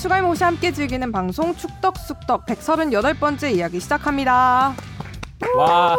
추가임없이 0.00 0.42
함께 0.42 0.72
즐기는 0.72 1.12
방송 1.12 1.54
축덕숙덕 1.54 2.46
138번째 2.46 3.54
이야기 3.54 3.78
시작합니다. 3.80 4.74
와. 5.56 5.96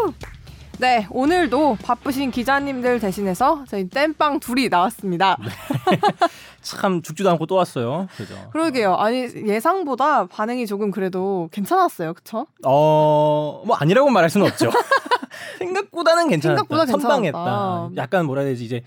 네, 0.82 1.06
오늘도 1.12 1.78
바쁘신 1.84 2.32
기자님들 2.32 3.00
대신해서 3.00 3.64
저희 3.68 3.88
땜빵 3.88 4.40
둘이 4.40 4.68
나왔습니다. 4.68 5.38
참 6.64 7.04
죽지도 7.04 7.30
않고 7.30 7.46
또 7.46 7.54
왔어요. 7.54 8.08
그죠? 8.18 8.34
그러게요. 8.52 8.96
아니 8.96 9.28
예상보다 9.48 10.26
반응이 10.26 10.66
조금 10.66 10.90
그래도 10.90 11.50
괜찮았어요. 11.52 12.16
그쵸? 12.16 12.48
어, 12.66 13.62
뭐 13.64 13.76
아니라고 13.76 14.10
말할 14.10 14.32
수는 14.32 14.48
없죠. 14.48 14.72
생각보다는 15.60 16.28
괜찮았다. 16.30 16.64
생각보다. 16.64 16.86
선방했다. 16.88 17.92
약간 17.98 18.26
뭐라 18.26 18.42
해야 18.42 18.50
되지 18.50 18.66
이제 18.66 18.82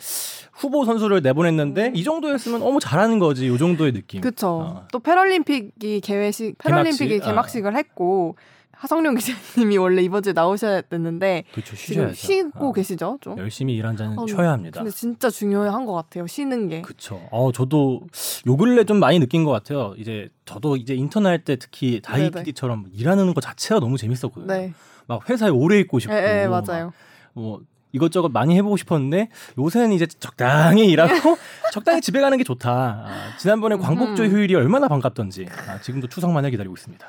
후보 0.52 0.84
선수를 0.84 1.22
내보냈는데 1.22 1.92
이 1.94 2.02
정도였으면 2.02 2.62
어머 2.62 2.80
잘하는 2.80 3.20
거지. 3.20 3.46
이 3.46 3.56
정도의 3.56 3.92
느낌. 3.92 4.20
그쵸. 4.20 4.48
어. 4.48 4.86
또 4.90 4.98
패럴림픽이 4.98 6.00
개회식, 6.00 6.58
패럴림픽이 6.58 7.20
개막식? 7.20 7.24
아. 7.24 7.30
개막식을 7.30 7.76
했고 7.76 8.34
하성룡 8.84 9.14
기자님이 9.14 9.78
원래 9.78 10.02
이번 10.02 10.22
주에 10.22 10.34
나오셔야 10.34 10.82
됐는데 10.82 11.44
그렇죠. 11.52 11.74
지금. 11.74 12.12
쉬고 12.12 12.68
어. 12.68 12.72
계시죠? 12.74 13.16
좀. 13.22 13.38
열심히 13.38 13.74
일한 13.74 13.96
자는 13.96 14.18
어, 14.18 14.26
쉬어야 14.26 14.52
합니다. 14.52 14.80
근데 14.80 14.94
진짜 14.94 15.30
중요한 15.30 15.86
것 15.86 15.94
같아요. 15.94 16.26
쉬는 16.26 16.68
게. 16.68 16.82
그쵸. 16.82 17.26
어, 17.30 17.50
저도 17.50 18.02
요 18.46 18.56
근래 18.58 18.84
좀 18.84 18.98
많이 19.00 19.18
느낀 19.18 19.42
것 19.44 19.52
같아요. 19.52 19.94
이제 19.96 20.28
저도 20.44 20.76
이제 20.76 20.94
인턴 20.94 21.24
할 21.26 21.38
때 21.44 21.56
특히 21.56 22.00
다이 22.02 22.30
네네. 22.30 22.44
PD처럼 22.44 22.86
일하는 22.92 23.32
것 23.32 23.40
자체가 23.40 23.80
너무 23.80 23.96
재밌었거든요. 23.96 24.46
네. 24.46 24.74
막 25.06 25.28
회사에 25.30 25.48
오래 25.48 25.78
있고 25.80 25.98
싶고. 25.98 26.14
예, 26.14 26.42
예, 26.42 26.46
맞아요. 26.46 26.92
뭐 27.32 27.60
이것저것 27.92 28.28
많이 28.30 28.54
해보고 28.56 28.76
싶었는데 28.76 29.28
요새는 29.58 29.92
이제 29.92 30.04
적당히 30.06 30.86
일하고 30.88 31.36
적당히 31.72 32.00
집에 32.02 32.20
가는 32.20 32.36
게 32.36 32.44
좋다. 32.44 32.70
아, 32.70 33.36
지난번에 33.38 33.76
광복절 33.76 34.26
음. 34.26 34.30
휴일이 34.32 34.54
얼마나 34.54 34.88
반갑던지 34.88 35.46
아, 35.68 35.80
지금도 35.80 36.08
추석만을 36.08 36.50
기다리고 36.50 36.74
있습니다. 36.74 37.06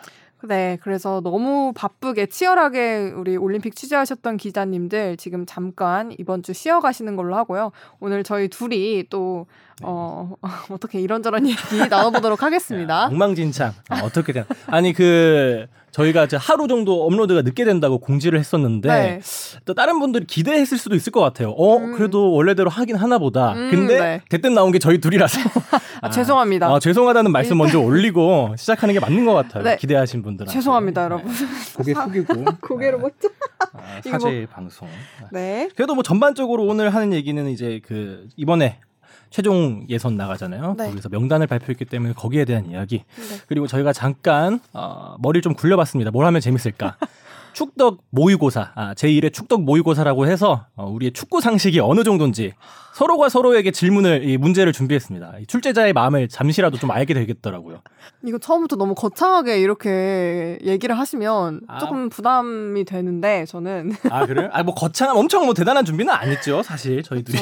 네, 0.48 0.78
그래서 0.82 1.22
너무 1.24 1.74
바쁘게 1.76 2.28
치열하게 2.28 3.14
우리 3.16 3.38
올림픽 3.38 3.76
취재하셨던 3.76 4.38
기자님들 4.38 5.18
지금 5.18 5.46
잠깐 5.46 6.14
이번 6.18 6.44
주 6.44 6.54
쉬어 6.54 6.80
가시는 6.80 7.16
걸로 7.16 7.36
하고요. 7.36 7.72
오늘 8.00 8.24
저희 8.24 8.48
둘이 8.48 9.06
또 9.10 9.48
어, 9.84 10.36
어떻게 10.70 11.00
이런저런 11.00 11.48
얘기 11.48 11.78
나눠보도록 11.90 12.44
하겠습니다. 12.44 13.08
엉망진창 13.08 13.74
아, 13.90 14.02
어떻게 14.04 14.34
된? 14.34 14.46
아니 14.68 14.94
그 14.94 15.68
저희가 15.96 16.26
이제 16.26 16.36
하루 16.36 16.68
정도 16.68 17.06
업로드가 17.06 17.42
늦게 17.42 17.64
된다고 17.64 18.00
공지를 18.00 18.38
했었는데 18.38 18.90
네. 18.90 19.22
또 19.64 19.74
다른 19.74 20.00
분들이 20.00 20.26
기대했을 20.26 20.78
수도 20.78 20.94
있을 20.94 21.14
것 21.14 21.22
같아요. 21.22 21.52
어 21.52 21.78
음. 21.78 21.94
그래도 21.94 22.34
원래대로 22.34 22.70
하긴 22.70 22.98
하나 22.98 23.18
보다. 23.18 23.54
음, 23.54 23.70
근데 23.72 24.00
네. 24.00 24.22
대뜸 24.30 24.54
나온 24.54 24.74
게 24.74 24.80
저희 24.80 25.00
둘이라서 25.00 25.40
아, 26.02 26.10
죄송합니다. 26.10 26.68
아, 26.68 26.80
죄송하다는 26.80 27.32
말씀 27.32 27.58
먼저 27.58 27.80
올리고 27.80 28.56
시작하는 28.58 28.94
게 28.94 29.00
맞는 29.00 29.26
것 29.26 29.34
같아요. 29.34 29.64
네. 29.64 29.78
기대하신 29.78 30.22
분들은 30.22 30.52
죄송합니다, 30.52 31.06
여러분. 31.06 31.32
고개 31.78 31.94
숙이고 31.94 32.44
고개를 32.62 32.98
못 33.00 33.18
들- 33.18 33.30
아, 33.74 34.00
이거 34.06 34.20
사죄 34.20 34.48
방송. 34.52 34.90
네. 35.32 35.70
그래도 35.78 35.94
뭐 35.96 36.04
전반적으로 36.04 36.66
오늘 36.66 36.94
하는 36.94 37.14
얘기는 37.14 37.48
이제 37.50 37.80
그 37.86 38.28
이번에 38.36 38.80
최종 39.30 39.86
예선 39.90 40.16
나가잖아요. 40.16 40.76
네. 40.78 40.90
거기서 40.90 41.10
명단을 41.10 41.48
발표했기 41.48 41.86
때문에 41.86 42.14
거기에 42.14 42.46
대한 42.46 42.66
이야기. 42.70 43.04
네. 43.16 43.38
그리고 43.48 43.68
저희가 43.68 43.92
잠깐 43.94 44.60
어, 44.74 45.16
머리를 45.20 45.42
좀 45.42 45.54
굴려봤습니다. 45.54 46.12
뭘 46.12 46.26
하면 46.26 46.40
재밌을까? 46.42 46.98
축덕 47.54 48.00
모의고사, 48.10 48.74
아, 48.76 48.94
제1의 48.96 49.32
축덕 49.32 49.62
모의고사라고 49.62 50.28
해서 50.28 50.66
어, 50.76 50.90
우리의 50.90 51.14
축구 51.14 51.40
상식이 51.40 51.80
어느 51.80 52.04
정도인지 52.04 52.52
서로가 52.94 53.30
서로에게 53.30 53.72
질문을, 53.72 54.28
이 54.28 54.38
문제를 54.38 54.74
준비했습니다. 54.74 55.36
이 55.40 55.46
출제자의 55.46 55.94
마음을 55.94 56.28
잠시라도 56.28 56.78
좀 56.78 56.92
알게 56.92 57.14
되겠더라고요. 57.14 57.80
이거 58.26 58.38
처음부터 58.40 58.76
너무 58.76 58.94
거창하게 58.94 59.62
이렇게 59.62 60.58
얘기를 60.64 60.98
하시면 61.00 61.62
아. 61.70 61.80
조금 61.80 62.10
부담이 62.10 62.84
되는데 62.84 63.46
저는 63.46 63.94
아 64.10 64.26
그래요? 64.26 64.50
아 64.52 64.62
뭐 64.64 64.74
거창한 64.76 65.16
엄청 65.16 65.46
뭐 65.46 65.54
대단한 65.54 65.86
준비는 65.86 66.14
안 66.14 66.28
했죠, 66.30 66.62
사실 66.62 67.04
저희들이. 67.04 67.38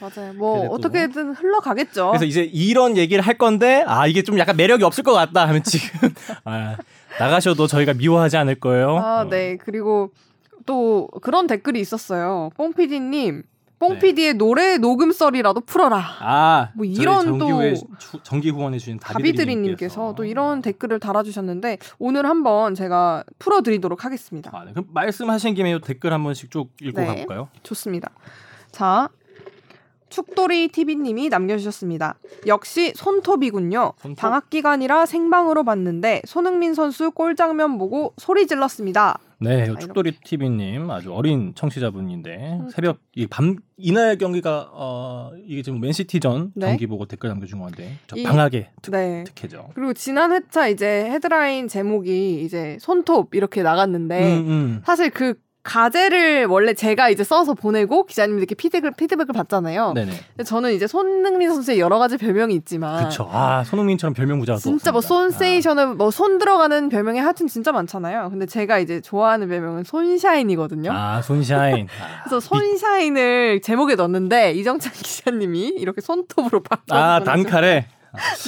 맞아요. 0.00 0.32
뭐 0.34 0.58
그래도. 0.58 0.74
어떻게든 0.74 1.34
흘러가겠죠. 1.34 2.08
그래서 2.08 2.24
이제 2.24 2.42
이런 2.42 2.96
얘기를 2.96 3.22
할 3.24 3.36
건데 3.38 3.84
아 3.86 4.06
이게 4.06 4.22
좀 4.22 4.38
약간 4.38 4.56
매력이 4.56 4.84
없을 4.84 5.02
것 5.04 5.12
같다 5.12 5.46
하면 5.48 5.62
지금 5.62 6.08
아, 6.44 6.76
나가셔도 7.18 7.66
저희가 7.66 7.94
미워하지 7.94 8.36
않을 8.36 8.60
거예요. 8.60 8.96
아, 8.98 9.20
어. 9.22 9.24
네. 9.28 9.56
그리고 9.56 10.10
또 10.66 11.08
그런 11.22 11.46
댓글이 11.46 11.80
있었어요. 11.80 12.50
뽕피디님, 12.56 13.36
네. 13.36 13.42
뽕피디의 13.78 14.34
노래 14.34 14.76
녹음썰이라도 14.78 15.60
풀어라. 15.62 16.04
아, 16.20 16.70
뭐 16.74 16.84
이런 16.84 17.38
또 17.38 17.46
주- 17.98 18.18
정기 18.22 18.50
후원해 18.50 18.78
주신 18.78 18.98
다비드리님께서 18.98 20.14
또 20.16 20.24
이런 20.24 20.62
댓글을 20.62 20.98
달아주셨는데 21.00 21.78
오늘 21.98 22.26
한번 22.26 22.74
제가 22.74 23.24
풀어드리도록 23.38 24.04
하겠습니다. 24.04 24.50
아, 24.52 24.64
네. 24.64 24.72
그럼 24.72 24.86
말씀하신 24.92 25.54
김에 25.54 25.72
이 25.74 25.80
댓글 25.80 26.12
한 26.12 26.22
번씩 26.24 26.50
쭉 26.50 26.70
읽고 26.82 27.00
네. 27.00 27.06
가볼까요? 27.06 27.48
좋습니다. 27.62 28.10
자, 28.72 29.08
축돌이 30.10 30.68
TV님이 30.68 31.28
남겨주셨습니다. 31.28 32.16
역시 32.46 32.92
손톱이군요. 32.94 33.92
손톱? 33.98 34.16
방학 34.20 34.50
기간이라 34.50 35.06
생방으로 35.06 35.64
봤는데 35.64 36.22
손흥민 36.26 36.74
선수 36.74 37.10
골 37.10 37.36
장면 37.36 37.78
보고 37.78 38.14
소리 38.16 38.46
질렀습니다. 38.46 39.18
네, 39.40 39.64
이렇게. 39.66 39.80
축돌이 39.80 40.12
TV님 40.24 40.90
아주 40.90 41.12
어린 41.14 41.52
청취자분인데 41.54 42.58
음. 42.60 42.68
새벽 42.70 42.98
이밤 43.14 43.56
이날 43.76 44.18
경기가 44.18 44.68
어 44.72 45.30
이게 45.46 45.62
지금 45.62 45.80
맨시티전 45.80 46.52
네. 46.56 46.66
경기 46.66 46.88
보고 46.88 47.06
댓글 47.06 47.28
남겨준 47.28 47.60
건데 47.60 47.98
저 48.08 48.16
이- 48.16 48.24
방학에 48.24 48.70
특, 48.82 48.90
네. 48.90 49.22
특혜죠. 49.24 49.70
그리고 49.74 49.92
지난 49.92 50.32
회차 50.32 50.66
이제 50.68 51.04
헤드라인 51.10 51.68
제목이 51.68 52.42
이제 52.42 52.78
손톱 52.80 53.34
이렇게 53.36 53.62
나갔는데 53.62 54.36
음, 54.38 54.48
음. 54.48 54.82
사실 54.84 55.10
그 55.10 55.34
가제를 55.68 56.46
원래 56.46 56.72
제가 56.72 57.10
이제 57.10 57.22
써서 57.22 57.52
보내고 57.52 58.06
기자님들께 58.06 58.54
피드백을 58.54 58.92
피드백을 58.96 59.34
받잖아요. 59.34 59.92
네네. 59.92 60.12
근데 60.36 60.44
저는 60.44 60.72
이제 60.72 60.86
손흥민 60.86 61.50
선수의 61.50 61.78
여러 61.78 61.98
가지 61.98 62.16
별명이 62.16 62.54
있지만 62.54 63.04
그쵸. 63.04 63.28
아 63.30 63.62
손흥민처럼 63.64 64.14
별명 64.14 64.40
부자가 64.40 64.56
또 64.56 64.62
진짜 64.62 64.92
뭐. 64.92 65.02
손세이션을 65.02 65.94
뭐손 65.94 66.38
들어가는 66.38 66.88
별명이 66.88 67.18
하여튼 67.18 67.46
진짜 67.48 67.70
많잖아요. 67.72 68.30
근데 68.30 68.46
제가 68.46 68.78
이제 68.78 69.00
좋아하는 69.02 69.48
별명은 69.48 69.84
손샤인이거든요. 69.84 70.90
아, 70.92 71.20
손샤인. 71.20 71.86
아, 72.00 72.22
그래서 72.24 72.40
손샤인을 72.40 73.60
제목에 73.60 73.94
넣었는데 73.94 74.52
이정찬 74.52 74.92
기자님이 74.92 75.74
이렇게 75.78 76.00
손톱으로 76.00 76.62
바꿔 76.62 76.96
아 76.96 77.20
단칼에. 77.22 77.86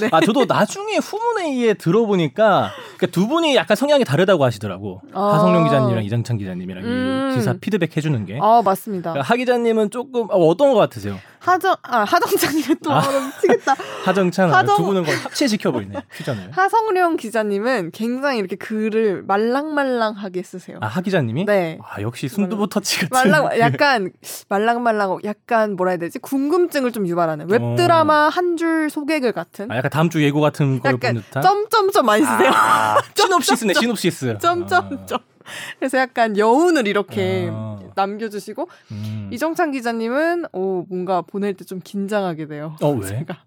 네. 0.00 0.08
아 0.12 0.20
저도 0.20 0.44
나중에 0.46 0.96
후문회의에 0.96 1.74
들어보니까 1.74 2.70
그러니까 2.96 3.06
두 3.12 3.26
분이 3.28 3.54
약간 3.56 3.76
성향이 3.76 4.04
다르다고 4.04 4.44
하시더라고. 4.44 5.00
아. 5.12 5.34
하성룡 5.34 5.64
기자님이랑 5.64 6.04
이정찬 6.04 6.38
기자님이랑 6.38 6.84
음. 6.84 7.30
이 7.32 7.36
기사 7.36 7.54
피드백 7.54 7.96
해주는 7.96 8.26
게. 8.26 8.38
아 8.40 8.62
맞습니다. 8.64 9.12
그러니까 9.12 9.32
하 9.32 9.36
기자님은 9.36 9.90
조금 9.90 10.26
어, 10.30 10.36
어떤 10.46 10.72
것 10.72 10.78
같으세요? 10.78 11.18
하정 11.40 11.74
아 11.82 12.04
하정찬이 12.04 12.62
또 12.84 12.92
아. 12.92 13.00
미치겠다. 13.00 13.74
하정찬 14.04 14.50
하정- 14.52 14.76
두 14.76 14.84
분은 14.84 15.04
거의 15.04 15.16
합체시켜 15.16 15.72
버리네 15.72 15.98
퓨전을. 16.16 16.50
하성룡 16.56 17.16
기자님은 17.16 17.90
굉장히 17.92 18.38
이렇게 18.38 18.56
글을 18.56 19.24
말랑말랑하게 19.26 20.42
쓰세요. 20.42 20.78
아하 20.80 21.00
기자님이? 21.00 21.46
네. 21.46 21.78
아 21.82 22.00
역시 22.02 22.28
순두부 22.28 22.68
터치 22.68 23.00
같은. 23.08 23.08
말랑 23.30 23.48
그- 23.50 23.58
약간 23.58 24.10
말랑말랑 24.48 25.18
약간 25.24 25.76
뭐라 25.76 25.92
해야 25.92 25.98
되지 25.98 26.18
궁금증을 26.18 26.92
좀 26.92 27.06
유발하는 27.06 27.50
웹 27.50 27.60
드라마 27.76 28.28
한 28.28 28.50
줄 28.56 28.90
소개글 28.90 29.32
같은 29.32 29.70
아, 29.70 29.76
약간 29.76 29.90
다음 29.90 30.10
주 30.10 30.22
예고 30.22 30.40
같은 30.40 30.80
걸본 30.80 31.00
약간 31.02 31.22
듯한. 31.22 31.42
점점점 31.42 32.04
많이 32.04 32.22
쓰세요. 32.24 32.50
아, 32.54 32.98
시놉시스네 33.14 33.72
시놉시스. 33.74 34.36
점점점. 34.38 35.20
그래서 35.78 35.98
약간 35.98 36.36
여운을 36.36 36.86
이렇게 36.86 37.48
아. 37.52 37.78
남겨주시고 37.94 38.68
음. 38.92 39.30
이정찬 39.32 39.72
기자님은 39.72 40.46
오 40.52 40.84
뭔가 40.88 41.22
보낼 41.22 41.54
때 41.54 41.64
좀 41.64 41.80
긴장하게 41.82 42.46
돼요. 42.46 42.76
어 42.82 42.90
왜? 42.92 43.06
제가 43.06 43.44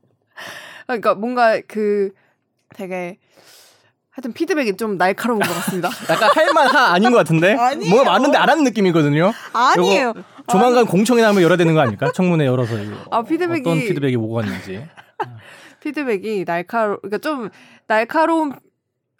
그러니까 0.87 1.15
뭔가 1.15 1.59
그 1.67 2.11
되게 2.75 3.17
하여튼 4.11 4.31
피드백이 4.33 4.77
좀 4.77 4.97
날카로운 4.97 5.39
것 5.39 5.47
같습니다. 5.51 5.89
약간 6.09 6.29
할만하 6.35 6.93
아닌 6.93 7.11
것 7.11 7.17
같은데? 7.17 7.55
뭐가 7.89 8.03
많은데 8.11 8.37
안 8.37 8.47
하는 8.49 8.63
느낌이거든요. 8.65 9.31
아니에요. 9.53 10.13
조만간 10.51 10.85
공청회 10.85 11.23
한번 11.23 11.41
열어야 11.41 11.57
되는 11.57 11.73
거 11.73 11.79
아닙니까? 11.79 12.11
청문회 12.13 12.45
열어서 12.45 12.77
이거 12.77 12.95
아, 13.09 13.23
피드백이- 13.23 13.61
어떤 13.61 13.79
피드백이 13.79 14.15
오고 14.17 14.33
갔는지. 14.35 14.85
피드백이 15.79 16.43
날카로 16.45 16.99
그러니까 16.99 17.17
좀 17.17 17.49
날카로운 17.87 18.53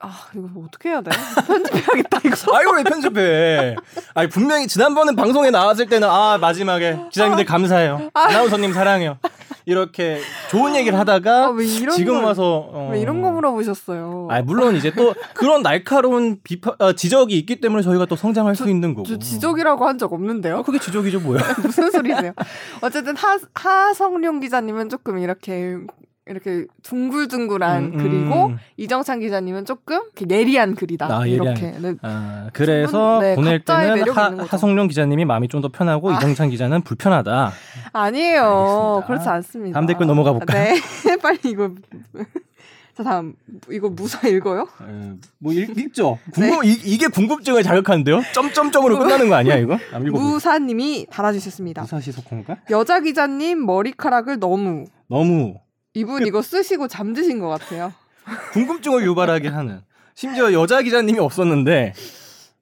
아 0.06 0.28
이거 0.36 0.48
뭐 0.52 0.66
어떻게 0.68 0.90
해야 0.90 1.02
돼? 1.02 1.12
편집해야겠다 1.48 2.20
이거. 2.26 2.36
아이고 2.58 2.74
왜 2.76 2.84
편집해? 2.84 3.76
아니 4.14 4.28
분명히 4.28 4.68
지난번에 4.68 5.16
방송에 5.16 5.50
나왔을 5.50 5.88
때는 5.88 6.10
아 6.10 6.38
마지막에 6.40 7.00
기자님들 7.10 7.46
감사해요. 7.46 8.10
아 8.14 8.28
나운서님 8.32 8.74
사랑해요. 8.74 9.18
이렇게 9.66 10.20
좋은 10.50 10.76
얘기를 10.76 11.00
하다가 11.00 11.46
아, 11.46 11.54
지금 11.96 12.16
걸- 12.16 12.24
와서 12.26 12.68
어... 12.74 12.90
왜 12.92 13.00
이런 13.00 13.22
거 13.22 13.32
물어보셨어요? 13.32 14.28
아 14.30 14.42
물론 14.42 14.76
이제 14.76 14.92
또 14.92 15.14
그런 15.34 15.62
날카로운 15.64 16.38
비판 16.44 16.76
어, 16.80 16.92
지적이 16.92 17.38
있기 17.40 17.62
때문에 17.62 17.82
저희가 17.82 18.06
또 18.06 18.18
성장할 18.18 18.58
수 18.58 18.70
있는 18.70 18.94
거고. 18.94 19.08
저 19.08 19.18
지적이라고 19.18 19.88
한 19.88 19.98
적 19.98 20.12
없는데요. 20.12 20.58
아, 20.58 20.62
그게 20.64 20.80
지적이죠 20.80 21.22
뭐야? 21.22 21.40
무슨 21.64 21.90
소리세요? 21.92 22.34
어쨌든 22.82 23.16
하 23.16 23.38
하성룡 23.54 24.42
기자님은 24.42 24.90
조금 24.90 25.18
이렇게 25.20 25.78
이렇게 26.26 26.66
둥글둥글한 26.84 27.84
음, 27.84 27.94
음. 27.94 27.98
글이고 27.98 28.54
이정찬 28.78 29.20
기자님은 29.20 29.66
조금 29.66 30.00
이렇게 30.16 30.26
예리한 30.34 30.76
글이다. 30.76 31.08
아. 31.20 31.26
이렇게. 31.26 31.72
네. 31.72 31.96
아, 32.02 32.50
그래서 32.54 33.20
네, 33.20 33.36
보낼 33.36 33.60
때는 33.64 34.10
하. 34.10 34.32
하성룡 34.48 34.88
기자님이 34.88 35.26
마음이 35.26 35.48
좀 35.50 35.64
더 35.64 35.70
편하고 35.70 36.12
아. 36.12 36.18
이정찬 36.18 36.50
기자는 36.50 36.82
불편하다. 36.82 37.52
아니에요. 37.94 38.42
알겠습니다. 38.44 39.08
그렇지 39.08 39.30
않습니다. 39.30 39.74
다음 39.76 39.86
댓글 39.86 40.08
넘어가 40.08 40.32
볼까요? 40.34 40.74
네. 40.74 41.18
빨리 41.22 41.40
이거. 41.46 41.72
자, 42.96 43.02
다음. 43.04 43.34
이거 43.72 43.90
무사 43.90 44.28
읽어요? 44.28 44.68
에, 44.82 45.14
뭐 45.40 45.52
읽, 45.52 45.76
읽죠. 45.78 46.20
네. 46.38 46.48
궁금 46.50 46.64
이, 46.66 46.74
이게 46.86 47.08
궁금증을 47.08 47.64
자극하는데요. 47.64 48.22
점점점으로 48.34 49.00
끝나는 49.00 49.30
거 49.30 49.36
아니야 49.36 49.56
이거? 49.58 49.80
무사님이 50.12 51.08
달아주셨습니다. 51.10 51.82
무사시 51.82 52.12
속호인가? 52.12 52.58
여자 52.70 53.00
기자님 53.00 53.66
머리카락을 53.66 54.40
너무. 54.40 54.86
너무 55.10 55.56
이분 55.94 56.26
이거 56.26 56.42
쓰시고 56.42 56.88
잠드신 56.88 57.40
것 57.40 57.48
같아요. 57.50 57.94
궁금증을 58.54 59.04
유발하게 59.06 59.50
하는. 59.50 59.82
심지어 60.16 60.54
여자 60.54 60.82
기자님이 60.82 61.20
없었는데 61.20 61.94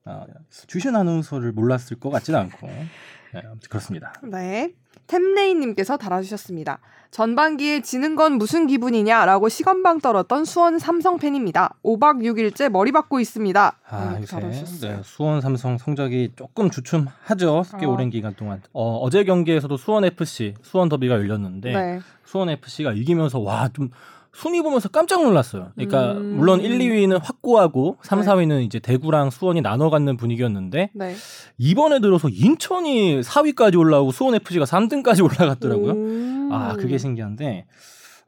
아, 0.06 0.26
주신 0.68 0.96
아나운서를 0.96 1.52
몰랐을 1.52 2.00
것 2.00 2.10
같지는 2.10 2.40
않고 2.40 2.68
네, 2.68 3.42
아무튼 3.46 3.70
그렇습니다. 3.70 4.14
네. 4.24 4.74
템레이님께서 5.12 5.98
달아주셨습니다. 5.98 6.80
전반기에 7.12 7.82
지는 7.82 8.16
건 8.16 8.38
무슨 8.38 8.68
기분이냐라고 8.68 9.50
시건방 9.50 10.00
떨었던 10.00 10.46
수원 10.46 10.80
삼성 10.80 11.18
팬입니다. 11.18 11.76
5박 11.84 12.24
6일째 12.24 12.70
머리 12.70 12.94
박고 12.94 13.20
있습니다. 13.20 13.78
아, 13.90 14.18
이렇게 14.18 14.48
요새. 14.48 14.88
네, 14.88 15.02
수원 15.04 15.42
삼성 15.42 15.78
성적이 15.78 16.32
조금 16.38 16.70
주춤하죠. 16.70 17.64
꽤 17.80 17.86
어. 17.86 17.90
오랜 17.90 18.10
기간 18.10 18.34
동안. 18.36 18.62
어, 18.72 18.98
어제 19.00 19.26
경기에서도 19.26 19.76
수원 19.76 20.06
FC, 20.06 20.54
수원 20.62 20.88
더비가 20.88 21.16
열렸는데 21.16 21.74
네. 21.74 22.00
수원 22.24 22.50
FC가 22.50 22.94
이기면서 22.94 23.40
와 23.40 23.68
좀 23.74 23.90
순위 24.34 24.62
보면서 24.62 24.88
깜짝 24.90 25.24
놀랐어요. 25.24 25.72
그러니까 25.76 26.14
음. 26.14 26.38
물론 26.38 26.62
1, 26.62 26.80
2위는 26.80 27.20
확고하고 27.22 27.98
3, 28.02 28.22
네. 28.22 28.26
4위는 28.28 28.64
이제 28.64 28.80
대구랑 28.80 29.30
수원이 29.30 29.62
나눠 29.62 29.90
갖는 29.90 30.16
분위기였는데 30.18 30.92
네. 30.94 31.16
이번에 31.58 32.00
들어서 32.00 32.30
인천이 32.30 33.22
4위까지 33.22 33.78
올라오고 33.78 34.12
수원 34.12 34.36
FC가 34.36 34.66
3등까지 34.66 35.24
올라갔더라고요. 35.24 35.92
음. 35.92 36.50
아, 36.52 36.74
그게 36.76 36.98
신기한데. 36.98 37.66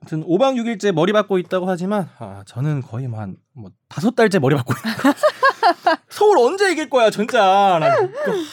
아무튼 0.02 0.26
5박 0.28 0.56
6일째 0.58 0.92
머리 0.92 1.14
받고 1.14 1.38
있다고 1.38 1.70
하지만 1.70 2.10
아, 2.20 2.44
저는 2.46 2.82
거의 2.82 3.08
뭐한뭐 3.08 3.72
다섯 3.88 4.14
달째 4.16 4.40
머리 4.40 4.56
받고 4.58 4.74
있는 4.74 4.98
거. 4.98 5.14
서울 6.10 6.38
언제 6.40 6.70
이길 6.74 6.90
거야, 6.90 7.10
진짜. 7.10 7.78
나 7.80 7.96
그- 7.96 8.44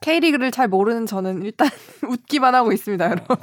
K리그를 0.00 0.50
잘 0.50 0.66
모르는 0.68 1.04
저는 1.06 1.42
일단 1.42 1.68
웃기만 2.08 2.54
하고 2.54 2.72
있습니다, 2.72 3.04
여러분. 3.04 3.36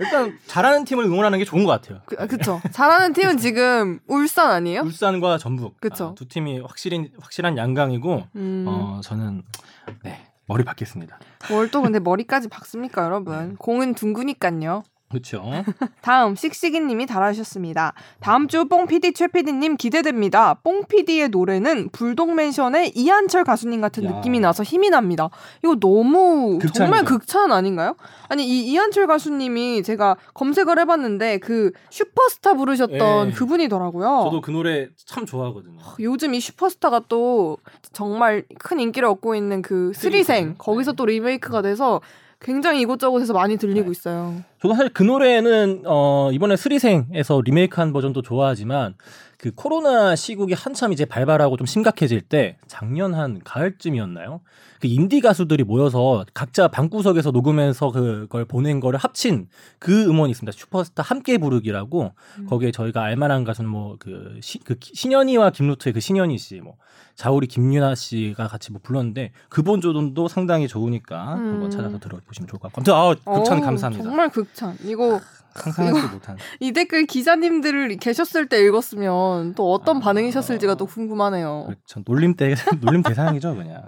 일단 0.00 0.38
잘하는 0.46 0.84
팀을 0.84 1.04
응원하는 1.04 1.38
게 1.38 1.44
좋은 1.44 1.64
것 1.64 1.70
같아요. 1.72 2.00
그, 2.06 2.14
그쵸. 2.28 2.60
잘하는 2.70 3.12
팀은 3.12 3.36
지금 3.38 3.98
울산 4.06 4.50
아니에요? 4.50 4.82
울산과 4.82 5.38
전북 5.38 5.80
그쵸. 5.80 6.10
아, 6.12 6.14
두 6.14 6.28
팀이 6.28 6.60
확실히 6.60 7.10
확실한 7.20 7.56
양강이고 7.58 8.24
음. 8.36 8.64
어, 8.68 9.00
저는 9.02 9.42
네 10.04 10.26
머리 10.46 10.64
받겠습니다. 10.64 11.18
뭘 11.50 11.70
또 11.70 11.82
근데 11.82 11.98
머리까지 11.98 12.48
박습니까, 12.48 13.04
여러분? 13.04 13.56
공은 13.56 13.94
둥그니깐요. 13.94 14.82
그렇죠. 15.08 15.42
다음 16.02 16.34
씩씩이님이 16.34 17.06
달아주셨습니다. 17.06 17.94
다음 18.20 18.46
주 18.46 18.66
뽕PD 18.66 19.12
최PD님 19.12 19.76
기대됩니다. 19.76 20.54
뽕PD의 20.62 21.30
노래는 21.30 21.88
불독맨션의 21.90 22.92
이한철 22.94 23.44
가수님 23.44 23.80
같은 23.80 24.04
야. 24.04 24.10
느낌이 24.10 24.40
나서 24.40 24.62
힘이 24.62 24.90
납니다. 24.90 25.30
이거 25.64 25.76
너무 25.76 26.58
극찬이죠. 26.58 26.72
정말 26.72 27.04
극찬 27.04 27.52
아닌가요? 27.52 27.96
아니 28.28 28.46
이 28.46 28.70
이한철 28.70 29.06
가수님이 29.06 29.82
제가 29.82 30.16
검색을 30.34 30.78
해봤는데 30.80 31.38
그 31.38 31.72
슈퍼스타 31.90 32.54
부르셨던 32.54 33.28
예. 33.28 33.32
그분이더라고요. 33.32 34.24
저도 34.24 34.40
그 34.42 34.50
노래 34.50 34.88
참 35.06 35.24
좋아하거든요. 35.24 35.78
요즘 36.00 36.34
이 36.34 36.40
슈퍼스타가 36.40 37.02
또 37.08 37.56
정말 37.92 38.44
큰 38.58 38.78
인기를 38.80 39.08
얻고 39.08 39.34
있는 39.34 39.62
그 39.62 39.92
스리생 39.94 40.18
스리생. 40.38 40.54
거기서 40.58 40.92
네. 40.92 40.96
또 40.96 41.06
리메이크가 41.06 41.62
돼서 41.62 42.00
굉장히 42.40 42.80
이곳저곳에서 42.82 43.32
많이 43.32 43.56
들리고 43.56 43.86
네. 43.86 43.90
있어요. 43.90 44.34
저도 44.62 44.74
사실 44.74 44.92
그 44.92 45.02
노래는 45.02 45.82
어, 45.86 46.30
이번에 46.32 46.56
스리생에서 46.56 47.42
리메이크한 47.44 47.92
버전도 47.92 48.22
좋아하지만 48.22 48.94
그 49.38 49.52
코로나 49.54 50.16
시국이 50.16 50.52
한참 50.52 50.92
이제 50.92 51.04
발발하고 51.04 51.56
좀 51.56 51.64
심각해질 51.64 52.22
때 52.22 52.58
작년 52.66 53.14
한 53.14 53.40
가을쯤이었나요? 53.44 54.40
그 54.80 54.88
인디 54.88 55.20
가수들이 55.20 55.62
모여서 55.62 56.24
각자 56.34 56.66
방구석에서 56.66 57.30
녹음해서 57.30 57.92
그걸 57.92 58.44
보낸 58.44 58.80
거를 58.80 58.98
합친 58.98 59.48
그 59.78 60.06
음원이 60.06 60.32
있습니다. 60.32 60.56
슈퍼스타 60.56 61.04
함께 61.04 61.38
부르기라고 61.38 62.12
음. 62.38 62.46
거기에 62.46 62.72
저희가 62.72 63.02
알만한 63.04 63.44
가수는 63.44 63.70
뭐그 63.70 64.40
그 64.64 64.74
신현이와 64.80 65.50
김루트의 65.50 65.92
그 65.92 66.00
신현이 66.00 66.36
씨, 66.38 66.60
뭐 66.60 66.74
자우리 67.14 67.46
김윤아 67.46 67.94
씨가 67.94 68.48
같이 68.48 68.72
뭐 68.72 68.80
불렀는데 68.82 69.32
그 69.48 69.62
버전도 69.62 70.26
상당히 70.26 70.66
좋으니까 70.66 71.34
음. 71.34 71.52
한번 71.52 71.70
찾아서 71.70 71.98
들어보시면 72.00 72.48
좋을 72.48 72.60
것 72.60 72.72
같고. 72.72 72.92
아무튼 72.92 73.22
아, 73.24 73.36
극찬 73.38 73.60
감사합니다. 73.60 74.04
정말 74.04 74.28
극찬. 74.30 74.76
이거 74.84 75.20
상상하지 75.54 76.06
못한. 76.14 76.36
이 76.60 76.72
댓글 76.72 77.06
기자님들 77.06 77.96
계셨을 77.96 78.48
때 78.48 78.58
읽었으면 78.64 79.54
또 79.54 79.72
어떤 79.72 79.96
아. 79.98 80.00
반응이셨을지가 80.00 80.74
또 80.76 80.86
궁금하네요. 80.86 81.64
그렇죠. 81.66 82.02
놀림 82.06 82.34
대 82.36 82.54
놀림 82.80 83.02
대상이죠, 83.02 83.54
그냥. 83.56 83.82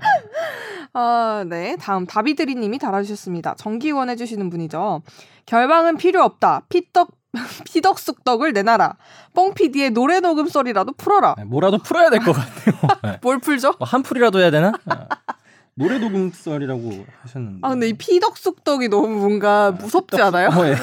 아, 0.93 1.45
네. 1.49 1.77
다음 1.81 2.07
다비드리 2.07 2.55
님이 2.57 2.79
달아주셨습니다. 2.79 3.55
정기원 3.57 4.11
해주시는 4.11 4.51
분이죠. 4.51 5.03
결방은 5.47 5.97
필요 5.97 6.23
없다. 6.25 6.62
피떡, 6.69 7.12
피덕숙덕을 7.65 8.53
내놔라. 8.53 8.97
뽕피디의 9.35 9.91
노래 9.91 10.19
녹음 10.21 10.49
소리라도 10.49 10.93
풀어라. 10.95 11.37
네, 11.39 11.45
뭐라도 11.45 11.79
풀어야 11.79 12.11
될 12.11 12.21
것 12.21 12.33
같아요. 12.33 12.75
네. 13.05 13.19
뭘 13.23 13.39
풀죠? 13.39 13.75
뭐 13.79 13.87
한 13.87 14.03
풀이라도 14.03 14.41
해야 14.41 14.51
되나? 14.51 14.73
아, 14.87 15.07
노래 15.75 15.99
녹음설이라고 15.99 17.07
하셨는데. 17.23 17.59
아, 17.62 17.69
근데 17.71 17.89
이 17.89 17.93
피덕숙덕이 17.93 18.89
너무 18.89 19.09
뭔가 19.09 19.71
무섭지 19.71 20.21
않아요? 20.21 20.49
어, 20.49 20.67
예. 20.67 20.75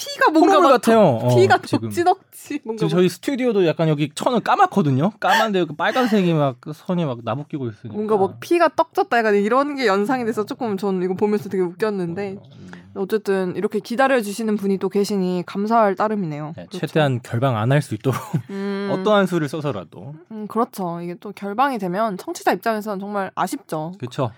피가 0.00 0.30
뭔가 0.30 0.60
막 0.60 0.68
같아요. 0.70 1.00
어, 1.00 1.34
피가 1.36 1.58
지금. 1.58 1.88
덕지덕지 1.90 2.60
뭔가 2.64 2.78
지금 2.80 2.88
저희 2.88 3.08
스튜디오도 3.08 3.66
약간 3.66 3.88
여기 3.88 4.10
천은 4.14 4.42
까맣거든요. 4.42 5.10
까만데 5.20 5.64
그 5.66 5.74
빨간색이 5.74 6.32
막그 6.32 6.72
선이 6.74 7.04
막 7.04 7.18
나부끼고 7.22 7.68
있으니까. 7.68 7.94
뭔가 7.94 8.16
뭐 8.16 8.34
피가 8.40 8.68
떡졌다 8.76 9.16
약간 9.18 9.34
이런 9.34 9.76
게 9.76 9.86
연상이 9.86 10.24
돼서 10.24 10.46
조금 10.46 10.76
저는 10.78 11.02
이거 11.02 11.14
보면서 11.14 11.48
되게 11.48 11.62
웃겼는데 11.62 12.30
음. 12.32 12.70
어쨌든 12.94 13.54
이렇게 13.56 13.78
기다려 13.78 14.20
주시는 14.20 14.56
분이 14.56 14.78
또 14.78 14.88
계시니 14.88 15.44
감사할 15.46 15.94
따름이네요. 15.94 16.54
네, 16.56 16.66
그렇죠. 16.66 16.78
최대한 16.86 17.20
결방 17.22 17.56
안 17.56 17.70
할 17.70 17.82
수 17.82 17.94
있도록 17.94 18.18
음, 18.50 18.88
어떠한 18.92 19.26
수를 19.26 19.48
써서라도 19.48 20.14
음, 20.32 20.46
그렇죠. 20.48 21.00
이게 21.02 21.14
또 21.20 21.30
결방이 21.32 21.78
되면 21.78 22.16
청취자 22.18 22.52
입장에서는 22.52 22.98
정말 22.98 23.30
아쉽죠. 23.34 23.92
그렇죠. 23.98 24.32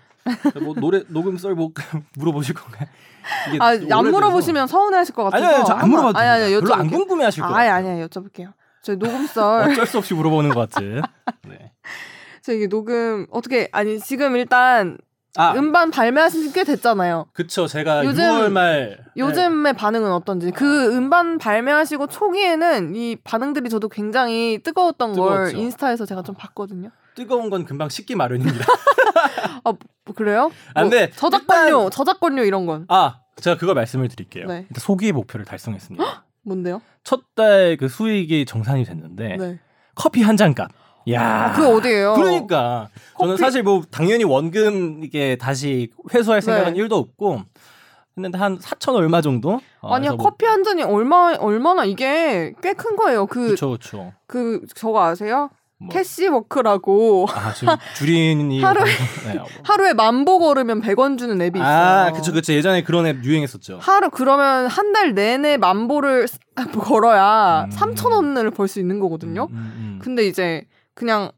뭐 0.63 0.75
노래 0.75 1.03
녹음설 1.09 1.55
뭐 1.55 1.71
물어보실 2.19 2.55
건가요? 2.55 2.89
이게 3.49 3.59
아. 3.61 3.99
안 3.99 4.11
물어보시면 4.11 4.67
서운해하실 4.67 5.15
것 5.15 5.25
같아서. 5.25 5.45
아니요, 5.45 5.55
아니요, 5.57 5.65
저안 5.67 5.89
물어봐도 5.91 6.19
아니, 6.19 6.29
아니. 6.45 6.61
별로 6.61 6.75
안. 6.75 6.91
궁금해하실 6.91 7.43
것 7.43 7.55
아니. 7.55 7.69
아니야, 7.69 8.07
여쭤볼게요. 8.07 8.53
저 8.83 8.95
녹음 8.97 9.27
썰, 9.27 9.63
어쩔 9.71 9.87
수 9.87 9.99
없이 9.99 10.15
물어보는 10.15 10.51
것 10.51 10.69
같은. 10.71 11.03
네. 11.49 11.73
저 12.43 12.53
이게 12.53 12.67
녹음 12.69 13.27
어떻게 13.31 13.69
아니 13.73 14.01
지금 14.01 14.35
일단 14.37 14.99
아, 15.37 15.55
음반 15.55 15.91
발매하신 15.93 16.43
지 16.49 16.53
꽤 16.53 16.65
됐잖아요. 16.65 17.27
그쵸. 17.33 17.67
제가 17.69 18.05
요즘- 18.05 18.23
6월 18.25 18.51
말 18.51 18.99
요즘의 19.17 19.75
반응은 19.75 20.11
어떤지 20.13 20.51
그 20.51 20.95
음반 20.95 21.39
발매하시고 21.39 22.09
초기에는 22.09 22.95
이 22.97 23.17
반응들이 23.23 23.71
저도 23.71 23.89
굉장히 23.89 24.59
뜨거웠던 24.63 25.13
걸 25.15 25.29
뜨거웠죠. 25.47 25.57
인스타에서 25.57 26.05
제가 26.07 26.23
좀 26.23 26.35
봤거든요. 26.35 26.91
뜨거운 27.15 27.51
건 27.51 27.65
금방 27.65 27.89
식기 27.89 28.15
마련입니다. 28.17 28.65
아뭐 29.65 29.77
그래요? 30.15 30.51
아, 30.75 30.81
뭐 30.83 30.91
근데 30.91 31.11
저작권료, 31.11 31.67
일단- 31.85 31.91
저작권료 31.91 32.45
이런 32.45 32.67
건 32.67 32.87
아, 32.89 33.21
제가 33.37 33.57
그거 33.57 33.75
말씀을 33.75 34.09
드릴게요. 34.09 34.47
네. 34.47 34.67
일단 34.69 34.81
소기의 34.81 35.13
목표를 35.13 35.45
달성했습니다. 35.45 36.25
뭔데요? 36.43 36.81
첫 37.05 37.23
달 37.35 37.77
그 37.79 37.89
수익이 37.89 38.45
정산이 38.47 38.85
됐는데 38.85 39.37
네. 39.37 39.61
커피 39.95 40.23
한 40.23 40.37
잔 40.37 40.55
값. 40.55 40.71
야. 41.11 41.47
아, 41.47 41.53
그게 41.53 41.67
어디예요? 41.67 42.15
그러니까 42.15 42.89
저는 43.19 43.35
커피- 43.35 43.41
사실 43.43 43.63
뭐 43.63 43.83
당연히 43.91 44.25
원금 44.25 45.03
이게 45.05 45.37
다시 45.37 45.91
회수할 46.15 46.41
생각은 46.43 46.75
네. 46.75 46.81
1도 46.81 46.93
없고 46.93 47.43
했는데 48.17 48.39
한 48.39 48.59
4천 48.59 48.95
얼마 48.95 49.21
정도? 49.21 49.61
어, 49.81 49.95
아니야 49.95 50.11
뭐- 50.13 50.19
커피 50.19 50.45
한 50.47 50.63
잔이 50.63 50.83
얼마 50.83 51.35
얼마나 51.39 51.85
이게 51.85 52.53
꽤 52.63 52.75
큰 52.75 52.95
거예요. 52.97 53.27
그그 53.27 53.49
그쵸 53.51 53.71
그쵸. 53.73 54.13
저거 54.77 55.03
아세요? 55.05 55.51
뭐. 55.83 55.89
캐시워크라고 55.93 57.27
아 57.31 57.53
줄인이 57.97 58.61
하루에- 58.63 58.85
네, 59.27 59.35
뭐. 59.39 59.47
하루에 59.65 59.93
만보 59.95 60.39
걸으면 60.39 60.81
100원 60.83 61.19
주는 61.19 61.41
앱이 61.41 61.59
있어요. 61.59 61.69
아 61.71 62.13
그쵸 62.13 62.33
그쵸 62.33 62.53
예전에 62.53 62.83
그런 62.83 63.07
앱 63.07 63.25
유행했었죠. 63.25 63.79
하루 63.81 64.11
그러면 64.11 64.67
한 64.67 64.93
달 64.93 65.15
내내 65.15 65.57
만보를 65.57 66.27
걸어야 66.81 67.65
음. 67.65 67.71
3천 67.71 68.13
원을 68.13 68.51
벌 68.51 68.69
수 68.69 68.79
있는 68.81 69.01
거거든요. 69.01 69.49
음, 69.51 69.57
음, 69.57 69.73
음. 69.77 69.99
근데 70.03 70.27
이제 70.27 70.65
그냥 70.95 71.31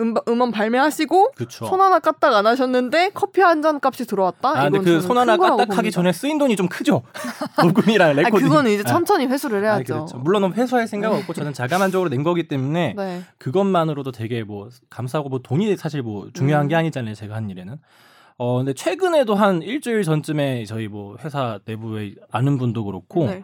음, 0.00 0.14
음원 0.28 0.50
발매하시고 0.50 1.32
그쵸. 1.36 1.66
손 1.66 1.80
하나 1.80 1.98
까딱 1.98 2.34
안 2.34 2.46
하셨는데 2.46 3.10
커피 3.14 3.40
한 3.40 3.62
잔 3.62 3.80
값이 3.82 4.06
들어왔다. 4.06 4.48
아, 4.50 4.70
근데 4.70 4.78
그 4.80 5.00
손 5.00 5.16
하나 5.18 5.36
까딱하기. 5.36 5.90
전에 5.90 6.12
쓰인 6.12 6.38
돈이 6.38 6.56
좀 6.56 6.68
크죠. 6.68 7.02
녹음이랑 7.62 8.10
아, 8.10 8.12
레코딩. 8.12 8.48
그거는 8.48 8.70
이제 8.70 8.82
아, 8.86 8.90
천천히 8.90 9.26
회수를 9.26 9.64
아, 9.66 9.74
해야죠. 9.76 9.94
그렇죠. 9.94 10.18
물론 10.18 10.52
회수할 10.52 10.86
생각 10.86 11.12
은 11.12 11.18
없고 11.18 11.32
저는 11.32 11.52
자기만족으로 11.52 12.10
낸 12.10 12.22
거기 12.22 12.48
때문에 12.48 12.94
네. 12.96 13.22
그것만으로도 13.38 14.12
되게 14.12 14.42
뭐 14.44 14.68
감사하고 14.90 15.28
뭐 15.28 15.40
돈이 15.42 15.76
사실 15.76 16.02
뭐 16.02 16.28
중요한 16.34 16.66
음. 16.66 16.68
게 16.68 16.74
아니잖아요. 16.76 17.14
제가 17.14 17.34
한 17.34 17.48
일에는. 17.50 17.76
어 18.38 18.58
근데 18.58 18.74
최근에도 18.74 19.34
한 19.34 19.62
일주일 19.62 20.02
전쯤에 20.02 20.66
저희 20.66 20.88
뭐 20.88 21.16
회사 21.24 21.58
내부에 21.64 22.14
아는 22.30 22.58
분도 22.58 22.84
그렇고 22.84 23.24
네. 23.26 23.42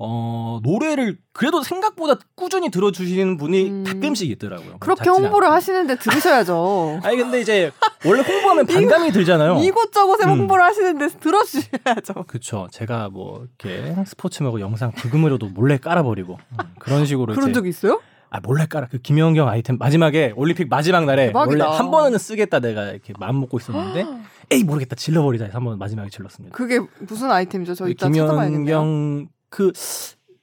어 0.00 0.58
노래를 0.64 1.18
그래도 1.32 1.62
생각보다 1.62 2.16
꾸준히 2.34 2.68
들어주시는 2.70 3.36
분이 3.36 3.68
음. 3.70 3.84
가끔씩 3.84 4.28
있더라고요. 4.32 4.78
그렇게 4.80 5.08
홍보를 5.08 5.46
않고. 5.46 5.54
하시는데 5.56 5.96
들으셔야죠. 5.98 7.00
아니 7.04 7.16
근데 7.16 7.40
이제 7.40 7.70
원래 8.04 8.22
홍보하면 8.22 8.66
반감이 8.66 9.12
들잖아요. 9.12 9.58
이곳저곳에 9.62 10.24
음. 10.24 10.30
홍보를 10.40 10.64
하시는데 10.64 11.08
들어주셔야죠. 11.20 12.24
그쵸. 12.26 12.66
제가 12.72 13.08
뭐 13.10 13.46
이렇게 13.60 13.94
스포츠 14.06 14.42
먹고 14.42 14.60
영상 14.60 14.90
불금으로도 14.92 15.50
몰래 15.50 15.76
깔아버리고 15.78 16.38
음, 16.52 16.58
그런 16.80 17.06
식으로 17.06 17.32
그런 17.34 17.52
적 17.52 17.66
있어요? 17.66 18.00
아 18.30 18.40
몰래 18.40 18.66
깔아 18.66 18.88
그 18.90 18.98
김연경 18.98 19.48
아이템 19.48 19.78
마지막에 19.78 20.32
올림픽 20.34 20.68
마지막 20.68 21.04
날에 21.04 21.26
대박이다. 21.28 21.66
원래 21.66 21.76
한 21.78 21.90
번은 21.92 22.18
쓰겠다 22.18 22.58
내가 22.58 22.90
이렇게 22.90 23.12
마음 23.20 23.38
먹고 23.38 23.58
있었는데 23.58 24.04
에이 24.50 24.64
모르겠다 24.64 24.96
질러버리자 24.96 25.44
해서 25.44 25.56
한 25.56 25.64
번 25.64 25.78
마지막에 25.78 26.10
질렀습니다. 26.10 26.56
그게 26.56 26.80
무슨 26.98 27.30
아이템이죠? 27.30 27.74
저그 27.76 27.90
이따 27.92 28.08
찾아봐야겠네요. 28.10 28.64
김연경 28.64 29.28
그, 29.54 29.70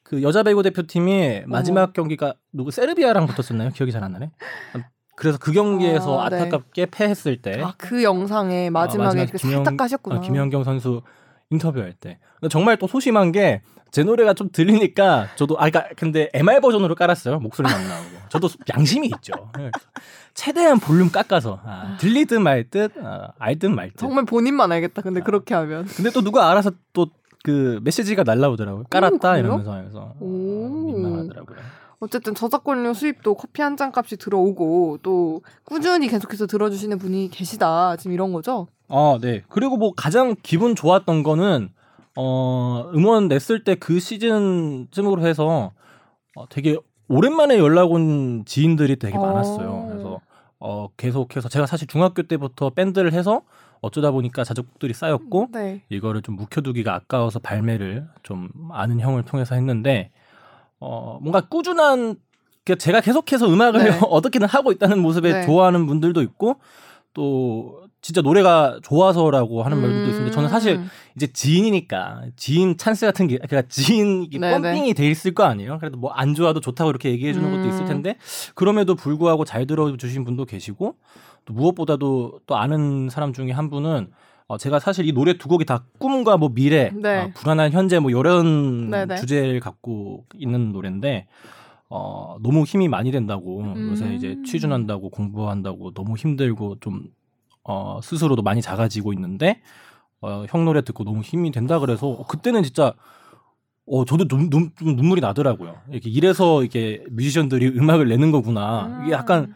그 0.04 0.22
여자 0.24 0.42
배구 0.44 0.64
대표팀이 0.64 1.42
마지막 1.48 1.92
경기가 1.92 2.34
누구 2.54 2.72
세르비아랑 2.72 3.28
붙었었나요? 3.28 3.72
기억이 3.72 3.92
잘 3.92 4.02
안 4.04 4.14
나네. 4.14 4.32
그래서 5.18 5.38
그 5.38 5.52
경기에서 5.52 6.20
아, 6.22 6.26
아, 6.28 6.30
네. 6.30 6.40
타깝게 6.40 6.86
패했을 6.88 7.42
때 7.42 7.62
아, 7.62 7.74
그 7.78 8.04
영상에 8.04 8.70
마지막에 8.70 9.06
마지막에 9.08 9.22
이렇게 9.24 9.38
김연- 9.38 9.56
살짝 9.58 9.78
까셨구나. 9.78 10.16
어, 10.16 10.22
김연경 10.22 10.64
선수 10.64 11.02
인터뷰할 11.50 11.94
때 11.94 12.20
정말 12.50 12.78
또 12.78 12.88
소심한 12.88 13.32
게 13.34 13.62
제 13.92 14.04
노래가 14.04 14.34
좀 14.34 14.48
들리니까 14.50 15.28
저도 15.36 15.56
아 15.60 15.70
그러니까 15.70 15.90
근데 15.98 16.30
MR 16.34 16.62
버전으로 16.62 16.96
깔았어요 16.96 17.40
목소리는 17.40 17.76
안 17.78 17.88
나오고 17.90 18.10
저도 18.30 18.48
양심이 18.74 19.08
있죠 19.16 19.34
그래서 19.52 19.72
최대한 20.34 20.80
볼륨 20.80 21.12
깎아서 21.12 21.60
아, 21.66 21.98
들리든 22.00 22.42
말듯 22.42 22.94
아, 23.04 23.34
알든 23.38 23.76
말듯 23.76 23.98
정말 23.98 24.24
본인만 24.24 24.72
알겠다. 24.72 25.02
근데 25.02 25.20
그렇게 25.20 25.54
하면. 25.56 25.84
근데 25.88 26.10
또 26.12 26.22
누가 26.22 26.50
알아서 26.50 26.72
또 26.94 27.08
그 27.44 27.80
메시지가 27.84 28.24
날라오더라고요 28.24 28.86
깔았다 28.90 29.34
그래요? 29.34 29.46
이러면서 29.64 30.00
어, 30.00 30.16
오. 30.20 30.28
민망하더라고요 30.94 31.58
어쨌든 32.00 32.34
저작권료 32.34 32.94
수입도 32.94 33.36
커피 33.36 33.62
한 33.62 33.78
잔 33.78 33.92
값이 33.96 34.18
들어오고 34.18 35.00
또 35.04 35.42
꾸준히 35.66 36.08
계속해서 36.08 36.48
들어주시는 36.48 36.98
분이 36.98 37.30
계시다. 37.30 37.96
지금 37.98 38.14
이런 38.14 38.34
거죠? 38.34 38.66
아, 38.88 39.20
네. 39.22 39.44
그리고 39.50 39.78
뭐 39.78 39.94
가장 39.96 40.36
기분 40.42 40.74
좋았던 40.76 41.22
거는 41.22 41.70
어, 42.18 42.90
음원 42.96 43.28
냈을 43.28 43.64
때 43.64 43.76
그 43.76 44.00
시즌쯤으로 44.00 45.22
해서 45.26 45.74
어, 46.36 46.50
되게 46.50 46.76
오랜만에 47.08 47.60
연락 47.60 47.92
온 47.92 48.46
지인들이 48.46 48.98
되게 48.98 49.16
어. 49.16 49.22
많았어요. 49.22 49.86
그래서 49.92 50.20
어, 50.60 50.88
계속해서 50.98 51.50
제가 51.50 51.68
사실 51.68 51.88
중학교 51.88 52.24
때부터 52.24 52.72
밴드를 52.72 53.14
해서 53.14 53.44
어쩌다 53.82 54.12
보니까 54.12 54.44
자작곡들이 54.44 54.94
쌓였고 54.94 55.50
네. 55.52 55.82
이거를 55.90 56.22
좀 56.22 56.36
묵혀두기가 56.36 56.94
아까워서 56.94 57.40
발매를 57.40 58.08
좀 58.24 58.50
아는 58.72 59.00
형을 59.00 59.24
통해서 59.24 59.56
했는데 59.56 60.12
어 60.80 61.18
뭔가 61.22 61.42
꾸준한 61.42 62.16
그 62.64 62.78
제가 62.78 63.02
계속해서 63.02 63.52
음악을 63.52 63.84
네. 63.84 64.00
어떻게든 64.08 64.48
하고 64.48 64.72
있다는 64.72 65.00
모습에 65.00 65.34
네. 65.34 65.46
좋아하는 65.46 65.88
분들도 65.88 66.22
있고 66.22 66.58
또 67.14 67.82
진짜 68.02 68.22
노래가 68.22 68.80
좋아서라고 68.84 69.64
하는 69.64 69.82
분들도 69.82 70.10
있는데 70.12 70.32
저는 70.32 70.50
사실 70.50 70.78
음. 70.78 70.90
이제 71.16 71.28
지인이니까 71.28 72.24
지인 72.36 72.78
찬스 72.78 73.06
같은 73.06 73.28
게 73.28 73.38
그러니까 73.38 73.64
지인 73.70 74.24
이게 74.24 74.40
네네. 74.40 74.62
pumping이 74.62 74.94
돼 74.94 75.10
있을 75.10 75.34
거 75.34 75.44
아니에요. 75.44 75.78
그래도 75.80 75.98
뭐 75.98 76.12
안 76.14 76.34
좋아도 76.36 76.60
좋다고 76.60 76.90
이렇게 76.92 77.10
얘기해 77.10 77.34
주는 77.34 77.52
것도 77.52 77.68
있을 77.68 77.82
음. 77.82 77.88
텐데 77.88 78.16
그럼에도 78.56 78.96
불구하고 78.96 79.44
잘 79.44 79.66
들어 79.68 79.96
주신 79.98 80.24
분도 80.24 80.46
계시고 80.46 80.96
또 81.46 81.54
무엇보다도 81.54 82.42
또 82.46 82.56
아는 82.56 83.10
사람 83.10 83.34
중에 83.34 83.52
한 83.52 83.70
분은 83.70 84.12
어, 84.48 84.58
제가 84.58 84.80
사실 84.80 85.08
이 85.08 85.14
노래 85.14 85.38
두 85.38 85.48
곡이 85.48 85.64
다 85.66 85.86
꿈과 85.98 86.36
뭐 86.36 86.50
미래, 86.50 86.92
네. 86.94 87.20
어, 87.20 87.32
불안한 87.34 87.72
현재 87.72 88.00
뭐 88.00 88.12
이런 88.12 88.90
네네. 88.90 89.16
주제를 89.16 89.60
갖고 89.62 90.26
있는 90.36 90.74
노래인데 90.74 91.28
어, 91.90 92.38
너무 92.42 92.64
힘이 92.64 92.88
많이 92.88 93.12
된다고 93.12 93.62
음. 93.62 93.90
요새 93.92 94.14
이제 94.14 94.38
취준한다고 94.46 95.10
공부한다고 95.10 95.94
너무 95.94 96.16
힘들고 96.18 96.78
좀 96.82 97.04
어, 97.64 98.00
스스로도 98.04 98.42
많이 98.42 98.62
작아지고 98.62 99.14
있는데 99.14 99.62
어, 100.20 100.46
형 100.50 100.66
노래 100.66 100.82
듣고 100.82 101.04
너무 101.04 101.22
힘이 101.22 101.52
된다 101.52 101.80
그래서 101.80 102.08
어, 102.08 102.26
그때는 102.26 102.64
진짜 102.64 102.94
어 103.88 104.06
저도 104.06 104.28
눈, 104.28 104.50
눈, 104.50 104.72
좀 104.78 104.96
눈물이 104.96 105.22
나더라고요. 105.22 105.76
이렇게 105.90 106.10
이래서 106.10 106.64
이게 106.64 107.04
뮤지션들이 107.10 107.68
음악을 107.68 108.08
내는 108.08 108.32
거구나. 108.32 109.02
이게 109.04 109.12
약간 109.12 109.56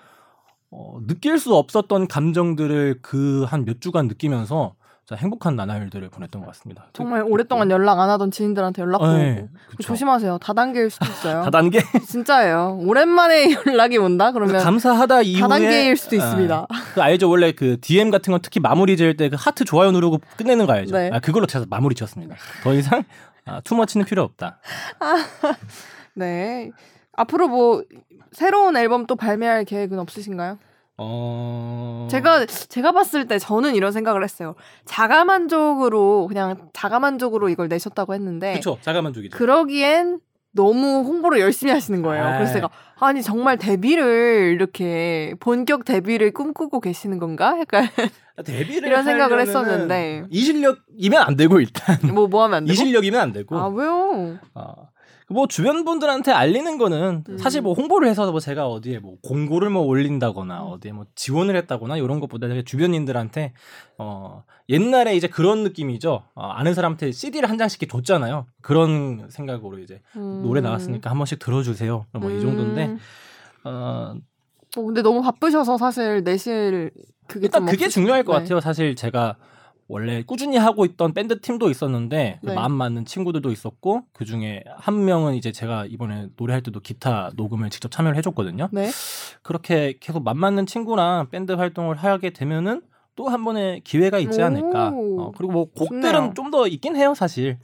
어, 0.78 1.00
느낄 1.08 1.40
수 1.40 1.56
없었던 1.56 2.08
감정들을 2.08 3.00
그 3.02 3.46
한 3.46 3.64
몇 3.66 3.80
주간 3.82 4.08
느끼면서 4.08 4.76
진짜 5.08 5.22
행복한 5.22 5.56
나날들을 5.56 6.10
보냈던 6.10 6.42
것 6.42 6.48
같습니다. 6.48 6.88
정말 6.94 7.24
오랫동안 7.28 7.70
연락 7.70 8.00
안 8.00 8.10
하던 8.10 8.32
지인들한테 8.32 8.82
연락 8.82 9.04
오고 9.04 9.14
네. 9.14 9.48
조심하세요. 9.80 10.40
다단계일 10.40 10.90
수도 10.90 11.06
있어요. 11.06 11.44
다단계 11.46 11.80
진짜예요. 12.08 12.80
오랜만에 12.82 13.54
연락이 13.68 13.98
온다 14.00 14.32
그러면 14.32 14.64
감사하다 14.64 15.22
이후에 15.22 15.42
다단계일 15.42 15.96
수도 15.96 16.16
있습니다. 16.16 16.66
아, 16.68 16.76
그 16.96 17.02
알죠 17.04 17.30
원래 17.30 17.52
그 17.52 17.78
DM 17.82 18.10
같은 18.10 18.32
거 18.34 18.40
특히 18.42 18.60
마무리 18.60 18.98
지을 18.98 19.16
때 19.16 19.30
그 19.30 19.36
하트 19.40 19.64
좋아요 19.64 19.92
누르고 19.92 20.22
끝내는 20.38 20.66
거 20.66 20.74
알죠? 20.74 20.96
네. 20.98 21.12
아, 21.14 21.20
그걸로 21.20 21.46
제가 21.46 21.66
마무리 21.70 21.94
지었습니다. 21.94 22.36
더 22.64 22.74
이상 22.74 23.04
아, 23.46 23.62
투머치는 23.62 24.08
필요 24.08 24.24
없다. 24.24 24.58
네. 26.16 26.72
앞으로 27.16 27.48
뭐 27.48 27.84
새로운 28.32 28.78
앨범 28.78 29.06
또 29.06 29.16
발매할 29.16 29.66
계획은 29.66 30.00
없으신가요? 30.00 30.58
어... 30.98 32.08
제가 32.10 32.46
제가 32.46 32.92
봤을 32.94 33.28
때 33.28 33.38
저는 33.38 33.76
이런 33.76 33.92
생각을 33.92 34.24
했어요. 34.24 34.56
자가 34.86 35.26
만족으로 35.26 36.28
그냥 36.28 36.70
자가 36.74 37.00
만족으로 37.00 37.50
이걸 37.50 37.68
내셨다고 37.68 38.14
했는데 38.14 38.52
그렇죠 38.52 38.78
자가 38.82 39.02
만족이죠. 39.02 39.38
그러기엔 39.38 40.20
너무 40.56 41.02
홍보를 41.02 41.42
열심히 41.42 41.74
하시는 41.74 42.02
거예요. 42.02 42.24
아. 42.24 42.38
그래서 42.38 42.54
제가 42.54 42.70
아니 43.00 43.22
정말 43.22 43.58
데뷔를 43.58 44.54
이렇게 44.56 45.34
본격 45.42 45.84
데뷔를 45.84 46.32
꿈꾸고 46.32 46.80
계시는 46.80 47.20
건가? 47.20 47.58
약간 47.60 47.90
데뷔를 48.46 48.88
이런 48.88 49.04
생각을 49.04 49.42
했었는데. 49.42 50.24
이 50.30 50.42
실력이면 50.42 51.22
안 51.22 51.36
되고 51.36 51.60
일단 51.60 51.98
뭐뭐 52.14 52.44
하면 52.46 52.54
안이 52.58 52.68
되고? 52.68 52.76
실력이면 52.76 53.20
안 53.20 53.34
되고 53.34 53.58
아 53.58 53.68
왜요? 53.68 54.40
어, 54.54 54.88
뭐 55.28 55.48
주변 55.48 55.84
분들한테 55.86 56.32
알리는 56.32 56.78
거는 56.78 57.24
음. 57.28 57.38
사실 57.38 57.62
뭐 57.62 57.74
홍보를 57.74 58.08
해서 58.08 58.30
뭐 58.32 58.40
제가 58.40 58.68
어디에 58.68 59.00
뭐 59.00 59.18
공고를 59.24 59.70
뭐 59.72 59.82
올린다거나 59.84 60.64
음. 60.64 60.68
어디에 60.74 60.92
뭐 60.92 61.06
지원을 61.16 61.56
했다거나 61.56 61.98
이런 61.98 62.20
것보다는 62.20 62.64
주변인들한테 62.64 63.54
어 63.98 64.44
옛날에 64.70 65.16
이제 65.16 65.28
그런 65.28 65.64
느낌이죠. 65.64 66.24
어, 66.36 66.46
아는 66.48 66.74
사람한테 66.76 67.12
CD를 67.12 67.50
한 67.50 67.58
장씩 67.58 67.90
줬잖아요. 67.90 68.46
그런 68.62 69.28
생각으로 69.30 69.80
이제 69.80 70.02
음. 70.16 70.42
노래 70.44 70.62
나왔으니까 70.62 71.10
한 71.10 71.18
번씩 71.18 71.40
들어주세요. 71.40 72.06
뭐 72.14 72.32
이 72.32 72.42
정도인데 72.42 72.86
음. 72.88 73.00
어, 73.64 74.16
어, 74.78 74.82
근데 74.84 75.02
너무 75.02 75.22
바쁘셔서 75.22 75.78
사실 75.78 76.24
내실 76.24 76.92
그게 77.28 77.46
일단 77.46 77.62
좀 77.62 77.70
그게 77.72 77.88
중요할 77.88 78.24
것 78.24 78.34
네. 78.34 78.40
같아요. 78.44 78.60
사실 78.60 78.96
제가 78.96 79.38
원래 79.88 80.24
꾸준히 80.24 80.58
하고 80.58 80.84
있던 80.86 81.14
밴드 81.14 81.40
팀도 81.40 81.70
있었는데 81.70 82.40
그 82.42 82.48
네. 82.50 82.56
마음 82.56 82.72
맞는 82.74 83.06
친구들도 83.06 83.52
있었고 83.52 84.02
그 84.14 84.26
중에 84.26 84.64
한 84.78 85.06
명은 85.06 85.36
이제 85.36 85.52
제가 85.52 85.86
이번에 85.86 86.28
노래할 86.38 86.64
때도 86.64 86.80
기타 86.80 87.30
녹음을 87.36 87.70
직접 87.70 87.92
참여를 87.92 88.18
해줬거든요. 88.18 88.70
네. 88.72 88.90
그렇게 89.44 89.98
계속 90.00 90.24
맘 90.24 90.38
맞는 90.40 90.66
친구랑 90.66 91.30
밴드 91.30 91.52
활동을 91.52 91.98
하게 91.98 92.32
되면은 92.32 92.82
또 93.16 93.30
한 93.30 93.44
번의 93.46 93.82
기회가 93.86 94.18
있지 94.20 94.42
않을까. 94.42 94.90
오. 94.90 95.22
어, 95.22 95.32
그리고 95.38 95.52
뭐. 95.54 95.66
곡들은 95.72 96.34
좀 96.36 96.52
더 96.52 96.68
있긴 96.68 96.96
해요, 96.98 97.14
사실. 97.16 97.58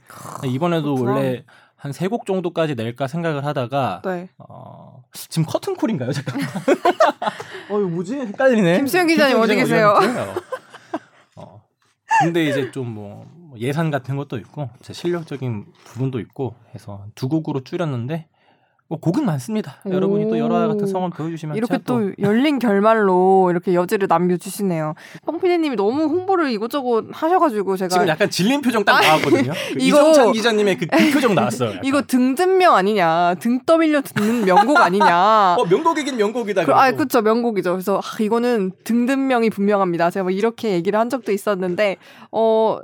이번에도 0.46 0.94
그렇구나. 0.94 1.12
원래 1.12 1.44
한 1.76 1.90
세 1.92 2.08
곡 2.08 2.24
정도까지 2.24 2.74
낼까 2.76 3.06
생각을 3.08 3.44
하다가 3.44 4.00
네. 4.04 4.28
어, 4.38 5.02
지금 5.12 5.44
커튼콜인가요? 5.44 6.12
잠깐만. 6.12 6.48
어, 7.68 7.78
이거 7.80 7.88
뭐지? 7.88 8.14
헷갈리네. 8.14 8.76
김수영 8.78 9.08
기자님 9.08 9.38
어디 9.40 9.56
계세요? 9.56 9.94
근데 12.20 12.44
이제 12.46 12.70
좀 12.70 12.94
뭐 12.94 13.26
예산 13.58 13.90
같은 13.90 14.16
것도 14.16 14.38
있고 14.38 14.70
제 14.80 14.92
실력적인 14.92 15.66
부분도 15.84 16.20
있고 16.20 16.54
해서 16.74 17.04
두 17.14 17.28
곡으로 17.28 17.62
줄였는데 17.64 18.26
뭐 18.30 18.31
곡은 18.96 19.24
많습니다. 19.24 19.76
오. 19.84 19.92
여러분이 19.92 20.28
또 20.28 20.38
여러 20.38 20.68
같은 20.68 20.86
성원 20.86 21.10
보여주시면 21.10 21.56
이렇게 21.56 21.78
또 21.78 22.12
열린 22.18 22.58
결말로 22.58 23.48
이렇게 23.50 23.74
여지를 23.74 24.08
남겨주시네요. 24.08 24.94
펑피디님이 25.26 25.76
너무 25.76 26.04
홍보를 26.04 26.50
이것저것 26.50 27.04
하셔가지고 27.12 27.76
제가 27.76 27.88
지금 27.88 28.08
약간 28.08 28.30
질린 28.30 28.60
표정 28.60 28.84
딱 28.84 29.00
나왔거든요. 29.00 29.52
그 29.74 29.78
이정찬 29.80 30.32
기자님의 30.32 30.78
그, 30.78 30.86
그 30.86 31.10
표정 31.12 31.34
나왔어요. 31.34 31.70
약간. 31.70 31.84
이거 31.84 32.02
등 32.02 32.34
듣명 32.34 32.74
아니냐, 32.74 33.34
등 33.40 33.60
떠밀려 33.64 34.00
듣는 34.02 34.44
명곡 34.44 34.76
아니냐. 34.78 35.56
어 35.58 35.64
명곡이긴 35.64 36.16
명곡이다. 36.16 36.64
그, 36.64 36.72
아. 36.72 36.90
그쵸, 36.92 37.22
명곡이죠. 37.22 37.72
그래서 37.72 37.98
아, 37.98 38.22
이거는 38.22 38.72
등등명이 38.84 39.50
분명합니다. 39.50 40.10
제가 40.10 40.24
뭐 40.24 40.30
이렇게 40.30 40.72
얘기를 40.72 40.98
한 40.98 41.08
적도 41.08 41.32
있었는데, 41.32 41.96
어, 42.30 42.78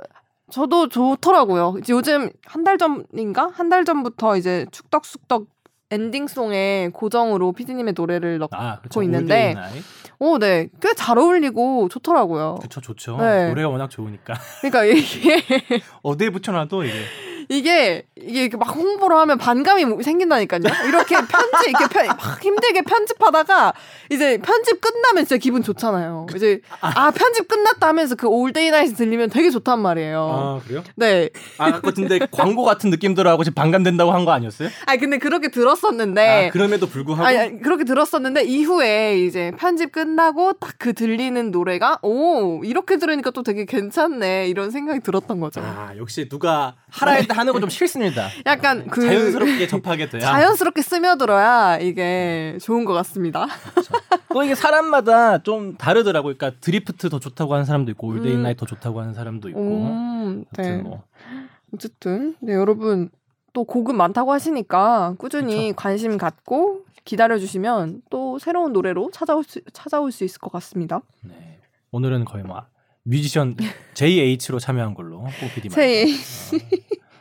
저도 0.51 0.89
좋더라고요. 0.89 1.75
이제 1.79 1.93
요즘 1.93 2.29
한 2.45 2.63
달 2.63 2.77
전인가? 2.77 3.49
한 3.53 3.69
달 3.69 3.85
전부터 3.85 4.35
이제 4.37 4.65
축덕숙덕 4.71 5.45
엔딩송에 5.91 6.89
고정으로 6.93 7.51
피디님의 7.53 7.93
노래를 7.97 8.37
넣고 8.39 8.55
아, 8.55 8.79
그렇죠. 8.79 8.99
고 8.99 9.03
있는데 9.03 9.55
오, 10.19 10.37
네. 10.37 10.67
꽤 10.81 10.93
잘 10.95 11.17
어울리고 11.17 11.87
좋더라고요. 11.89 12.59
그쵸 12.61 12.81
좋죠. 12.81 13.17
네. 13.17 13.47
노래가 13.49 13.69
워낙 13.69 13.89
좋으니까 13.89 14.35
그러니까 14.61 14.83
이게 14.85 15.43
어디에 16.03 16.29
붙여놔도 16.29 16.83
이게 16.83 16.93
이게 17.59 18.05
이게 18.15 18.41
이렇게 18.43 18.57
막 18.57 18.75
홍보를 18.75 19.17
하면 19.17 19.37
반감이 19.39 20.03
생긴다니까요. 20.03 20.61
이렇게 20.87 21.15
편집 21.15 21.69
이렇게 21.69 21.87
편, 21.87 22.07
막 22.07 22.43
힘들게 22.43 22.83
편집하다가 22.83 23.73
이제 24.11 24.37
편집 24.37 24.79
끝나면 24.79 25.25
진짜 25.25 25.37
기분 25.37 25.63
좋잖아요. 25.63 26.27
이제 26.35 26.61
아 26.79 27.09
편집 27.11 27.47
끝났다 27.47 27.87
하면서 27.87 28.13
그 28.15 28.27
올데이 28.27 28.69
나이트 28.69 28.93
들리면 28.93 29.29
되게 29.31 29.49
좋단 29.49 29.79
말이에요. 29.79 30.59
아 30.61 30.61
그래요? 30.67 30.83
네. 30.95 31.29
아 31.57 31.79
근데 31.81 32.19
광고 32.31 32.63
같은 32.63 32.89
느낌들하고 32.91 33.43
지금 33.43 33.55
반감된다고 33.55 34.11
한 34.11 34.19
거 34.25 34.31
아니었어요? 34.31 34.69
아니 34.85 34.99
근데 34.99 35.17
그렇게 35.17 35.47
들었었는데 35.49 36.49
아 36.49 36.51
그럼에도 36.51 36.87
불구하고 36.87 37.25
아니, 37.25 37.37
아니, 37.37 37.61
그렇게 37.61 37.83
들었었는데 37.85 38.43
이후에 38.43 39.19
이제 39.23 39.51
편집 39.57 39.91
끝나고 39.91 40.53
딱 40.53 40.69
그 40.79 40.93
들리는 40.93 41.51
노래가 41.51 41.99
오 42.03 42.63
이렇게 42.63 42.97
들으니까 42.97 43.31
또 43.31 43.43
되게 43.43 43.65
괜찮네 43.65 44.47
이런 44.47 44.71
생각이 44.71 45.01
들었던 45.01 45.39
거죠. 45.41 45.59
아 45.61 45.91
역시 45.97 46.29
누가 46.29 46.75
하라 46.89 47.13
할때 47.13 47.33
하는 47.39 47.53
거 47.53 47.59
좀 47.59 47.69
싫습니다. 47.69 48.27
약간 48.45 48.87
그 48.87 49.01
자연스럽게 49.01 49.67
접하게 49.67 50.09
돼야 50.09 50.21
자연스럽게 50.21 50.81
스며들어야 50.81 51.77
이게 51.79 52.57
좋은 52.61 52.85
것 52.85 52.93
같습니다. 52.93 53.47
또 54.31 54.43
이게 54.43 54.55
사람마다 54.55 55.41
좀 55.43 55.75
다르더라고요. 55.77 56.35
그러니까 56.37 56.59
드리프트 56.61 57.09
더 57.09 57.19
좋다고 57.19 57.53
하는 57.53 57.65
사람도 57.65 57.91
있고 57.91 58.07
All 58.07 58.21
Day 58.21 58.35
음. 58.35 58.43
Night 58.43 58.59
더 58.59 58.65
좋다고 58.65 59.01
하는 59.01 59.13
사람도 59.13 59.49
있고. 59.49 59.59
음, 59.59 60.45
네. 60.57 60.63
아무튼 60.63 60.83
뭐 60.83 61.03
어쨌든 61.73 62.35
네 62.41 62.53
여러분 62.53 63.09
또 63.53 63.63
곡은 63.63 63.95
많다고 63.97 64.31
하시니까 64.31 65.15
꾸준히 65.17 65.73
관심 65.75 66.17
갖고 66.17 66.81
기다려 67.05 67.39
주시면 67.39 68.03
또 68.11 68.37
새로운 68.37 68.71
노래로 68.73 69.09
찾아올 69.11 69.43
수 69.43 69.59
찾아올 69.73 70.11
수 70.11 70.23
있을 70.23 70.39
것 70.39 70.51
같습니다. 70.51 71.01
네. 71.21 71.59
오늘은 71.91 72.25
거의 72.25 72.43
뭐 72.43 72.61
뮤지션 73.03 73.55
JH로 73.95 74.59
참여한 74.59 74.93
걸로 74.93 75.25
뽀피디 75.41 75.69
JH. 75.69 76.59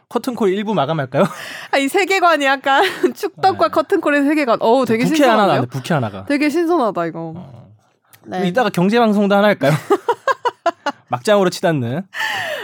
커튼콜 0.09 0.51
1부 0.51 0.73
마감할까요? 0.75 1.25
아, 1.71 1.77
이 1.79 1.89
세계관이 1.89 2.45
약간 2.45 2.83
축덕과 3.15 3.67
네. 3.69 3.73
커튼콜의 3.73 4.25
세계관. 4.25 4.59
어우 4.61 4.87
되게 4.87 5.05
부캐 5.05 5.25
하나 5.25 5.43
신선한데요? 5.43 5.47
나왔는데 5.47 5.71
부캐 5.71 5.95
하나가. 5.95 6.25
되게 6.25 6.49
신선하다 6.49 7.07
이거. 7.07 7.33
어. 7.37 7.69
네. 8.25 8.49
이따가 8.49 8.71
경제 8.71 8.99
방송도 8.99 9.35
하나 9.35 9.49
할까요? 9.49 9.73
막장으로 11.09 11.51
치닫는. 11.51 12.03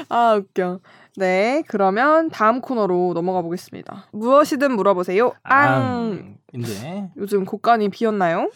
아 0.08 0.34
웃겨. 0.34 0.80
네 1.16 1.62
그러면 1.68 2.30
다음 2.30 2.60
코너로 2.60 3.12
넘어가 3.14 3.40
보겠습니다. 3.42 4.06
무엇이든 4.12 4.72
물어보세요. 4.72 5.32
앙. 5.42 6.36
인데 6.52 7.10
요즘 7.16 7.44
곡간이 7.44 7.90
비었나요? 7.90 8.50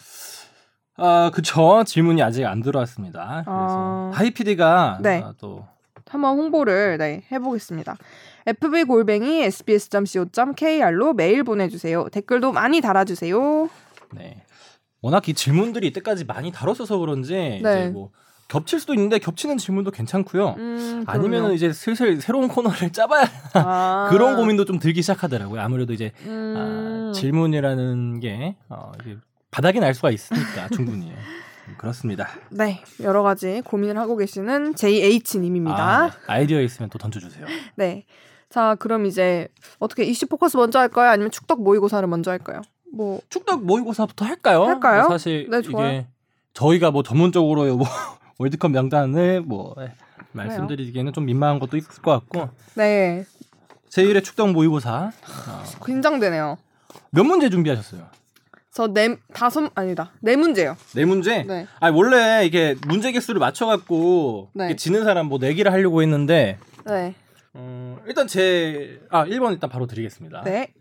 아 0.97 1.31
그쵸 1.33 1.85
질문이 1.85 2.23
아직 2.23 2.45
안 2.47 2.63
들어왔습니다. 2.63 3.43
그래서 3.45 3.45
아. 3.47 4.11
하이피디가 4.15 4.99
네. 5.03 5.23
아, 5.25 5.33
또 5.39 5.65
한번 6.11 6.37
홍보를 6.39 6.97
네, 6.99 7.23
해보겠습니다. 7.31 7.97
Fb 8.47 8.85
골뱅이 8.85 9.43
sbs.co.kr로 9.43 11.15
메일 11.15 11.45
보내주세요. 11.45 12.09
댓글도 12.11 12.53
많이 12.53 12.81
달아주세요. 12.81 13.69
네. 14.13 14.43
워낙 15.01 15.29
이 15.29 15.35
질문들이 15.35 15.87
이때까지 15.89 16.25
많이 16.25 16.51
다뤘어서 16.51 16.99
그런지 16.99 17.35
네. 17.35 17.59
이제 17.59 17.91
뭐 17.93 18.11
겹칠 18.49 18.81
수도 18.81 18.95
있는데 18.95 19.19
겹치는 19.19 19.59
질문도 19.59 19.91
괜찮고요. 19.91 20.55
음, 20.57 21.05
아니면은 21.07 21.53
이제 21.53 21.73
슬슬 21.73 22.21
새로운 22.21 22.49
코너를 22.49 22.91
짜봐야 22.91 23.29
아, 23.55 24.09
그런 24.11 24.37
고민도 24.37 24.65
좀 24.65 24.79
들기 24.79 25.03
시작하더라고요. 25.03 25.61
아무래도 25.61 25.93
이제 25.93 26.13
음, 26.25 26.55
아, 26.57 27.13
질문이라는 27.13 28.21
게 28.21 28.57
어, 28.71 28.93
바닥이 29.51 29.81
날 29.81 29.93
수가 29.95 30.11
있으니까 30.11 30.69
충분히 30.75 31.11
음, 31.11 31.75
그렇습니다. 31.77 32.29
네 32.49 32.83
여러 33.03 33.23
가지 33.23 33.61
고민을 33.65 33.99
하고 33.99 34.17
계시는 34.17 34.75
JH님입니다. 34.75 35.77
아, 35.79 36.07
네. 36.09 36.17
아이디어 36.27 36.63
있으면 36.63 36.89
또 36.89 36.99
던져주세요. 36.99 37.47
네. 37.77 38.07
자 38.51 38.77
그럼 38.79 39.07
이제 39.07 39.49
어떻게 39.79 40.05
이슈 40.05 40.27
포커스 40.27 40.57
먼저 40.57 40.79
할까요? 40.79 41.11
아니면 41.11 41.31
축덕 41.31 41.63
모의고사를 41.63 42.07
먼저 42.09 42.31
할까요? 42.31 42.63
뭐 42.93 43.21
축덕 43.29 43.65
모의고사부터 43.65 44.25
할까요? 44.25 44.65
할까요? 44.65 45.03
뭐 45.03 45.11
사실 45.11 45.49
네. 45.51 45.61
이게 45.65 46.07
저희가 46.55 46.91
뭐 46.91 47.03
전문적으로 47.03 47.77
뭐 47.77 47.87
월드컵 48.39 48.71
명단을 48.71 49.43
뭐 49.43 49.75
예, 49.81 49.93
말씀드리기에는 50.33 51.13
좀 51.13 51.27
민망한 51.27 51.59
것도 51.59 51.77
있을 51.77 52.03
것 52.03 52.13
같고 52.13 52.49
네. 52.75 53.25
제1회 53.91 54.25
축덕 54.25 54.51
모의고사 54.53 55.11
어, 55.13 55.85
긴장되네요. 55.85 56.57
몇 57.11 57.25
문제 57.25 57.51
준비하셨어요? 57.51 58.07
저네 58.73 59.17
다섯 59.35 59.71
아니다 59.75 60.13
네 60.21 60.37
문제요. 60.37 60.77
네 60.95 61.05
문제? 61.05 61.43
네. 61.43 61.67
아 61.81 61.91
원래 61.91 62.47
이게 62.47 62.77
문제 62.87 63.13
개수를 63.13 63.41
맞춰갖고 63.41 64.51
네. 64.55 64.77
지는 64.77 65.05
사람 65.05 65.27
뭐 65.27 65.39
내기를 65.39 65.73
하려고 65.73 66.01
했는데 66.01 66.59
네. 66.87 67.15
음, 67.59 67.99
일단 68.07 68.27
제 68.27 69.01
아 69.11 69.25
1번 69.25 69.53
일단 69.53 69.69
바로 69.71 69.87
드리겠습니다. 69.87 70.43
네. 70.43 70.73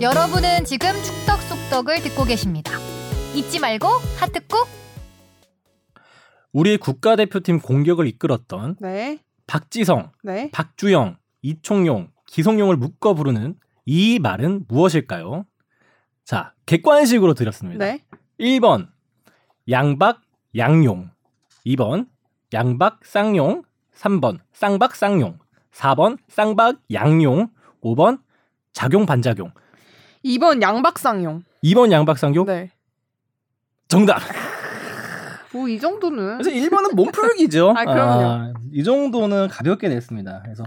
여러분은 0.00 0.64
지금 0.64 0.88
축덕 1.02 1.40
속덕을 1.42 2.02
듣고 2.02 2.24
계십니다. 2.24 2.72
잊지 3.34 3.60
말고 3.60 3.86
하트 4.18 4.40
꾹. 4.46 4.66
우리 6.52 6.76
국가대표팀 6.78 7.60
공격을 7.60 8.06
이끌었던 8.06 8.76
네. 8.80 9.18
박지성, 9.46 10.12
네. 10.22 10.50
박주영, 10.52 11.18
이총용, 11.42 12.10
기성용을 12.26 12.76
묶어 12.76 13.14
부르는 13.14 13.56
이 13.84 14.18
말은 14.18 14.64
무엇일까요? 14.68 15.44
자, 16.24 16.54
객관식으로 16.66 17.34
드렸습니다. 17.34 17.84
네. 17.84 18.04
1번 18.38 18.88
양박 19.70 20.20
양용 20.56 21.10
2번 21.64 22.08
양박 22.52 23.00
쌍용 23.04 23.62
3번 23.94 24.40
쌍박 24.52 24.94
쌍용 24.94 25.38
4번 25.72 26.18
쌍박 26.28 26.76
양용 26.92 27.48
5번 27.82 28.20
작용 28.72 29.06
반작용 29.06 29.52
2번 30.24 30.60
양박쌍용. 30.60 31.44
2번 31.62 31.92
양박쌍용 31.92 32.46
네. 32.46 32.70
정답. 33.88 34.20
뭐이 35.56 35.80
정도는 35.80 36.38
그래서 36.38 36.50
1번은 36.50 36.94
몸풀기죠. 36.94 37.70
아, 37.76 37.84
그럼요. 37.84 38.54
이 38.72 38.84
정도는 38.84 39.48
가볍게 39.48 39.88
냈습니다. 39.88 40.42
그래서 40.44 40.64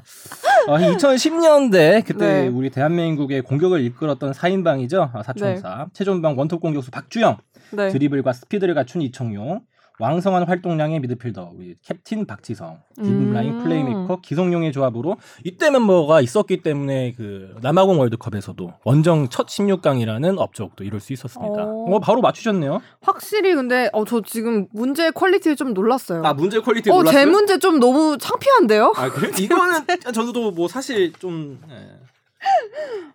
어, 0.68 0.78
2010년대 0.78 2.04
그때 2.06 2.44
네. 2.44 2.48
우리 2.48 2.70
대한민국의 2.70 3.42
공격을 3.44 3.82
이끌었던 3.82 4.32
4인방이죠. 4.32 5.12
아, 5.14 5.24
사총사. 5.24 5.88
최전방 5.94 6.38
원톱 6.38 6.60
공격수 6.62 6.92
박주영, 6.92 7.38
네. 7.72 7.90
드리블과 7.90 8.34
스피드를 8.34 8.74
갖춘 8.74 9.02
이청용, 9.02 9.62
왕성한 10.00 10.44
활동량의 10.48 11.02
미드필더 11.02 11.52
우리 11.56 11.76
캡틴 11.84 12.26
박지성, 12.26 12.80
음. 13.00 13.04
deep-lying 13.04 13.60
playmaker 13.62 14.22
기성용의 14.22 14.72
조합으로 14.72 15.18
이때 15.44 15.70
멤버가 15.70 16.22
있었기 16.22 16.62
때문에 16.64 17.14
그 17.18 17.54
남아공 17.62 18.00
월드컵에서도 18.00 18.74
원정 18.86 19.28
첫 19.30 19.48
16강이라는 19.48 20.38
업적도 20.40 20.84
이룰 20.86 21.00
수 21.02 21.12
있었습니다. 21.14 21.64
어. 21.66 21.86
어, 21.90 22.00
바로 22.00 22.22
맞추셨네요. 22.22 22.82
확실히 23.02 23.54
근데 23.56 23.90
어 23.94 24.04
저 24.10 24.22
지금 24.26 24.66
문제 24.72 25.12
quality에 25.12 25.54
좀 25.54 25.74
놀랐어요. 25.76 26.24
아 26.26 26.34
문제 26.34 26.60
quality 26.60 26.90
어, 26.90 26.96
몰랐어요? 26.96 27.26
제 27.26 27.30
문제 27.30 27.60
좀 27.60 27.80
너무 27.80 28.18
창피한데요? 28.18 28.94
아 28.96 29.12
그래? 29.12 29.30
이거는 29.38 29.82
저도 30.14 30.50
뭐 30.52 30.68
사실 30.68 31.14
좀 31.14 31.60
예. 31.70 31.76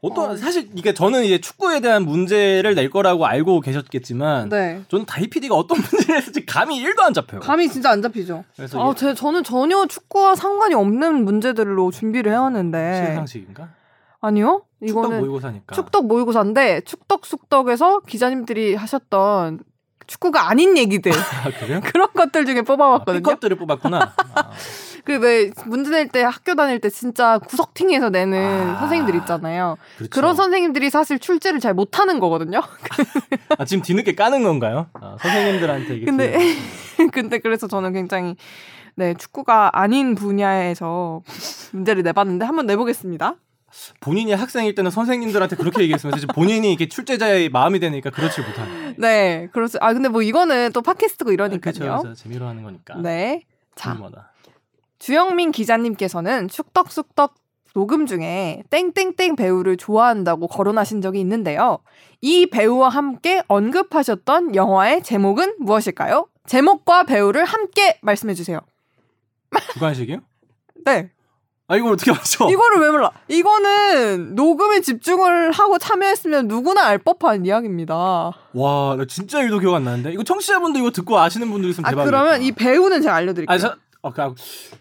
어떤 0.03 0.31
어. 0.33 0.37
사실 0.37 0.69
이게 0.75 0.93
저는 0.93 1.25
이제 1.25 1.41
축구에 1.41 1.81
대한 1.81 2.05
문제를 2.05 2.75
낼 2.75 2.91
거라고 2.91 3.27
알고 3.27 3.61
계셨겠지만 3.61 4.51
네. 4.51 4.83
저는 4.89 5.07
다이 5.07 5.29
PD가 5.29 5.55
어떤 5.55 5.79
문제를 5.81 6.17
했을지 6.17 6.45
감이 6.45 6.83
1도 6.85 7.01
안 7.01 7.15
잡혀요. 7.15 7.41
감이 7.41 7.69
진짜 7.69 7.91
안 7.91 8.03
잡히죠. 8.03 8.45
그래서 8.57 8.83
아, 8.83 8.95
제, 8.95 9.15
저는 9.15 9.43
전혀 9.45 9.87
축구와 9.87 10.35
상관이 10.35 10.75
없는 10.75 11.25
문제들로 11.25 11.91
준비를 11.91 12.33
해왔는데. 12.33 13.05
실상식인가? 13.07 13.71
아니요? 14.21 14.65
축덕 14.81 15.05
이거는 15.05 15.19
모의고사니까. 15.21 15.75
축덕 15.75 16.07
모의고사인데 16.07 16.83
축덕 16.83 17.25
숙덕에서 17.27 18.01
기자님들이 18.01 18.75
하셨던 18.75 19.61
축구가 20.07 20.49
아닌 20.51 20.77
얘기들 20.77 21.13
아, 21.17 21.51
그래요? 21.59 21.81
그런 21.85 22.09
것들 22.13 22.45
중에 22.45 22.59
아, 22.59 22.63
뽑아봤거든요. 22.63 23.23
픽업들을 23.23 23.57
뽑았구나. 23.57 24.15
아, 24.35 24.51
그 25.05 25.13
왜 25.19 25.51
문제 25.67 25.91
낼 25.91 26.09
때 26.09 26.23
학교 26.23 26.55
다닐 26.55 26.81
때 26.81 26.89
진짜 26.91 27.39
구석탱이에서 27.39 28.11
내는 28.11 28.39
아, 28.71 28.81
선생님들 28.81 29.15
있잖아요. 29.21 29.77
그렇죠. 29.99 30.11
그런 30.11 30.35
선생님들이 30.35 30.91
사실 30.91 31.19
출제를 31.19 31.61
잘 31.61 31.75
못하는 31.75 32.21
거거든요. 32.21 32.61
아, 33.59 33.65
지금 33.65 33.83
뒤늦게 33.83 34.15
까는 34.15 34.43
건가요? 34.43 34.87
아, 34.95 35.17
선생님들한테 35.21 35.97
이게 35.97 36.05
근데 36.07 36.33
그- 36.97 37.09
근데 37.13 37.39
그래서 37.39 37.67
저는 37.67 37.93
굉장히 37.93 38.37
네 38.97 39.15
축구가 39.15 39.71
아닌 39.79 40.15
분야에서 40.15 41.23
문제를 41.73 42.03
내봤는데 42.03 42.45
한번 42.45 42.67
내보겠습니다. 42.67 43.35
본인이 44.01 44.33
학생일 44.33 44.77
때는 44.77 44.93
선생님들한테 44.93 45.57
그렇게 45.57 45.83
얘기했으면 45.83 46.13
사실 46.13 46.29
본인이 46.33 46.73
이게 46.73 46.87
출제자의 46.89 47.49
마음이 47.49 47.81
되니까 47.81 48.11
그렇지 48.11 48.41
못하는. 48.41 48.95
네, 48.99 49.49
그렇습. 49.53 49.83
아 49.83 49.93
근데 49.93 50.09
뭐 50.09 50.23
이거는 50.23 50.71
또 50.73 50.81
팟캐스트고 50.81 51.33
이러니까요. 51.33 51.75
그렇죠. 51.75 52.15
재미로 52.15 52.47
하는 52.47 52.63
거니까. 52.63 52.95
네, 53.03 53.43
자. 53.75 53.99
주영민 55.05 55.53
기자님께서는 55.53 56.49
축덕숙덕 56.49 57.35
녹음 57.75 58.07
중에 58.07 58.63
땡땡땡 58.71 59.37
배우를 59.37 59.77
좋아한다고 59.77 60.49
거론하신 60.49 61.03
적이 61.03 61.21
있는데요. 61.21 61.81
이 62.23 62.47
배우와 62.47 62.89
함께 62.89 63.43
언급하셨던 63.49 64.55
영화의 64.55 65.03
제목은 65.03 65.57
무엇일까요? 65.59 66.29
제목과 66.47 67.03
배우를 67.03 67.45
함께 67.45 67.99
말씀해 68.01 68.33
주세요. 68.33 68.61
주관식이요? 69.75 70.21
네. 70.87 71.11
아 71.67 71.77
이걸 71.77 71.93
어떻게 71.93 72.11
맞춰? 72.11 72.49
이거를 72.49 72.81
왜 72.81 72.91
몰라? 72.91 73.11
이거는 73.29 74.35
녹음에 74.35 74.81
집중을 74.81 75.53
하고 75.53 75.77
참여했으면 75.77 76.49
누구나 76.49 76.87
알 76.87 76.97
법한 76.99 77.45
이야기입니다. 77.45 78.33
와, 78.55 78.97
나 78.97 79.05
진짜 79.07 79.43
일도 79.43 79.59
기억 79.61 79.75
안 79.75 79.85
나는데. 79.85 80.13
이거 80.13 80.23
청취자분들 80.23 80.81
이거 80.81 80.91
듣고 80.91 81.19
아시는 81.19 81.51
분들 81.51 81.71
있으면 81.71 81.87
아 81.87 81.91
대박이겠다. 81.91 82.11
그러면 82.11 82.43
이 82.43 82.53
배우는 82.53 83.03
제가 83.03 83.15
알려드릴게요. 83.15 83.55
아, 83.55 83.59
저, 83.59 83.77
어, 84.05 84.11
그, 84.13 84.23
아, 84.23 84.35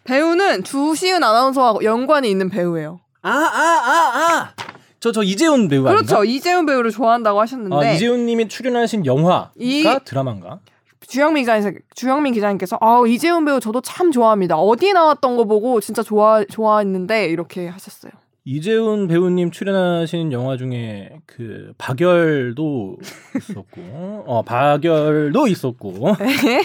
배우는 0.04 0.64
주시은 0.64 1.24
아나운서와 1.24 1.76
연관이 1.84 2.30
있는 2.30 2.50
배우예요. 2.50 3.00
아, 3.22 3.30
아, 3.32 3.34
아. 3.34 4.54
저, 5.00 5.12
저 5.12 5.24
이재훈 5.24 5.68
배우 5.70 5.84
그렇죠. 5.84 6.18
아닌가? 6.18 6.26
이재훈 6.26 6.66
배우를 6.66 6.92
좋아한다고 6.92 7.40
하셨는데 7.42 7.76
아, 7.76 7.92
이재훈 7.94 8.26
님이 8.26 8.48
출연하신 8.48 9.06
영화가 9.06 9.52
이- 9.58 9.84
드라마인가? 10.06 10.60
주영민 11.08 11.44
기자님, 11.44 11.80
주영민 11.96 12.34
기자님께서 12.34 12.78
아 12.82 13.04
이재훈 13.08 13.44
배우 13.46 13.60
저도 13.60 13.82
참 13.82 14.12
좋아합니다. 14.12 14.58
어디 14.58 14.94
나왔던 14.94 15.36
거 15.38 15.44
보고 15.44 15.80
진짜 15.82 16.02
좋아 16.02 16.44
좋아했는데 16.46 17.26
이렇게 17.28 17.68
하셨어요. 17.68 18.12
이재훈 18.46 19.08
배우님 19.08 19.52
출연하신 19.52 20.32
영화 20.32 20.58
중에 20.58 21.12
그 21.26 21.74
박열도 21.78 22.98
있었고, 23.38 24.24
어 24.28 24.42
박열도 24.46 25.48
있었고, 25.48 26.16
네. 26.20 26.64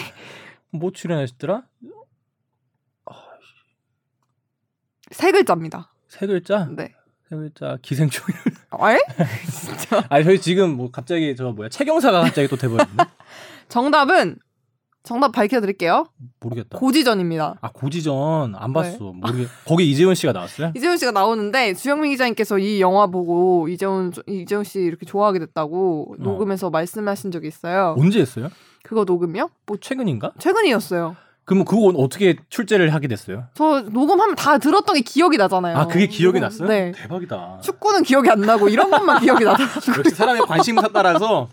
뭐 0.71 0.91
출연하셨더라? 0.91 1.63
세 5.11 5.31
글자입니다. 5.31 5.91
세 6.07 6.27
글자? 6.27 6.67
네. 6.75 6.93
세 7.29 7.35
글자 7.35 7.77
기생충. 7.81 8.25
에? 8.33 8.97
진짜. 9.51 10.03
아 10.09 10.23
저희 10.23 10.39
지금 10.39 10.75
뭐 10.75 10.89
갑자기 10.91 11.35
저 11.35 11.51
뭐야 11.51 11.69
최경사가 11.69 12.21
갑자기 12.21 12.47
또 12.47 12.55
돼버렸네. 12.55 12.93
정답은 13.69 14.37
정답 15.03 15.31
밝혀드릴게요. 15.31 16.05
모르겠다. 16.39 16.77
고지전입니다. 16.77 17.55
아 17.61 17.71
고지전 17.71 18.55
안 18.55 18.67
네. 18.69 18.73
봤어. 18.73 19.13
모르겠. 19.13 19.47
거기 19.65 19.89
이재훈 19.89 20.15
씨가 20.15 20.33
나왔어요? 20.33 20.71
이재훈 20.77 20.97
씨가 20.97 21.11
나오는데 21.11 21.73
주영민 21.73 22.11
기자님께서 22.11 22.59
이 22.59 22.81
영화 22.81 23.07
보고 23.07 23.67
이재훈 23.69 24.11
이재훈 24.27 24.63
씨 24.63 24.79
이렇게 24.79 25.05
좋아하게 25.05 25.39
됐다고 25.39 26.15
어. 26.19 26.21
녹음에서 26.23 26.69
말씀하신 26.69 27.31
적이 27.31 27.47
있어요. 27.47 27.95
언제 27.97 28.19
했어요? 28.19 28.49
그거 28.83 29.03
녹음요? 29.03 29.49
뭐 29.65 29.77
최근인가? 29.79 30.33
최근이었어요. 30.39 31.15
그럼 31.49 31.65
그거 31.65 31.91
어떻게 31.97 32.35
출제를 32.51 32.93
하게 32.93 33.07
됐어요? 33.07 33.45
저 33.55 33.81
녹음하면 33.81 34.35
다 34.35 34.59
들었던 34.59 34.93
게 34.95 35.01
기억이 35.01 35.35
나잖아요. 35.37 35.75
아 35.75 35.87
그게 35.87 36.05
기억이 36.05 36.39
녹음- 36.39 36.41
났어요? 36.41 36.67
네. 36.67 36.91
대박이다. 36.91 37.57
축구는 37.63 38.03
기억이 38.03 38.29
안 38.29 38.41
나고 38.41 38.69
이런 38.69 38.91
것만 38.91 39.19
기억이 39.25 39.43
나더라고요. 39.45 39.95
역시 39.97 40.13
사람의 40.15 40.43
관심사 40.43 40.87
따라서 40.93 41.47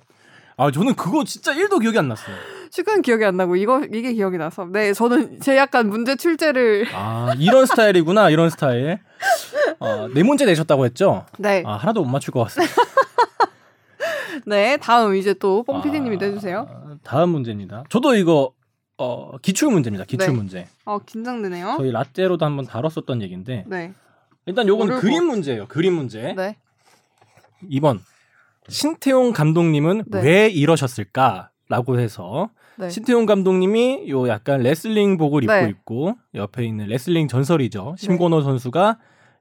아 0.58 0.70
저는 0.70 0.96
그거 0.96 1.24
진짜 1.24 1.54
1도 1.54 1.80
기억이 1.80 1.98
안 1.98 2.08
났어요. 2.08 2.36
축구는 2.70 3.00
기억이 3.00 3.24
안 3.24 3.38
나고 3.38 3.56
이거 3.56 3.80
이게 3.90 4.12
기억이 4.12 4.36
나서 4.36 4.66
네 4.70 4.92
저는 4.92 5.40
제 5.40 5.56
약간 5.56 5.88
문제 5.88 6.14
출제를 6.14 6.88
아 6.92 7.32
이런 7.38 7.64
스타일이구나 7.64 8.28
이런 8.28 8.50
스타일. 8.50 8.98
어, 9.78 10.08
네 10.12 10.22
문제 10.22 10.44
내셨다고 10.44 10.84
했죠? 10.84 11.24
네 11.38 11.62
아 11.64 11.76
하나도 11.76 12.02
못 12.04 12.10
맞출 12.10 12.32
것 12.34 12.42
같습니다. 12.44 12.74
네, 14.44 14.76
다음 14.76 15.16
이제 15.16 15.32
또 15.34 15.62
뽕피디님이 15.62 16.18
내주세요. 16.18 16.66
아, 16.70 16.96
다음 17.02 17.30
문제입니다. 17.30 17.84
저도 17.88 18.14
이거 18.14 18.52
어, 18.98 19.36
기출 19.38 19.70
문제입니다. 19.70 20.04
기출 20.04 20.28
네. 20.28 20.34
문제. 20.34 20.66
어 20.84 20.98
긴장되네요. 20.98 21.74
저희 21.78 21.90
라떼로도 21.90 22.44
한번 22.44 22.64
다뤘었던 22.66 23.22
얘기인데 23.22 23.64
네, 23.66 23.92
일단 24.46 24.66
요건 24.68 24.88
어려울 24.88 25.00
그림 25.00 25.26
것 25.26 25.34
문제예요. 25.34 25.66
그림 25.68 25.94
문제. 25.94 26.32
네, 26.34 26.56
2번 27.70 28.00
신태용 28.68 29.32
감독님은 29.32 30.04
네. 30.08 30.20
왜 30.22 30.48
이러셨을까 30.48 31.50
라고 31.68 31.98
해서 31.98 32.50
네. 32.76 32.88
신태용 32.90 33.26
감독님이 33.26 34.08
요 34.08 34.28
약간 34.28 34.60
레슬링복을 34.60 35.44
입고 35.44 35.52
네. 35.52 35.68
있고 35.68 36.14
옆에 36.34 36.64
있는 36.64 36.86
레슬링 36.86 37.28
전설이죠 37.28 37.96
심건호 37.98 38.42
선수가 38.42 38.98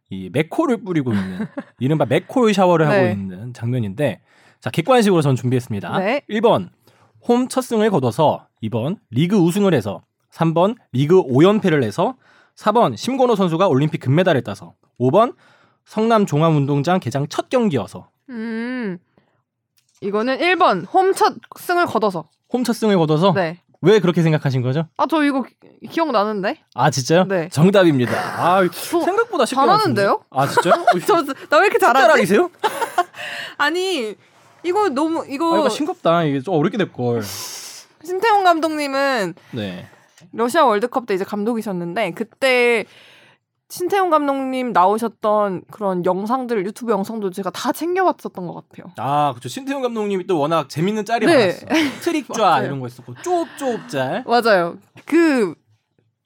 이 0.09 0.29
맥코를 0.31 0.83
뿌리고 0.83 1.11
있는 1.13 1.45
이른바 1.79 2.05
맥코 2.05 2.51
샤워를 2.51 2.87
하고 2.87 3.01
네. 3.03 3.11
있는 3.11 3.53
장면인데 3.53 4.21
자 4.59 4.69
객관식으로 4.69 5.21
전 5.21 5.35
준비했습니다. 5.35 5.99
네. 5.99 6.21
1번 6.29 6.69
홈 7.27 7.47
첫 7.47 7.61
승을 7.61 7.89
거둬서 7.89 8.47
2번 8.69 8.97
리그 9.11 9.35
우승을 9.37 9.73
해서 9.73 10.01
3번 10.33 10.75
리그 10.91 11.21
5연패를 11.23 11.83
해서 11.83 12.15
4번 12.57 12.95
심건호 12.97 13.35
선수가 13.35 13.67
올림픽 13.67 13.99
금메달을 13.99 14.43
따서 14.43 14.73
5번 14.99 15.35
성남 15.85 16.25
종합운동장 16.25 16.99
개장 16.99 17.27
첫 17.27 17.49
경기여서 17.49 18.09
음 18.29 18.97
이거는 20.01 20.37
1번 20.39 20.85
홈첫 20.93 21.35
승을 21.59 21.85
거둬서. 21.85 22.29
홈첫 22.51 22.75
승을 22.75 22.97
거둬서 22.97 23.33
네. 23.33 23.59
왜 23.81 23.99
그렇게 23.99 24.21
생각하신 24.23 24.61
거죠? 24.61 24.87
아 24.97 25.05
저 25.07 25.23
이거 25.23 25.43
기- 25.43 25.55
기억나는데? 25.89 26.57
아 26.73 26.89
진짜요? 26.89 27.25
네. 27.25 27.49
정답입니다. 27.49 28.13
아저 28.43 29.01
생각보다 29.01 29.45
쉽게 29.45 29.61
잘하는데요? 29.61 30.21
맞추네. 30.29 30.29
아 30.31 30.47
진짜요? 30.47 30.85
저나 31.05 31.59
왜 31.59 31.65
이렇게 31.67 31.77
잘하지? 31.79 32.01
숟가락이세요? 32.01 32.49
아니 33.57 34.15
이거 34.63 34.89
너무 34.89 35.21
아 35.21 35.25
이거 35.27 35.59
이거 35.59 35.69
싱겁다. 35.69 36.23
이게 36.23 36.39
좀 36.41 36.55
어렵게 36.55 36.77
될 36.77 36.91
걸. 36.91 37.21
신태용 38.05 38.43
감독님은 38.43 39.33
네. 39.51 39.87
러시아 40.31 40.65
월드컵 40.65 41.05
때 41.05 41.13
이제 41.13 41.23
감독이셨는데 41.23 42.11
그때 42.11 42.85
신태용 43.69 44.09
감독님 44.09 44.73
나오셨던 44.73 45.63
그런 45.71 46.05
영상들 46.05 46.65
유튜브 46.65 46.91
영상도 46.91 47.31
제가 47.31 47.49
다 47.49 47.71
챙겨봤었던 47.71 48.47
것 48.47 48.53
같아요. 48.53 48.93
아 48.97 49.31
그렇죠. 49.31 49.49
신태용 49.49 49.81
감독님이 49.81 50.27
또 50.27 50.39
워낙 50.39 50.69
재밌는 50.69 51.05
짤이 51.05 51.25
네. 51.25 51.47
많았어. 51.47 51.65
트릭좌. 52.01 52.63
이런 52.63 52.79
거 52.79 52.87
있었고 52.87 53.15
쪼옵쪼옵 53.23 53.89
짤. 53.89 54.23
맞아요. 54.27 54.77
그 55.05 55.55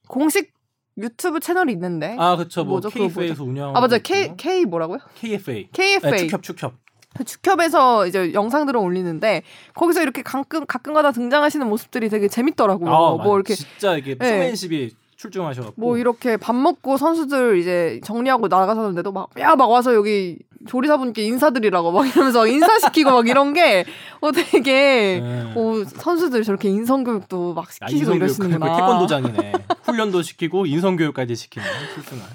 공식 0.08 0.54
유튜브 0.98 1.40
채널이 1.40 1.72
있는데 1.72 2.18
아, 2.20 2.32
아 2.32 2.36
그렇죠. 2.36 2.66
뭐 2.66 2.82
KFA에서 2.82 3.44
운영. 3.44 3.72
맞아요. 3.72 4.00
K 4.04 4.36
K 4.36 4.66
뭐라고요? 4.66 5.00
KFA. 5.16 5.70
KFA. 5.72 6.12
네, 6.12 6.18
축협 6.18 6.44
축협. 6.44 6.74
그 7.16 7.24
축협에서 7.24 8.08
이제 8.08 8.34
영상들을 8.34 8.80
올리는데 8.80 9.44
거기서 9.74 10.02
이렇게 10.02 10.22
가끔 10.22 10.66
가끔가다 10.66 11.12
등장하시는 11.12 11.68
모습들이 11.68 12.10
되게 12.10 12.28
재밌더라고요. 12.28 12.90
아, 12.90 13.24
뭐. 13.24 13.36
이렇게 13.36 13.56
진짜 13.56 13.96
이게 13.98 14.16
네. 14.16 14.30
쇼맨십이 14.30 14.96
출중하셔갖고. 15.18 15.74
뭐 15.82 15.98
이렇게 15.98 16.38
밥 16.38 16.56
먹고 16.56 16.98
선수들 16.98 17.58
이제 17.58 18.00
정리하고 18.04 18.48
나가서는데도 18.48 19.12
막 19.12 19.30
야 19.38 19.56
막 19.56 19.70
와서 19.70 19.94
여기 19.96 20.38
조리사분께 20.68 21.24
인사드리라고 21.24 21.92
막 21.92 22.08
이러면서 22.08 22.48
인사시키고 22.48 23.12
막 23.12 23.28
이런 23.28 23.54
게 23.54 23.86
어 24.22 24.32
되게 24.34 25.22
네. 25.24 25.54
어 25.56 25.84
선수들 25.86 26.44
저렇게 26.44 26.68
인성 26.70 27.04
교육도 27.06 27.54
막 27.54 27.68
아, 27.82 27.88
시키시고 27.88 28.16
이러시는구나. 28.16 28.76
태권도장이네. 28.76 29.54
훈련도 29.84 30.22
시키고 30.24 30.66
인성 30.66 30.98
교육까지 30.98 31.36
시키는 31.36 31.66
출중한. 31.94 32.26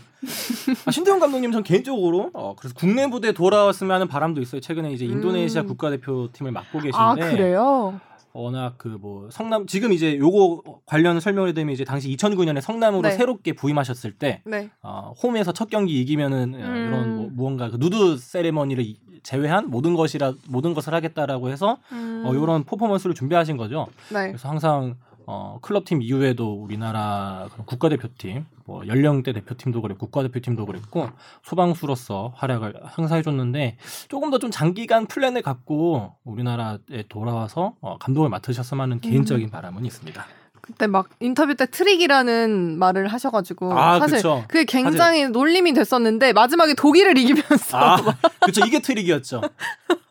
아, 0.86 0.90
신태용 0.90 1.20
감독님 1.20 1.52
전 1.52 1.62
개인적으로 1.62 2.30
어, 2.32 2.54
그래서 2.58 2.74
국내 2.74 3.08
부대 3.10 3.32
돌아왔으면 3.32 3.94
하는 3.94 4.08
바람도 4.08 4.40
있어요. 4.40 4.62
최근에 4.62 4.92
이제 4.92 5.04
인도네시아 5.04 5.62
음. 5.62 5.66
국가대표팀을 5.66 6.52
맡고 6.52 6.78
계신데 6.78 6.96
아 6.98 7.14
그래요? 7.14 8.00
워낙 8.34 8.74
그 8.78 8.98
뭐 9.00 9.28
성남 9.30 9.66
지금 9.66 9.92
이제 9.92 10.18
요거 10.18 10.62
관련 10.86 11.20
설명을 11.20 11.54
드리면 11.54 11.72
이제 11.72 11.84
당시 11.84 12.14
2009년에 12.16 12.60
성남으로 12.60 13.02
네. 13.02 13.10
새롭게 13.12 13.52
부임하셨을 13.54 14.12
때 14.12 14.42
네. 14.44 14.70
어, 14.82 15.12
홈에서 15.22 15.52
첫 15.52 15.68
경기 15.70 16.00
이기면은 16.00 16.54
어, 16.54 16.58
음. 16.58 16.86
이런 16.88 17.16
뭐, 17.16 17.28
무언가 17.32 17.70
그 17.70 17.76
누드 17.76 18.16
세레머니를 18.18 18.84
이- 18.84 18.98
제외한 19.22 19.70
모든 19.70 19.94
것이라 19.94 20.34
모든 20.48 20.74
것을 20.74 20.92
하겠다라고 20.94 21.48
해서 21.48 21.78
음, 21.92 22.24
어, 22.26 22.34
이런 22.34 22.64
퍼포먼스를 22.64 23.14
준비하신 23.14 23.56
거죠. 23.56 23.86
네. 24.12 24.28
그래서 24.28 24.48
항상 24.48 24.96
어, 25.26 25.58
클럽팀 25.62 26.02
이후에도 26.02 26.52
우리나라 26.52 27.48
국가대표팀, 27.66 28.46
뭐 28.66 28.86
연령대 28.86 29.32
대표팀도 29.32 29.82
그랬고 29.82 30.06
국가대표팀도 30.06 30.64
그랬고 30.66 31.08
소방수로서 31.42 32.32
활약을 32.36 32.74
항상 32.84 33.18
해줬는데 33.18 33.76
조금 34.08 34.30
더 34.30 34.38
좀 34.38 34.50
장기간 34.50 35.06
플랜을 35.06 35.40
갖고 35.42 36.12
우리나라에 36.24 37.04
돌아와서 37.08 37.74
어, 37.80 37.96
감독을 37.98 38.28
맡으셨으면 38.28 38.82
하는 38.82 39.00
개인적인 39.00 39.48
바람은 39.48 39.84
있습니다. 39.86 40.26
그때 40.60 40.86
막 40.86 41.08
인터뷰 41.20 41.54
때 41.54 41.66
트릭이라는 41.66 42.78
말을 42.78 43.08
하셔가지고 43.08 43.78
아, 43.78 43.98
사실 44.00 44.16
그쵸. 44.16 44.44
그게 44.48 44.64
굉장히 44.64 45.28
놀림이 45.28 45.72
됐었는데 45.74 46.32
마지막에 46.32 46.74
독일을 46.74 47.16
이기면서 47.18 47.78
아, 47.78 47.96
그렇죠. 48.40 48.64
이게 48.66 48.80
트릭이었죠. 48.80 49.42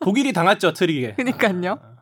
독일이 0.00 0.32
당했죠, 0.32 0.72
트릭에. 0.72 1.14
그니까요. 1.18 1.78
아, 1.80 1.94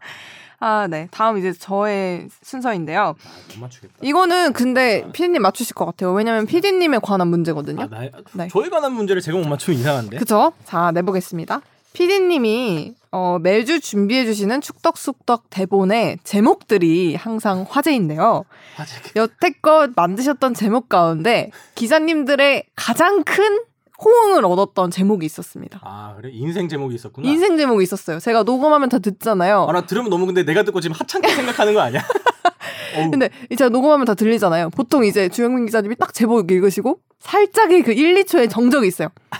네. 0.88 1.08
다음 1.10 1.38
이제 1.38 1.52
저의 1.52 2.28
순서인데요. 2.42 3.00
아, 3.00 3.30
못 3.54 3.60
맞추겠다. 3.60 3.94
이거는 4.00 4.52
근데 4.52 5.04
피디님 5.12 5.42
맞추실 5.42 5.74
것 5.74 5.84
같아요. 5.86 6.12
왜냐면 6.12 6.46
피디님에 6.46 6.98
관한 7.02 7.28
문제거든요. 7.28 7.82
아, 7.82 7.88
나, 7.88 8.08
네. 8.32 8.48
저에 8.48 8.68
관한 8.68 8.92
문제를 8.92 9.20
제가 9.22 9.38
못 9.38 9.46
맞추면 9.48 9.80
이상한데. 9.80 10.18
그죠? 10.18 10.52
자, 10.64 10.90
내보겠습니다. 10.92 11.60
피디님이 11.92 12.94
어, 13.10 13.38
매주 13.40 13.80
준비해주시는 13.80 14.62
축덕숙덕 14.62 15.50
대본의 15.50 16.18
제목들이 16.24 17.14
항상 17.14 17.66
화제인데요. 17.68 18.44
화제. 18.76 18.94
여태껏 19.16 19.90
만드셨던 19.94 20.54
제목 20.54 20.88
가운데 20.88 21.50
기자님들의 21.74 22.64
가장 22.74 23.22
큰 23.24 23.60
호응을 24.04 24.44
얻었던 24.44 24.90
제목이 24.90 25.24
있었습니다. 25.26 25.80
아 25.84 26.14
그래 26.16 26.30
인생 26.32 26.68
제목이 26.68 26.94
있었구나. 26.94 27.28
인생 27.28 27.56
제목이 27.56 27.82
있었어요. 27.82 28.18
제가 28.20 28.42
녹음하면 28.42 28.88
다 28.88 28.98
듣잖아요. 28.98 29.66
아, 29.68 29.72
나 29.72 29.86
들으면 29.86 30.10
너무 30.10 30.26
근데 30.26 30.44
내가 30.44 30.62
듣고 30.64 30.80
지금 30.80 30.94
하찮게 30.98 31.28
생각하는 31.34 31.74
거 31.74 31.80
아니야? 31.80 32.02
근데 33.10 33.30
제가 33.56 33.70
녹음하면 33.70 34.04
다 34.04 34.14
들리잖아요. 34.14 34.70
보통 34.70 35.04
이제 35.04 35.28
주영민 35.28 35.66
기자님이 35.66 35.96
딱 35.96 36.12
제목 36.12 36.50
읽으시고 36.50 36.98
살짝의 37.20 37.82
그 37.82 37.92
1, 37.92 38.14
2초의 38.24 38.50
정적이 38.50 38.88
있어요. 38.88 39.08
아, 39.30 39.36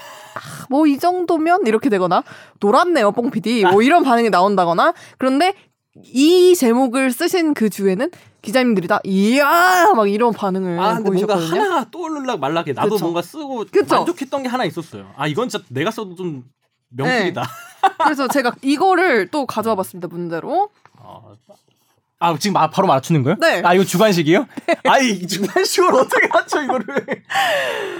뭐 0.70 0.86
이 0.86 0.98
정도면 0.98 1.66
이렇게 1.66 1.90
되거나 1.90 2.22
놀았네요, 2.60 3.12
뽕 3.12 3.30
PD. 3.30 3.64
뭐 3.66 3.82
이런 3.82 4.02
반응이 4.04 4.30
나온다거나. 4.30 4.94
그런데 5.18 5.52
이 6.04 6.54
제목을 6.54 7.12
쓰신 7.12 7.54
그 7.54 7.68
주에는 7.68 8.10
기자님들이 8.40 8.88
다 8.88 8.98
이야 9.04 9.92
막 9.94 10.08
이런 10.10 10.32
반응을 10.32 10.78
아 10.78 10.94
근데 10.94 11.10
뭔가 11.10 11.34
보이셨거든요. 11.34 11.60
하나 11.60 11.90
떠올르락 11.90 12.40
말락해. 12.40 12.72
나도 12.72 12.90
그쵸. 12.90 13.04
뭔가 13.04 13.22
쓰고 13.22 13.66
그쵸. 13.70 13.96
만족했던 13.96 14.42
게 14.42 14.48
하나 14.48 14.64
있었어요. 14.64 15.12
아 15.16 15.26
이건 15.26 15.48
진짜 15.48 15.64
내가 15.68 15.90
써도 15.90 16.14
좀 16.14 16.44
명품이다. 16.88 17.46
그래서 18.04 18.26
제가 18.28 18.54
이거를 18.62 19.28
또 19.28 19.44
가져와 19.44 19.76
봤습니다, 19.76 20.08
문제로. 20.08 20.70
어, 20.98 21.34
아 22.24 22.36
지금 22.38 22.54
마- 22.54 22.70
바로 22.70 22.86
맞추는 22.86 23.22
거요? 23.24 23.36
네. 23.40 23.62
아 23.64 23.74
이거 23.74 23.84
주관식이요? 23.84 24.46
아이 24.88 25.26
주관식을 25.26 25.92
어떻게 25.94 26.28
맞춰 26.28 26.62
이거를? 26.62 26.86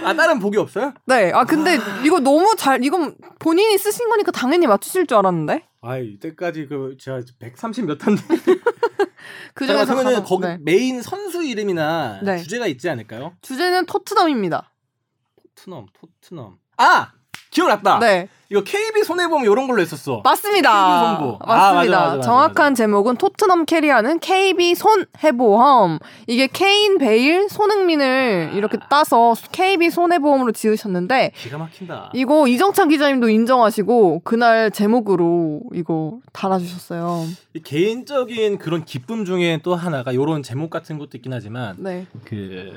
아 0.05 0.13
다른 0.13 0.39
복이 0.39 0.57
없어요? 0.57 0.93
네. 1.05 1.31
아 1.33 1.43
근데 1.43 1.77
이거 2.05 2.19
너무 2.19 2.55
잘 2.57 2.83
이건 2.83 3.15
본인이 3.39 3.77
쓰신 3.77 4.07
거니까 4.09 4.31
당연히 4.31 4.65
맞추실 4.67 5.07
줄 5.07 5.17
알았는데. 5.17 5.65
아 5.81 5.97
이때까지 5.97 6.67
그 6.67 6.95
제가 6.99 7.19
130몇 7.41 7.99
탄데. 7.99 8.21
그 9.53 9.67
중에서 9.67 9.85
그러면은 9.93 10.11
가장- 10.21 10.23
거기 10.25 10.47
네. 10.47 10.57
메인 10.61 11.01
선수 11.01 11.43
이름이나 11.43 12.21
네. 12.23 12.37
주제가 12.37 12.67
있지 12.67 12.89
않을까요? 12.89 13.33
주제는 13.41 13.85
토트넘입니다. 13.85 14.71
토트넘, 15.55 15.87
토트넘. 15.93 16.57
아 16.77 17.11
기억났다. 17.53 17.99
네. 17.99 18.27
이거 18.49 18.61
KB 18.63 19.03
손해보험 19.03 19.51
이런 19.51 19.65
걸로 19.65 19.81
했었어. 19.81 20.21
맞습니다. 20.23 20.69
아, 20.71 21.37
맞습니다. 21.43 21.45
맞아, 21.47 21.73
맞아, 21.73 22.15
맞아, 22.17 22.21
정확한 22.21 22.75
제목은 22.75 23.15
토트넘 23.15 23.65
carry하는 23.65 24.19
KB 24.19 24.75
손해보험. 24.75 25.97
이게 26.27 26.47
케인 26.47 26.99
베일 26.99 27.49
손흥민을 27.49 28.51
이렇게 28.53 28.77
따서 28.91 29.33
KB 29.51 29.89
손해보험으로 29.89 30.51
지으셨는데 30.51 31.31
기가 31.35 31.57
막힌다. 31.57 32.11
이거 32.13 32.47
이정찬 32.47 32.89
기자님도 32.89 33.29
인정하시고 33.29 34.21
그날 34.23 34.69
제목으로 34.69 35.61
이거 35.73 36.19
달아주셨어요. 36.31 37.25
이 37.55 37.59
개인적인 37.63 38.59
그런 38.59 38.85
기쁨 38.85 39.25
중에 39.25 39.61
또 39.63 39.73
하나가 39.73 40.11
이런 40.11 40.43
제목 40.43 40.69
같은 40.69 40.99
것도 40.99 41.11
있긴 41.15 41.33
하지만 41.33 41.75
네. 41.79 42.05
그 42.25 42.71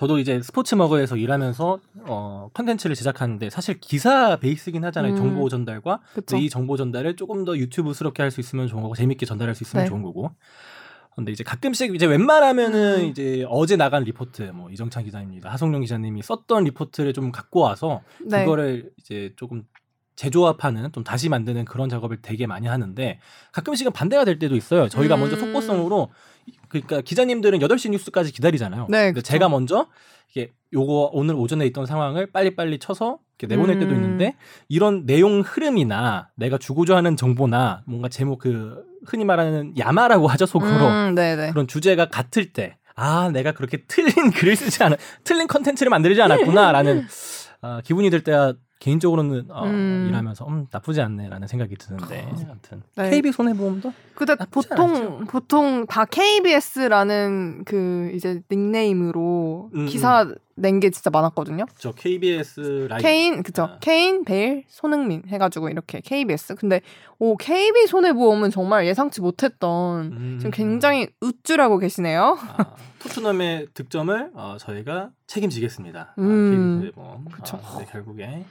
저도 0.00 0.18
이제 0.18 0.40
스포츠 0.40 0.74
머그에서 0.76 1.18
일하면서 1.18 1.78
어 2.06 2.48
컨텐츠를 2.54 2.96
제작하는데 2.96 3.50
사실 3.50 3.78
기사 3.80 4.36
베이스긴 4.36 4.82
하잖아요. 4.86 5.12
음. 5.12 5.16
정보 5.16 5.50
전달과 5.50 6.00
이 6.38 6.48
정보 6.48 6.78
전달을 6.78 7.16
조금 7.16 7.44
더 7.44 7.54
유튜브스럽게 7.54 8.22
할 8.22 8.30
수 8.30 8.40
있으면 8.40 8.66
좋은 8.66 8.82
거고 8.82 8.94
재밌게 8.94 9.26
전달할 9.26 9.54
수 9.54 9.62
있으면 9.62 9.84
네. 9.84 9.88
좋은 9.90 10.00
거고. 10.02 10.30
근데 11.14 11.32
이제 11.32 11.44
가끔씩 11.44 11.94
이제 11.94 12.06
웬만하면은 12.06 13.00
음. 13.00 13.04
이제 13.04 13.44
어제 13.50 13.76
나간 13.76 14.04
리포트 14.04 14.52
뭐 14.54 14.70
이정찬 14.70 15.04
기자님이나. 15.04 15.50
하성룡 15.50 15.82
기자님이 15.82 16.22
썼던 16.22 16.64
리포트를 16.64 17.12
좀 17.12 17.30
갖고 17.30 17.60
와서 17.60 18.00
네. 18.24 18.44
그거를 18.44 18.92
이제 19.00 19.34
조금 19.36 19.64
재조합하는 20.20 20.92
좀 20.92 21.02
다시 21.02 21.30
만드는 21.30 21.64
그런 21.64 21.88
작업을 21.88 22.18
되게 22.20 22.46
많이 22.46 22.66
하는데 22.66 23.18
가끔씩은 23.52 23.92
반대가 23.92 24.26
될 24.26 24.38
때도 24.38 24.54
있어요. 24.54 24.86
저희가 24.90 25.14
음. 25.14 25.20
먼저 25.20 25.36
속보성으로 25.36 26.10
그러니까 26.68 27.00
기자님들은 27.00 27.58
8시 27.60 27.90
뉴스까지 27.90 28.30
기다리잖아요. 28.32 28.86
네, 28.90 29.06
근데 29.06 29.20
그쵸. 29.20 29.32
제가 29.32 29.48
먼저 29.48 29.86
이게 30.30 30.52
요거 30.74 31.12
오늘 31.14 31.36
오전에 31.36 31.64
있던 31.68 31.86
상황을 31.86 32.32
빨리빨리 32.32 32.78
쳐서 32.80 33.18
이렇게 33.38 33.54
내보낼 33.54 33.78
때도 33.78 33.92
음. 33.92 33.96
있는데 33.96 34.36
이런 34.68 35.06
내용 35.06 35.40
흐름이나 35.40 36.28
내가 36.36 36.58
주고자 36.58 36.96
하는 36.96 37.16
정보나 37.16 37.82
뭔가 37.86 38.10
제목 38.10 38.40
그 38.40 38.84
흔히 39.06 39.24
말하는 39.24 39.72
야마라고 39.78 40.28
하죠 40.28 40.44
속으로 40.44 40.86
음, 40.86 41.14
네네. 41.14 41.52
그런 41.52 41.66
주제가 41.66 42.10
같을 42.10 42.52
때, 42.52 42.76
아, 42.94 43.30
내가 43.32 43.52
그렇게 43.52 43.78
틀린 43.88 44.30
글을 44.32 44.54
쓰지 44.54 44.84
않아, 44.84 44.96
틀린 45.24 45.46
컨텐츠를 45.46 45.88
만들지 45.88 46.20
않았구나라는 46.20 47.06
아, 47.62 47.80
기분이 47.84 48.10
들 48.10 48.22
때가 48.22 48.52
개인적으로는 48.80 49.44
어, 49.50 49.66
음. 49.66 50.06
일하면서 50.08 50.46
음, 50.48 50.66
나쁘지 50.70 51.02
않네라는 51.02 51.46
생각이 51.46 51.76
드는데, 51.76 52.26
아무튼. 52.48 52.82
네. 52.96 53.10
KB 53.10 53.30
손해보험도? 53.30 53.92
나쁘지 54.34 54.68
보통 54.70 55.24
보통 55.26 55.86
다 55.86 56.06
KBS라는 56.06 57.64
그 57.66 58.10
이제 58.14 58.42
닉네임으로 58.50 59.70
음, 59.74 59.86
기사 59.86 60.26
낸 60.56 60.80
게 60.80 60.90
진짜 60.90 61.08
많았거든요. 61.10 61.64
저 61.78 61.92
KBS 61.92 62.86
라이브 62.90 63.02
케인 63.02 63.42
그쵸 63.42 63.62
아. 63.62 63.78
케인 63.80 64.24
베일 64.24 64.64
손흥민 64.68 65.22
해가지고 65.28 65.68
이렇게 65.70 66.00
KBS 66.00 66.54
근데 66.56 66.80
오 67.18 67.36
KB 67.36 67.86
손해보험은 67.86 68.50
정말 68.50 68.86
예상치 68.86 69.20
못했던 69.22 70.12
음. 70.12 70.36
지금 70.38 70.50
굉장히 70.50 71.08
우쭐하고 71.20 71.78
계시네요. 71.78 72.36
아, 72.56 72.74
토트넘의 72.98 73.68
득점을 73.74 74.30
어, 74.34 74.56
저희가 74.58 75.10
책임지겠습니다. 75.26 76.00
아, 76.16 76.20
음. 76.20 76.80
KB 76.82 76.92
손해보험. 76.92 77.24
그쵸. 77.30 77.58
아, 77.64 77.76
근데 77.76 77.90
결국에 77.90 78.44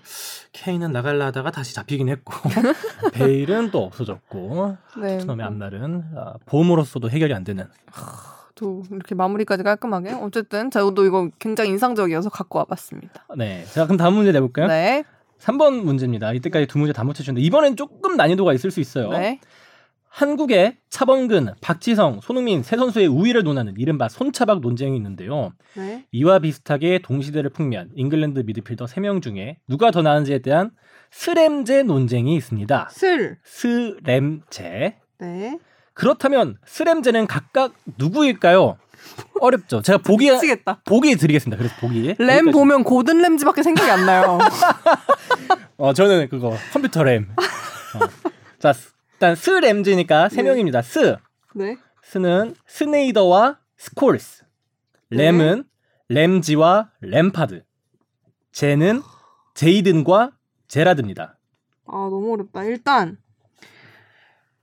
케인은 0.53 0.91
나갈라 0.91 1.27
하다가 1.27 1.51
다시 1.51 1.75
잡히긴 1.75 2.09
했고 2.09 2.33
베일은 3.13 3.69
또 3.71 3.83
없어졌고 3.83 4.77
네, 5.01 5.17
토트넘의 5.19 5.45
앞날은 5.45 6.03
아, 6.15 6.33
보험으로서도 6.45 7.09
해결이 7.09 7.33
안 7.33 7.43
되는 7.43 7.67
또 8.59 8.83
이렇게 8.91 9.15
마무리까지 9.15 9.63
깔끔하게 9.63 10.11
어쨌든 10.13 10.69
저도 10.69 11.05
이거 11.05 11.29
굉장히 11.39 11.69
인상적이어서 11.71 12.29
갖고 12.29 12.59
와봤습니다. 12.59 13.25
네. 13.37 13.63
자, 13.73 13.85
그럼 13.85 13.97
다음 13.97 14.15
문제 14.15 14.33
내볼까요? 14.33 14.67
네, 14.67 15.05
3번 15.39 15.83
문제입니다. 15.83 16.33
이때까지 16.33 16.67
두 16.67 16.77
문제 16.77 16.91
다 16.91 17.03
맞춰주는데 17.05 17.41
이번엔 17.41 17.77
조금 17.77 18.17
난이도가 18.17 18.53
있을 18.53 18.69
수 18.69 18.81
있어요. 18.81 19.09
네, 19.09 19.39
한국의 20.09 20.77
차범근, 20.89 21.53
박지성, 21.61 22.19
손흥민 22.21 22.61
세 22.61 22.75
선수의 22.75 23.07
우위를 23.07 23.43
논하는 23.43 23.73
이른바 23.77 24.09
손차박 24.09 24.59
논쟁이 24.59 24.97
있는데요. 24.97 25.53
네. 25.75 26.05
이와 26.11 26.39
비슷하게 26.39 26.99
동시대를 26.99 27.51
풍미한 27.51 27.91
잉글랜드 27.95 28.41
미드필더 28.41 28.85
3명 28.85 29.21
중에 29.21 29.59
누가 29.69 29.91
더 29.91 30.01
나은지에 30.01 30.39
대한 30.39 30.71
스램제 31.11 31.83
논쟁이 31.83 32.35
있습니다. 32.35 32.89
슬. 32.91 33.37
스램제. 33.43 34.97
네. 35.19 35.59
그렇다면 35.99 36.57
스램제는 36.65 37.27
각각 37.27 37.73
누구일까요? 37.97 38.77
어렵죠. 39.41 39.81
제가 39.81 39.97
보기 39.99 40.31
미치겠다. 40.31 40.81
보기 40.85 41.15
드리겠습니다. 41.17 41.57
그래서 41.57 41.75
보기. 41.81 42.15
램 42.17 42.29
여기까지. 42.29 42.51
보면 42.51 42.83
고든 42.85 43.21
램즈밖에 43.21 43.63
생각이 43.63 43.89
안 43.91 44.05
나요. 44.05 44.37
어, 45.77 45.93
저는 45.93 46.29
그거 46.29 46.55
컴퓨터 46.71 47.03
램. 47.03 47.27
어. 47.95 47.99
자, 48.59 48.71
스- 48.73 48.93
일단 49.13 49.35
스 49.35 49.49
램즈니까 49.49 50.29
세 50.29 50.41
네. 50.41 50.49
명입니다. 50.49 50.81
스. 50.81 51.17
네. 51.55 51.75
스는 52.03 52.55
스네이더와 52.67 53.59
스콜스. 53.77 54.43
램은 55.09 55.65
램지와 56.07 56.91
램파드. 57.01 57.63
제는 58.53 59.01
제이든과 59.53 60.31
제라드입니다. 60.69 61.37
아 61.87 61.91
너무 61.91 62.33
어렵다. 62.33 62.63
일단 62.63 63.17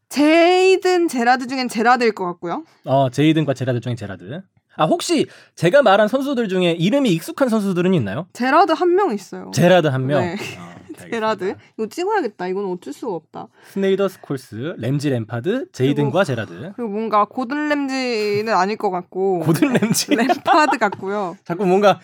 제이든 0.09 1.09
제라드 1.09 1.47
중엔 1.47 1.69
제라드일 1.69 2.13
것 2.13 2.25
같고요. 2.27 2.65
어, 2.85 3.11
제이든과 3.11 3.55
제라드 3.55 3.81
중에 3.81 3.95
제라드. 3.95 4.43
아, 4.77 4.85
혹시 4.85 5.27
제가 5.55 5.83
말한 5.83 6.09
선수들 6.09 6.49
중에 6.49 6.73
이름이 6.73 7.11
익숙한 7.13 7.49
선수들은 7.49 7.95
있나요? 7.95 8.27
제라드 8.33 8.73
한 8.73 8.95
명 8.95 9.13
있어요. 9.13 9.51
제라드 9.55 9.87
한 9.89 10.07
명. 10.07 10.21
네. 10.21 10.37
어, 10.61 10.77
제라드 11.11 11.55
이거 11.79 11.89
찍어야겠다. 11.89 12.47
이건 12.49 12.67
어쩔 12.67 12.93
수가 12.93 13.13
없다. 13.15 13.49
스네이더 13.73 14.09
스콜스, 14.09 14.75
램지 14.79 15.11
램파드, 15.11 15.71
제이든과 15.73 16.25
제라드. 16.25 16.73
그리고 16.77 16.89
뭔가 16.91 17.25
고든 17.25 17.69
램지는 17.69 18.53
아닐 18.55 18.77
것 18.77 18.91
같고 18.91 19.41
고든 19.45 19.73
램지. 19.75 20.13
램파드 20.17 20.79
같고요. 20.79 21.37
자꾸 21.45 21.67
뭔가 21.67 22.01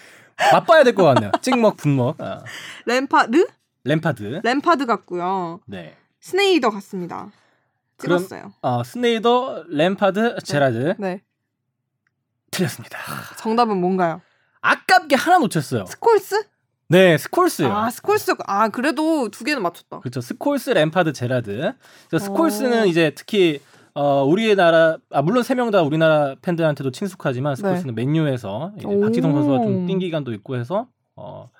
맛봐야 0.52 0.82
될 0.84 0.94
것 0.94 1.04
같네요. 1.04 1.30
찍먹, 1.40 1.76
분먹. 1.76 2.20
아, 2.20 2.42
램파드? 2.86 3.46
램파드. 3.84 4.40
램파드 4.42 4.86
같고요. 4.86 5.60
네. 5.66 5.94
스네이더 6.20 6.70
같습니다. 6.70 7.30
그럼- 8.02 8.18
찍었어요. 8.18 8.52
어, 8.62 8.82
스네이더, 8.84 9.64
램파드, 9.68 10.36
제라드. 10.44 10.94
네. 10.98 11.22
틀렸습니다. 12.50 12.98
정답은 13.38 13.76
뭔가요? 13.78 14.20
아깝게 14.60 15.16
하나 15.16 15.38
놓쳤어요. 15.38 15.86
스콜스? 15.86 16.44
네, 16.88 17.16
스콜스요. 17.16 17.72
아, 17.72 17.90
스콜스. 17.90 18.34
아, 18.46 18.68
그래도 18.68 19.30
두 19.30 19.44
개는 19.44 19.62
맞췄다. 19.62 20.00
그렇죠. 20.00 20.20
스콜스, 20.20 20.70
램파드, 20.70 21.12
제라드. 21.14 21.72
오. 22.12 22.18
스콜스는 22.18 22.86
이제 22.88 23.12
특히 23.14 23.60
어, 23.94 24.24
우리나라 24.24 24.96
아 25.10 25.20
물론 25.20 25.42
세 25.42 25.54
명 25.54 25.70
다 25.70 25.82
우리나라 25.82 26.34
팬들한테도 26.40 26.92
친숙하지만 26.92 27.56
스콜스는 27.56 27.94
맨유에서 27.94 28.72
이제 28.78 28.86
오. 28.86 29.00
박지성 29.02 29.32
선수가 29.32 29.56
좀뛴 29.58 29.98
기간도 29.98 30.32
있고 30.34 30.56
해서 30.56 30.88
어, 31.14 31.50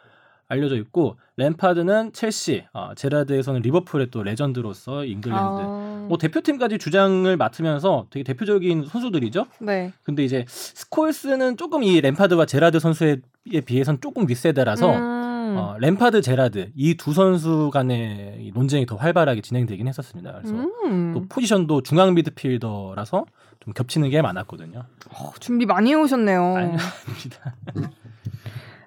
알려져 0.49 0.77
있고 0.77 1.19
램파드는 1.37 2.13
첼시, 2.15 2.65
어, 2.73 2.95
제라드에서는 2.95 3.61
리버풀의 3.63 4.11
또 4.11 4.23
레전드로서 4.23 5.05
잉글랜드. 5.05 5.41
아, 5.43 5.92
뭐 6.09 6.19
대표팀까지 6.19 6.79
주장을 6.79 7.37
맡으면서 7.37 8.07
되게 8.11 8.25
대표적인 8.25 8.87
선수들이죠. 8.87 9.47
네. 9.61 9.93
근데 10.03 10.25
이제 10.25 10.45
스콜스는 10.49 11.57
조금 11.57 11.83
이 11.83 12.01
램파드와 12.01 12.47
제라드 12.47 12.79
선수에 12.81 13.19
비해선 13.67 14.01
조금 14.01 14.29
윗세대라서 14.29 14.95
음. 14.97 15.55
어, 15.57 15.77
램파드, 15.79 16.23
제라드 16.23 16.71
이 16.75 16.95
두 16.97 17.13
선수 17.13 17.71
간의 17.73 18.39
이 18.41 18.53
논쟁이 18.53 18.87
더 18.87 18.97
활발하게 18.97 19.41
진행되긴 19.43 19.87
했었습니다. 19.89 20.33
그래서 20.41 20.55
음. 20.85 21.13
또 21.15 21.27
포지션도 21.29 21.83
중앙 21.83 22.15
미드필더라서 22.15 23.27
좀 23.61 23.73
겹치는 23.75 24.09
게 24.11 24.23
많았거든요. 24.23 24.85
어, 25.11 25.31
준비 25.41 25.67
많이 25.67 25.91
해오셨네요. 25.91 26.41
아닙니다. 26.57 27.57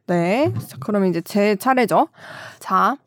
네. 0.07 0.53
자, 0.67 0.77
그럼 0.79 1.05
이제 1.05 1.21
제 1.21 1.55
차례죠. 1.55 2.07
자, 2.59 2.97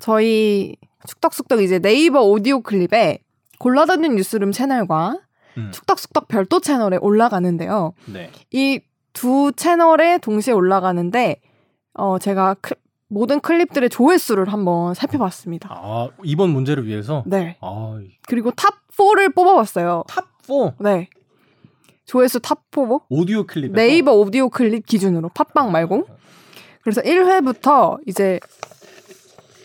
저희 0.00 0.76
축덕숙덕 1.06 1.60
이제 1.62 1.78
네이버 1.78 2.22
오디오 2.22 2.60
클립에 2.60 3.18
골라듣는 3.58 4.16
뉴스룸 4.16 4.52
채널과 4.52 5.18
음, 5.58 5.70
축덕숙덕 5.72 6.28
별도 6.28 6.60
채널에 6.60 6.96
올라가는데요. 7.00 7.92
네. 8.06 8.30
이두 8.50 9.52
채널에 9.56 10.18
동시에 10.18 10.52
올라가는데 10.54 11.40
어 11.94 12.18
제가 12.18 12.54
클- 12.60 12.76
모든 13.08 13.40
클립들의 13.40 13.90
조회수를 13.90 14.52
한번 14.52 14.94
살펴봤습니다. 14.94 15.68
아 15.72 16.08
이번 16.22 16.50
문제를 16.50 16.86
위해서 16.86 17.24
네. 17.26 17.56
아, 17.60 17.98
그리고 18.28 18.52
탑 18.52 18.74
4를 18.96 19.34
뽑아봤어요. 19.34 20.04
탑4 20.06 20.74
네. 20.80 21.08
조회수 22.06 22.40
탑 22.40 22.62
4? 22.70 22.82
오디오 23.08 23.44
클립 23.46 23.72
네이버 23.72 24.12
오디오 24.12 24.48
클립 24.48 24.86
기준으로 24.86 25.28
팟빵 25.30 25.72
말고. 25.72 26.06
그래서 26.82 27.02
1회부터 27.02 27.98
이제 28.06 28.38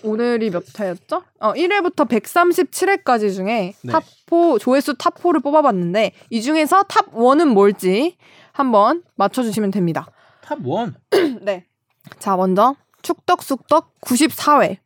오늘이 0.05 0.51
몇 0.51 0.63
회였죠? 0.79 1.23
어, 1.39 1.53
1회부터 1.53 2.07
137회까지 2.07 3.33
중에 3.33 3.73
네. 3.81 3.93
탑4 3.93 4.59
조회수 4.59 4.95
탑 4.97 5.15
4를 5.15 5.43
뽑아봤는데 5.43 6.11
이 6.29 6.41
중에서 6.41 6.83
탑 6.83 7.11
1은 7.11 7.47
뭘지 7.47 8.17
한번 8.51 9.03
맞춰주시면 9.15 9.71
됩니다. 9.71 10.07
탑1 10.43 10.93
네. 11.43 11.65
자, 12.19 12.35
먼저 12.37 12.75
축덕숙덕 13.01 13.99
94회. 14.01 14.77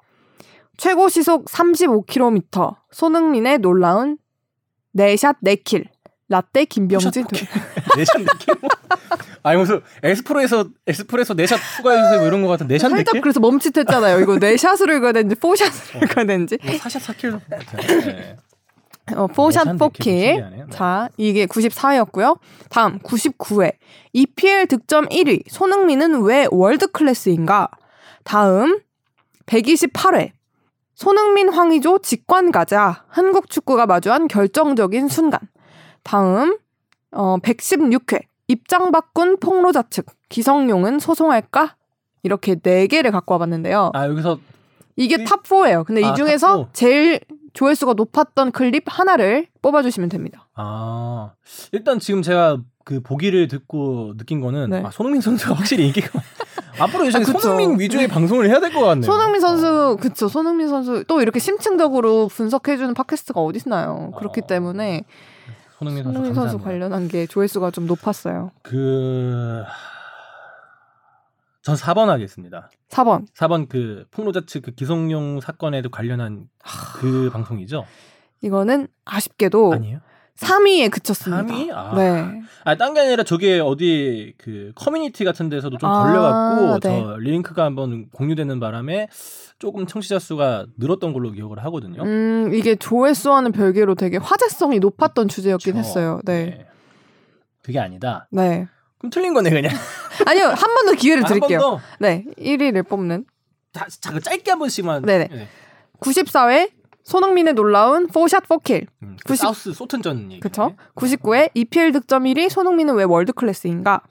최고 0.78 1.10
시속 1.10 1.46
35km. 1.46 2.76
손흥민의 2.92 3.60
놀라운 3.60 4.18
4샷 4.96 5.38
4킬. 5.44 5.86
라떼 6.30 6.66
김병진. 6.66 7.26
네샷 7.98 8.18
느낌 8.22 8.56
아니 9.42 9.58
무슨 9.58 9.82
에스프레소 10.04 10.70
에스프레소 10.86 11.34
네샷 11.34 11.60
추가해 11.78 11.98
주세요 12.04 12.20
뭐 12.20 12.28
이런 12.28 12.42
거 12.44 12.48
같은 12.48 12.68
네샷 12.68 12.90
살짝 12.92 13.06
느낌 13.14 13.22
그래서 13.22 13.40
멈칫했잖아요. 13.40 14.20
이거 14.22 14.34
4샷으로 14.36 14.96
읽어야 14.98 15.12
되는지 15.12 15.36
4샷으로 15.36 16.04
읽어야 16.04 16.26
되는지. 16.26 16.58
뭐 16.64 16.78
사샷 16.78 17.02
사킬 17.02 17.40
네. 17.50 18.38
어, 19.16 19.28
4샷 19.28 19.66
네샷 19.66 19.78
4킬. 19.78 20.04
신기하네요. 20.04 20.66
네. 20.66 20.72
자, 20.72 21.10
이게 21.18 21.46
94회였고요. 21.48 22.38
다음 22.70 23.00
99회. 23.00 23.74
EPL 24.14 24.68
득점 24.68 25.08
1위. 25.08 25.44
손흥민은 25.50 26.22
왜 26.22 26.48
월드 26.52 26.88
클래스인가? 26.88 27.70
다음 28.24 28.82
128회. 29.48 30.32
손흥민 30.94 31.50
황의조 31.50 32.00
직관 32.00 32.52
가자. 32.52 33.06
한국 33.08 33.50
축구가 33.50 33.88
마주한 33.88 34.28
결정적인 34.28 35.08
순간. 35.08 35.40
다음 36.04 36.58
어 37.12 37.38
116회. 37.38 38.22
입장 38.48 38.92
바꾼 38.92 39.38
폭로 39.40 39.72
좌측. 39.72 40.06
기성용은 40.30 41.00
소송할까? 41.00 41.76
이렇게 42.24 42.56
네 42.56 42.88
개를 42.88 43.12
갖고 43.12 43.34
와봤는데요. 43.36 43.92
아 43.94 44.08
여기서 44.08 44.40
이게 44.96 45.18
그- 45.18 45.24
탑 45.26 45.44
4예요. 45.44 45.86
근데 45.86 46.02
아, 46.04 46.08
이탑 46.08 46.18
중에서 46.18 46.64
4. 46.66 46.70
제일 46.74 47.20
조회수가 47.54 47.94
높았던 47.94 48.52
클립 48.52 48.84
하나를 48.88 49.48
뽑아주시면 49.62 50.10
됩니다. 50.10 50.48
아 50.56 51.32
일단 51.72 52.00
지금 52.00 52.22
제가 52.22 52.60
그 52.84 53.02
보기를 53.02 53.48
듣고 53.48 54.16
느낀 54.18 54.42
거는 54.42 54.70
네. 54.72 54.84
아, 54.86 54.90
손흥민 54.92 55.22
선수가 55.22 55.54
확실히 55.54 55.86
인기가 55.88 56.10
앞으로 56.80 57.06
이제 57.06 57.20
아. 57.20 57.24
손흥민 57.24 57.80
위주의 57.80 58.08
방송을 58.08 58.50
해야 58.50 58.60
될 58.60 58.72
것 58.74 58.82
같네요. 58.82 59.04
손흥민 59.04 59.44
어. 59.44 59.48
선수, 59.48 59.98
그쵸. 60.02 60.28
손흥민 60.28 60.68
선수 60.70 61.04
또 61.08 61.22
이렇게 61.22 61.40
심층적으로 61.40 62.28
분석해주는 62.30 62.94
팟캐스트가 62.94 63.40
어디 63.42 63.60
있나요? 63.66 64.12
그렇기 64.18 64.42
어. 64.44 64.48
때문에 64.48 65.04
손흥민 65.80 66.04
선수 66.04 66.18
손흥민 66.18 66.36
선수. 66.36 66.60
관련한 66.60 67.08
게 67.08 67.26
조회수가 67.26 67.72
좀 67.72 67.88
높았어요. 67.88 68.52
그... 68.62 69.64
전 71.62 71.76
4번 71.76 72.08
하겠습니다. 72.08 72.70
4번. 72.90 73.28
4번 73.34 73.70
그 73.70 74.06
폭로자측 74.12 74.64
그 74.64 74.72
기성용 74.72 75.40
사건에도 75.40 75.90
관련한 75.90 76.50
그 77.00 77.30
방송이죠? 77.32 77.86
이거는 78.42 78.88
아쉽게도 79.06 79.74
아니에요? 79.74 80.00
3위에 80.40 80.90
그쳤습니다. 80.92 81.44
3위? 81.54 81.72
아. 81.74 81.94
네. 81.96 82.42
아, 82.64 82.76
딴 82.76 82.94
게 82.94 83.00
아니라 83.02 83.24
저게 83.24 83.60
어디 83.60 84.34
그 84.38 84.72
커뮤니티 84.76 85.24
같은 85.26 85.50
데서도 85.50 85.78
좀 85.78 85.90
아, 85.90 86.04
걸려갖고 86.04 86.80
네. 86.80 87.02
저 87.02 87.16
링크가 87.18 87.64
한번 87.66 88.10
공유되는 88.12 88.60
바람에 88.60 89.08
조금 89.60 89.86
청취자 89.88 90.20
수가 90.20 90.66
늘었던 90.78 91.12
걸로 91.14 91.32
기억을 91.32 91.64
하거든요. 91.66 92.04
음, 92.04 92.52
이게 92.54 92.76
조회수와는 92.76 93.52
별개로 93.52 93.96
되게 93.96 94.18
화제성이 94.18 94.80
높았던 94.80 95.28
주제였긴 95.28 95.74
그쵸? 95.74 95.80
했어요. 95.80 96.22
네. 96.26 96.66
그게 97.62 97.80
아니다. 97.80 98.28
네. 98.32 98.68
그럼 99.00 99.10
틀린 99.12 99.34
거네 99.34 99.50
그냥. 99.50 99.72
아니요, 100.26 100.46
한 100.48 100.56
번 100.56 100.86
더 100.86 100.94
기회를 100.94 101.24
드릴게요. 101.26 101.60
한번 101.60 101.80
더. 101.80 101.84
네. 102.00 102.26
1위를 102.38 102.88
뽑는. 102.88 103.26
자, 103.74 103.88
자, 103.90 104.20
짧게 104.20 104.52
한 104.52 104.60
번씩만. 104.60 105.04
네네. 105.04 105.28
네. 105.32 105.48
94회 106.00 106.72
손흥민의 107.10 107.54
놀라운 107.56 108.08
4샷 108.08 108.44
4킬. 108.46 108.86
음, 109.02 109.18
그 109.26 109.30
90 109.30 109.42
사우스 109.42 109.74
소튼전 109.74 110.32
얘기. 110.32 110.40
그쵸? 110.40 110.76
99회 110.96 111.50
EPL 111.56 111.92
득점 111.92 112.24
1위 112.26 112.50
손흥민은 112.50 112.94
왜 112.96 113.04
월드 113.04 113.34
클래스인가? 113.34 114.02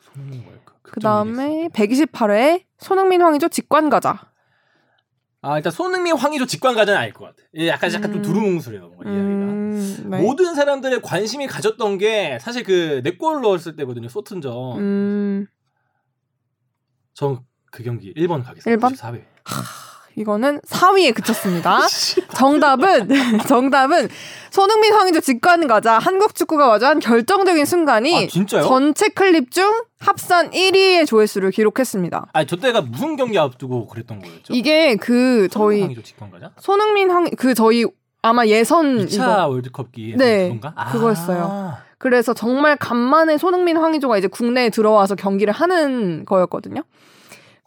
그 0.82 1.00
다음에 1.00 1.68
128회 1.72 2.64
손흥민 2.78 3.22
황의조 3.22 3.48
직관 3.48 3.88
가자. 3.88 4.28
아 5.40 5.56
일단 5.56 5.70
손흥민 5.70 6.16
황의조 6.16 6.46
직관가자는 6.46 6.98
알 7.00 7.12
것 7.12 7.26
같아. 7.26 7.36
예, 7.54 7.68
약간 7.68 7.92
약간 7.92 8.10
좀 8.10 8.20
음. 8.20 8.22
두루뭉술해요 8.22 8.88
뭔가 8.88 9.04
이야기가. 9.04 9.24
음, 9.24 10.04
네. 10.10 10.20
모든 10.20 10.56
사람들의 10.56 11.00
관심이 11.02 11.46
가졌던 11.46 11.98
게 11.98 12.38
사실 12.40 12.64
그네골 12.64 13.40
넣었을 13.42 13.76
때거든요. 13.76 14.08
소튼전. 14.08 14.78
음, 14.78 15.46
전 17.14 17.44
그 17.70 17.82
경기 17.82 18.12
1번 18.14 18.42
가겠습니다. 18.44 18.88
1번? 18.88 18.94
94회. 18.96 19.22
이거는 20.16 20.60
4위에 20.60 21.14
그쳤습니다. 21.14 21.80
정답은 22.36 23.08
정답은 23.48 24.08
손흥민 24.50 24.92
황의조 24.94 25.20
직관 25.20 25.66
가자. 25.66 25.98
한국 25.98 26.34
축구가 26.34 26.66
마주한 26.68 26.98
결정적인 27.00 27.64
순간이 27.64 28.26
아? 28.26 28.62
전체 28.62 29.08
클립 29.08 29.50
중 29.50 29.72
합산 30.00 30.50
1위의 30.50 31.06
조회수를 31.06 31.50
기록했습니다. 31.50 32.26
아니 32.32 32.46
저 32.46 32.56
때가 32.56 32.80
무슨 32.82 33.16
경기 33.16 33.38
앞두고 33.38 33.86
그랬던 33.88 34.20
거였죠? 34.20 34.52
이게 34.54 34.96
그 34.96 35.48
저희 35.50 35.80
황의조 35.82 36.02
직관 36.02 36.30
가자? 36.30 36.50
손흥민 36.58 37.10
황 37.10 37.28
그 37.36 37.54
저희 37.54 37.84
아마 38.22 38.46
예선 38.46 39.06
2차 39.06 39.14
이거 39.14 39.46
월드컵기 39.46 40.14
네, 40.16 40.44
그건가? 40.44 40.72
아. 40.76 40.90
그거였어요. 40.92 41.76
그래서 41.98 42.32
정말 42.34 42.76
간만에 42.76 43.38
손흥민 43.38 43.76
황의조가 43.76 44.18
이제 44.18 44.28
국내에 44.28 44.70
들어와서 44.70 45.14
경기를 45.14 45.52
하는 45.52 46.24
거였거든요. 46.24 46.82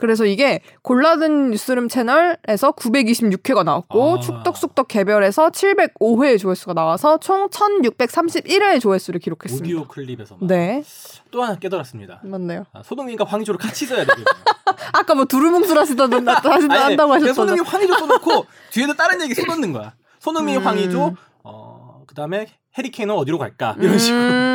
그래서 0.02 0.26
이게 0.26 0.62
골라든 0.82 1.52
뉴스룸 1.52 1.88
채널에서 1.88 2.72
926회가 2.72 3.64
나왔고 3.64 4.16
아. 4.16 4.20
축덕숙덕 4.20 4.88
개별에서 4.88 5.52
705회 5.52 6.40
조회수가 6.40 6.74
나와서 6.74 7.20
총 7.20 7.48
1631회 7.50 8.82
조회수를 8.82 9.20
기록했습니다. 9.20 9.64
오디오 9.64 9.88
클립에서 9.88 10.38
네, 10.42 10.84
또 11.30 11.44
하나 11.44 11.56
깨달았습니다. 11.56 12.22
맞네요. 12.24 12.66
아, 12.74 12.82
소동민과 12.84 13.26
황희조를 13.26 13.60
같이 13.60 13.86
써야 13.86 13.99
되거든요. 13.99 14.26
아까 14.91 15.14
뭐 15.14 15.26
두루뭉술 15.26 15.78
하시던 15.78 16.28
하신다 16.28 16.86
한다고 16.86 17.14
하셨잖아요. 17.14 17.34
손흥민 17.36 17.64
황희조 17.64 17.93
써놓고 17.93 18.45
뒤에도 18.74 18.93
다른 18.95 19.22
얘기 19.22 19.36
써놓는 19.36 19.72
거야. 19.72 19.93
손흥민 20.20 20.58
음. 20.58 20.66
황희조 20.66 21.16
어 21.43 21.72
그 22.12 22.16
다음에 22.16 22.45
해리케인은 22.78 23.16
어디로 23.16 23.38
갈까 23.38 23.78
이런 23.80 23.97
식으로. 23.97 24.20
음, 24.22 24.51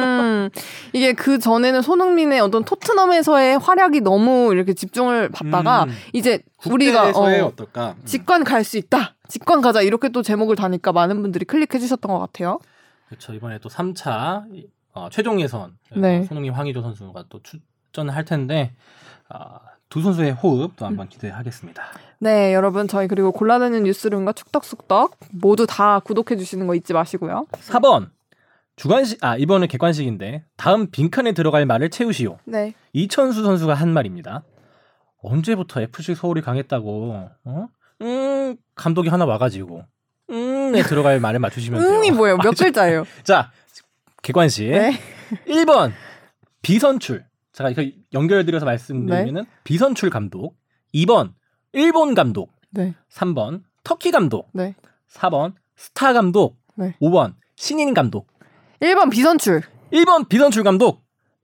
이게 0.93 1.13
그 1.13 1.39
전에는 1.39 1.83
손흥민의 1.83 2.41
어떤 2.41 2.65
토트넘에서의 2.65 3.59
활약이 3.59 4.01
너무 4.01 4.53
이렇게 4.53 4.75
집중을 4.75 5.31
받다가 5.31 5.85
음. 5.85 5.91
이제 6.13 6.43
우리가 6.67 7.11
어, 7.11 7.47
어떨까? 7.47 7.95
음. 7.99 8.05
직관 8.05 8.45
갈 8.45 8.65
수 8.65 8.77
있다. 8.79 9.15
직관 9.29 9.61
가자 9.61 9.83
이렇게 9.83 10.09
또 10.09 10.23
제목을 10.23 10.57
다니까 10.57 10.93
많은 10.93 11.23
분들이 11.23 11.45
클릭해 11.45 11.79
주셨던 11.79 12.11
것 12.11 12.19
같아요. 12.19 12.59
그렇죠. 13.09 13.33
이번에 13.33 13.59
또 13.59 13.69
3차 13.69 14.45
어, 14.93 15.09
최종 15.11 15.41
예선 15.41 15.77
네. 15.95 16.25
손흥민 16.25 16.53
황희조 16.53 16.83
선수가 16.83 17.25
또 17.29 17.41
출전을 17.43 18.15
할 18.15 18.25
텐데 18.25 18.75
아, 19.29 19.59
두 19.89 20.01
선수의 20.03 20.33
호흡 20.33 20.75
또 20.77 20.87
한번 20.87 21.09
기대하겠습니다. 21.09 21.83
네, 22.19 22.55
여러분 22.55 22.89
저희 22.89 23.07
그리고 23.07 23.31
골라드는 23.31 23.85
뉴스룸과 23.85 24.33
축덕숙덕 24.33 25.17
모두 25.33 25.67
다 25.67 26.01
구독해 26.01 26.37
주시는 26.37 26.67
거 26.67 26.75
잊지 26.75 26.93
마시고요. 26.93 27.47
4번 27.53 28.09
주관식 28.77 29.25
아 29.25 29.37
이번은 29.37 29.69
객관식인데 29.69 30.45
다음 30.57 30.91
빈칸에 30.91 31.33
들어갈 31.33 31.65
말을 31.67 31.91
채우시오. 31.91 32.39
네. 32.45 32.75
이천수 32.93 33.43
선수가 33.43 33.73
한 33.75 33.93
말입니다. 33.93 34.45
언제부터 35.23 35.81
FC 35.81 36.15
서울이 36.15 36.43
강했다고? 36.43 37.31
어? 37.45 37.69
음 38.03 38.57
감독이 38.75 39.09
하나 39.09 39.25
와가지고 39.25 39.83
음에 40.31 40.83
들어갈 40.83 41.21
말을 41.21 41.41
맞추시면 41.41 41.81
돼요. 41.81 41.91
응이 41.91 42.11
뭐예요? 42.11 42.37
몇 42.37 42.55
글자예요? 42.57 43.05
자 43.25 43.51
객관식 44.23 44.71
네. 44.71 44.93
1번 45.47 45.93
비선출. 46.61 47.25
자 47.53 47.71
이거 47.71 47.83
연결드려서 48.13 48.67
말씀드리면은 48.67 49.45
비선출 49.65 50.11
감독. 50.11 50.55
2번 50.95 51.33
일본 51.73 52.15
감독. 52.15 52.53
네. 52.71 52.95
3번 53.11 53.63
터키 53.85 54.11
감독. 54.11 54.51
네. 54.53 54.75
4번 55.11 55.55
스타 55.77 56.13
감독. 56.13 56.59
네. 56.75 56.95
5번 57.01 57.35
신인 57.57 57.95
감독. 57.95 58.27
1번 58.81 59.11
비선출. 59.11 59.63
1번 59.93 60.29
비선출 60.29 60.63
감독. 60.65 61.03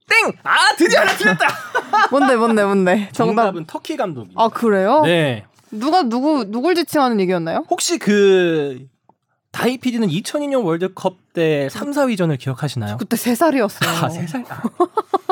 땡! 0.09 0.31
아 0.43 0.75
드디어 0.77 0.99
하나 1.01 1.15
틀렸다. 1.15 1.47
뭔데 2.11 2.35
뭔데 2.35 2.63
뭔데? 2.63 3.09
정답. 3.13 3.43
정답은 3.43 3.65
터키 3.65 3.95
감독이. 3.95 4.31
아, 4.35 4.49
그래요? 4.49 5.01
네. 5.03 5.45
누가 5.71 6.03
누구 6.03 6.43
누굴 6.45 6.75
지칭하는 6.75 7.19
얘기였나요? 7.21 7.65
혹시 7.69 7.97
그 7.97 8.85
다이 9.51 9.77
PD는 9.77 10.09
2002년 10.09 10.63
월드컵 10.65 11.15
때 11.33 11.67
3, 11.69 11.91
4위전을 11.91 12.37
기억하시나요? 12.37 12.97
그때 12.97 13.15
3살이었어요. 13.15 13.87
아, 13.87 14.09
3살. 14.09 14.45
아. 14.49 14.61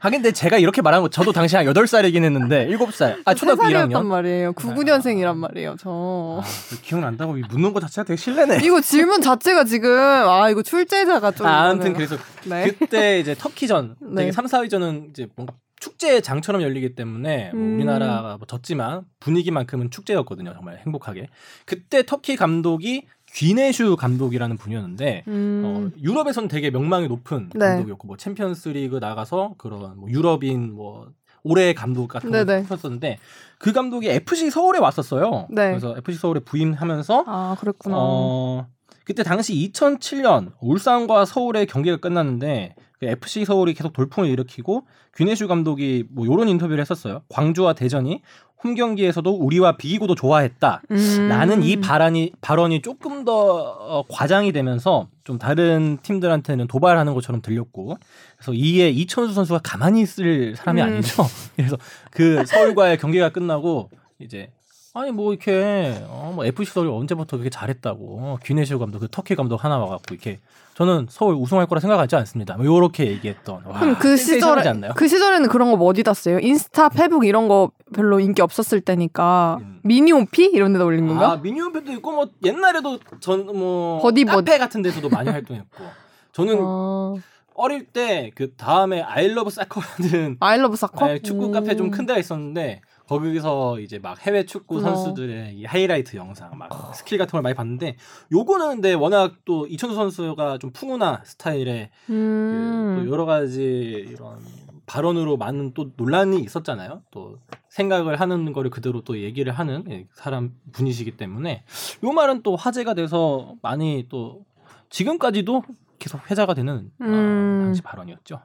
하긴 0.00 0.22
근데 0.22 0.32
제가 0.32 0.58
이렇게 0.58 0.82
말한 0.82 1.02
거 1.02 1.08
저도 1.08 1.32
당시 1.32 1.56
한 1.56 1.66
8살이긴 1.66 2.24
했는데 2.24 2.66
7살. 2.68 3.22
아, 3.24 3.34
초등학교 3.34 3.62
3살이었단 3.64 3.90
1학년. 3.90 4.06
말이에요. 4.06 4.52
99년생이란 4.54 5.36
말이에요, 5.36 5.76
저. 5.78 6.40
아, 6.42 6.46
그 6.70 6.80
기억난다고 6.82 7.34
묻는 7.48 7.72
거 7.72 7.80
자체가 7.80 8.04
되게 8.04 8.16
실례네. 8.16 8.60
이거 8.64 8.80
질문 8.80 9.20
자체가 9.20 9.64
지금 9.64 9.90
아 9.98 10.48
이거 10.50 10.62
출제자가 10.62 11.30
좀 11.32 11.46
아, 11.46 11.68
아무튼 11.70 11.92
그래서 11.92 12.16
네. 12.44 12.66
그때 12.78 13.18
이제 13.20 13.34
터키전 13.34 13.96
네. 14.12 14.22
되게 14.22 14.32
3, 14.32 14.46
4위전은 14.46 15.10
이제 15.10 15.28
뭔가 15.36 15.54
축제 15.78 16.20
장처럼 16.22 16.62
열리기 16.62 16.94
때문에 16.94 17.50
뭐 17.52 17.60
음. 17.60 17.74
우리나라가 17.76 18.36
뭐 18.38 18.46
졌지만 18.46 19.02
분위기만큼은 19.20 19.90
축제였거든요. 19.90 20.54
정말 20.54 20.78
행복하게. 20.78 21.28
그때 21.66 22.02
터키 22.04 22.34
감독이 22.36 23.06
귀네슈 23.36 23.96
감독이라는 23.96 24.56
분이었는데 24.56 25.24
음. 25.28 25.62
어, 25.64 26.00
유럽에서는 26.00 26.48
되게 26.48 26.70
명망이 26.70 27.06
높은 27.06 27.50
네. 27.54 27.66
감독이었고 27.66 28.06
뭐 28.08 28.16
챔피언스리그 28.16 28.96
나가서 28.96 29.56
그런 29.58 29.98
뭐 29.98 30.08
유럽인 30.08 30.74
뭐 30.74 31.10
올해 31.42 31.74
감독 31.74 32.08
같은 32.08 32.30
걸 32.30 32.46
네네. 32.46 32.66
했었는데 32.70 33.18
그 33.58 33.72
감독이 33.72 34.08
FC 34.08 34.50
서울에 34.50 34.78
왔었어요. 34.78 35.48
네. 35.50 35.68
그래서 35.68 35.94
FC 35.98 36.18
서울에 36.18 36.40
부임하면서 36.40 37.24
아 37.26 37.56
그랬구나. 37.60 37.94
어, 37.98 38.66
그때 39.04 39.22
당시 39.22 39.52
2007년 39.70 40.52
울산과 40.60 41.26
서울의 41.26 41.66
경기가 41.66 41.98
끝났는데 41.98 42.74
그 42.74 42.85
FC 43.02 43.44
서울이 43.44 43.74
계속 43.74 43.92
돌풍을 43.92 44.28
일으키고 44.28 44.86
귀네슈 45.16 45.48
감독이 45.48 46.04
뭐 46.10 46.24
이런 46.26 46.48
인터뷰를 46.48 46.80
했었어요. 46.80 47.22
광주와 47.28 47.74
대전이 47.74 48.22
홈 48.64 48.74
경기에서도 48.74 49.30
우리와 49.30 49.76
비기고도 49.76 50.14
좋아했다. 50.14 50.82
음. 50.90 51.28
라는 51.28 51.62
이 51.62 51.76
발언이 51.76 52.32
발언이 52.40 52.82
조금 52.82 53.24
더 53.24 53.32
어, 53.34 54.04
과장이 54.08 54.52
되면서 54.52 55.08
좀 55.24 55.38
다른 55.38 55.98
팀들한테는 56.02 56.66
도발하는 56.66 57.12
것처럼 57.14 57.42
들렸고 57.42 57.98
그래서 58.36 58.52
이에 58.54 58.88
이천수 58.88 59.34
선수가 59.34 59.60
가만히 59.62 60.00
있을 60.00 60.56
사람이 60.56 60.80
음. 60.80 60.86
아니죠. 60.86 61.24
그래서 61.54 61.76
그 62.10 62.44
서울과의 62.46 62.98
경기가 62.98 63.28
끝나고 63.28 63.90
이제 64.18 64.50
아니 64.98 65.10
뭐 65.12 65.32
이렇게 65.32 65.94
어, 66.08 66.32
뭐 66.34 66.46
FC 66.46 66.72
서울이 66.72 66.88
언제부터 66.90 67.36
그렇게 67.36 67.50
잘했다고 67.50 68.38
귀네시오 68.44 68.78
감독 68.78 69.00
그 69.00 69.08
터키 69.10 69.34
감독 69.34 69.62
하나 69.62 69.76
와갖고 69.78 70.14
이렇게 70.14 70.40
저는 70.74 71.06
서울 71.10 71.34
우승할 71.34 71.66
거라 71.66 71.80
생각하지 71.80 72.16
않습니다. 72.16 72.56
뭐 72.56 72.64
이렇게 72.64 73.06
얘기했던. 73.08 73.62
와, 73.66 73.78
그럼 73.80 73.96
그 73.98 74.16
시절에? 74.16 74.62
그 74.94 75.06
시절에는 75.08 75.48
그런 75.50 75.70
거 75.70 75.76
뭐 75.76 75.88
어디다 75.88 76.14
써요? 76.14 76.38
인스타, 76.40 76.88
페북 76.90 77.26
이런 77.26 77.48
거 77.48 77.70
별로 77.94 78.20
인기 78.20 78.40
없었을 78.40 78.80
때니까 78.80 79.58
음. 79.60 79.80
미니홈피 79.84 80.44
이런 80.46 80.72
데다 80.72 80.84
올린 80.86 81.06
건가? 81.06 81.32
아, 81.32 81.36
미니홈피도 81.36 81.92
있고 81.92 82.12
뭐 82.12 82.28
옛날에도 82.44 82.98
전뭐 83.20 84.00
카페. 84.02 84.58
같은 84.58 84.80
데서도 84.82 85.10
많이 85.10 85.28
활동했고 85.28 85.84
저는 86.32 86.56
어, 86.58 87.16
어릴 87.54 87.84
때 87.86 88.30
그 88.34 88.54
다음에 88.54 89.02
아이러브 89.02 89.50
사커라는 89.50 90.36
아이러브 90.40 90.76
사커? 90.76 91.06
네, 91.06 91.18
축구 91.20 91.46
음. 91.46 91.52
카페 91.52 91.76
좀 91.76 91.90
큰 91.90 92.06
데가 92.06 92.18
있었는데 92.18 92.80
거기서 93.08 93.80
이제 93.80 93.98
막 93.98 94.24
해외 94.26 94.44
축구 94.44 94.78
어. 94.78 94.80
선수들의 94.80 95.54
이 95.54 95.64
하이라이트 95.64 96.16
영상 96.16 96.56
막 96.58 96.94
스킬 96.94 97.18
같은 97.18 97.32
걸 97.32 97.42
많이 97.42 97.54
봤는데 97.54 97.96
요거는 98.32 98.68
근데 98.68 98.94
워낙 98.94 99.34
또 99.44 99.66
이천수 99.66 99.94
선수가 99.94 100.58
좀 100.58 100.72
풍운아 100.72 101.22
스타일의 101.24 101.90
음. 102.10 102.96
그또 102.98 103.10
여러 103.10 103.24
가지 103.24 103.62
이런 104.08 104.40
발언으로 104.86 105.36
많은 105.36 105.72
또 105.74 105.90
논란이 105.96 106.40
있었잖아요. 106.40 107.02
또 107.10 107.38
생각을 107.68 108.20
하는 108.20 108.52
거를 108.52 108.70
그대로 108.70 109.02
또 109.02 109.18
얘기를 109.18 109.52
하는 109.52 109.84
예, 109.90 110.06
사람 110.14 110.54
분이시기 110.72 111.16
때문에 111.16 111.64
요 112.04 112.12
말은 112.12 112.42
또 112.42 112.56
화제가 112.56 112.94
돼서 112.94 113.54
많이 113.62 114.06
또 114.08 114.44
지금까지도 114.90 115.62
계속 115.98 116.30
회자가 116.30 116.54
되는 116.54 116.90
어, 117.00 117.04
음. 117.04 117.60
당시 117.64 117.82
발언이었죠. 117.82 118.40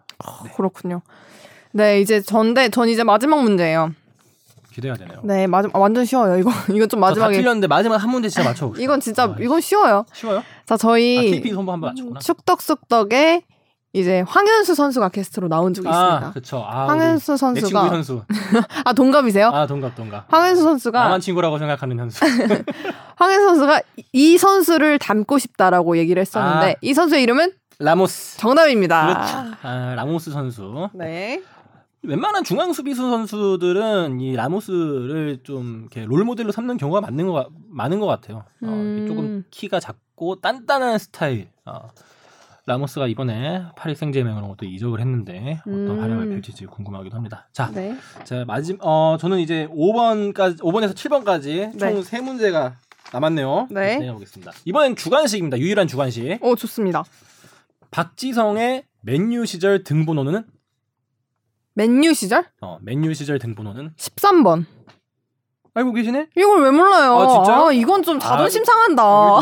네, 0.45 0.51
그렇군요. 0.55 1.01
네, 1.74 2.01
이제 2.01 2.20
전데 2.22 2.70
전 2.70 2.89
이제 2.89 3.03
마지막 3.03 3.43
문제예요. 3.43 3.93
기대가 4.74 4.96
되네요. 4.96 5.20
네, 5.24 5.48
마지 5.48 5.70
아, 5.74 5.80
완전 5.80 6.06
쉬워요. 6.06 6.38
이거 6.38 6.50
이건 6.74 6.88
좀 6.90 7.00
마지막에 7.00 7.36
틀렸는데 7.38 7.68
마지막 7.68 7.98
한 7.98 8.10
문제 8.10 8.30
진짜 8.30 8.48
맞춰. 8.48 8.72
이건 8.78 9.00
진짜 9.00 9.24
아, 9.26 9.36
이건 9.40 9.62
쉬워요. 9.62 10.06
쉬워요? 10.14 10.44
자, 10.66 10.76
아, 10.76 10.78
저희 10.78 11.32
KP 11.32 11.54
선보 11.54 11.72
한번 11.72 11.90
맞췄구나. 11.92 12.20
축덕숙덕에 12.20 13.44
이제 13.94 14.24
황현수 14.26 14.74
선수가 14.74 15.10
게스트로 15.10 15.50
나온 15.50 15.74
적이 15.74 15.90
아, 15.90 15.92
있습니다. 15.92 16.32
그렇죠. 16.32 16.64
아, 16.66 16.88
황현수 16.88 17.34
우리 17.34 17.54
내 17.56 17.62
친구 17.62 17.72
선수가 17.80 17.96
현수. 17.96 18.22
아 18.86 18.94
동갑이세요? 18.94 19.48
아, 19.50 19.68
동갑 19.68 19.96
동갑. 19.96 20.26
황현수 20.34 20.62
선수가 20.64 20.98
나만 21.04 21.20
친구라고 21.20 21.58
생각하는 21.60 22.00
현수. 22.00 22.24
황현수 23.18 23.46
선수가 23.48 23.82
이- 23.98 24.04
이 24.14 24.38
선수를 24.38 24.98
닮고 25.00 25.38
싶다라고 25.40 25.98
얘기를 25.98 26.22
했었는데 26.22 26.72
아. 26.72 26.76
이 26.82 26.94
선수의 26.94 27.24
이름은 27.24 27.52
라모스. 27.80 28.38
정답입니다. 28.38 29.08
그렇죠. 29.08 29.58
아, 29.64 29.96
라모스 29.96 30.32
선수. 30.32 30.88
네. 30.94 31.42
웬만한 32.04 32.43
중앙 32.43 32.74
수비수 32.74 33.02
선수들은 33.10 34.20
이 34.22 34.36
라모스를 34.36 35.39
좀 35.43 35.82
이렇게 35.91 36.06
role 36.06 36.24
model로 36.24 36.52
삼는 36.52 36.78
경우가 36.78 37.02
많은 37.02 37.28
것, 37.28 37.34
같- 37.34 37.47
많은 37.70 37.99
것 37.99 38.08
같아요. 38.08 38.38
어, 38.64 38.68
음. 38.68 39.06
조금 39.08 39.43
키가 39.52 39.80
작고 39.80 40.41
단단한 40.41 40.97
스타일. 40.97 41.49
어, 41.66 41.89
라모스가 42.66 43.08
이번에 43.08 43.64
파리 43.76 43.95
생제맹으로 43.95 44.56
또 44.58 44.66
이적을 44.66 44.99
했는데 44.99 45.60
어떤 45.62 45.89
음. 45.89 45.99
활약을 46.02 46.30
펼칠지 46.30 46.66
궁금하기도 46.68 47.16
합니다. 47.16 47.47
자, 47.52 47.72
네. 47.72 47.95
자 48.24 48.45
마지 48.45 48.78
어 48.82 49.18
저는 49.20 49.39
이제 49.39 49.68
5번까지 49.72 50.60
5번에서 50.60 50.93
7번까지 50.93 51.78
총 51.80 51.93
네. 51.95 52.04
세 52.04 52.22
문제가 52.22 52.78
남았네요. 53.14 53.68
네. 53.72 53.97
내보겠습니다. 53.97 54.52
이번엔 54.66 54.95
주관식입니다. 54.95 55.58
유일한 55.58 55.88
주관식. 55.88 56.38
오 56.43 56.56
좋습니다. 56.56 57.04
박지성의 57.89 58.84
맨유 59.02 59.45
시절 59.47 59.84
등번호는 59.84 60.43
맨유 61.74 62.14
시절 62.14 62.46
어 62.62 62.78
맨유 62.82 63.14
시절 63.14 63.40
등번호는 63.40 63.94
13번. 63.98 64.66
알고 65.74 65.94
계시네? 65.94 66.28
이걸 66.36 66.64
왜 66.64 66.72
몰라요? 66.72 67.18
아, 67.18 67.28
진짜요? 67.28 67.72
이건 67.72 68.04
좀 68.04 68.20
자존심 68.20 68.62
아, 68.64 68.66
상한다. 68.66 69.06
어. 69.06 69.40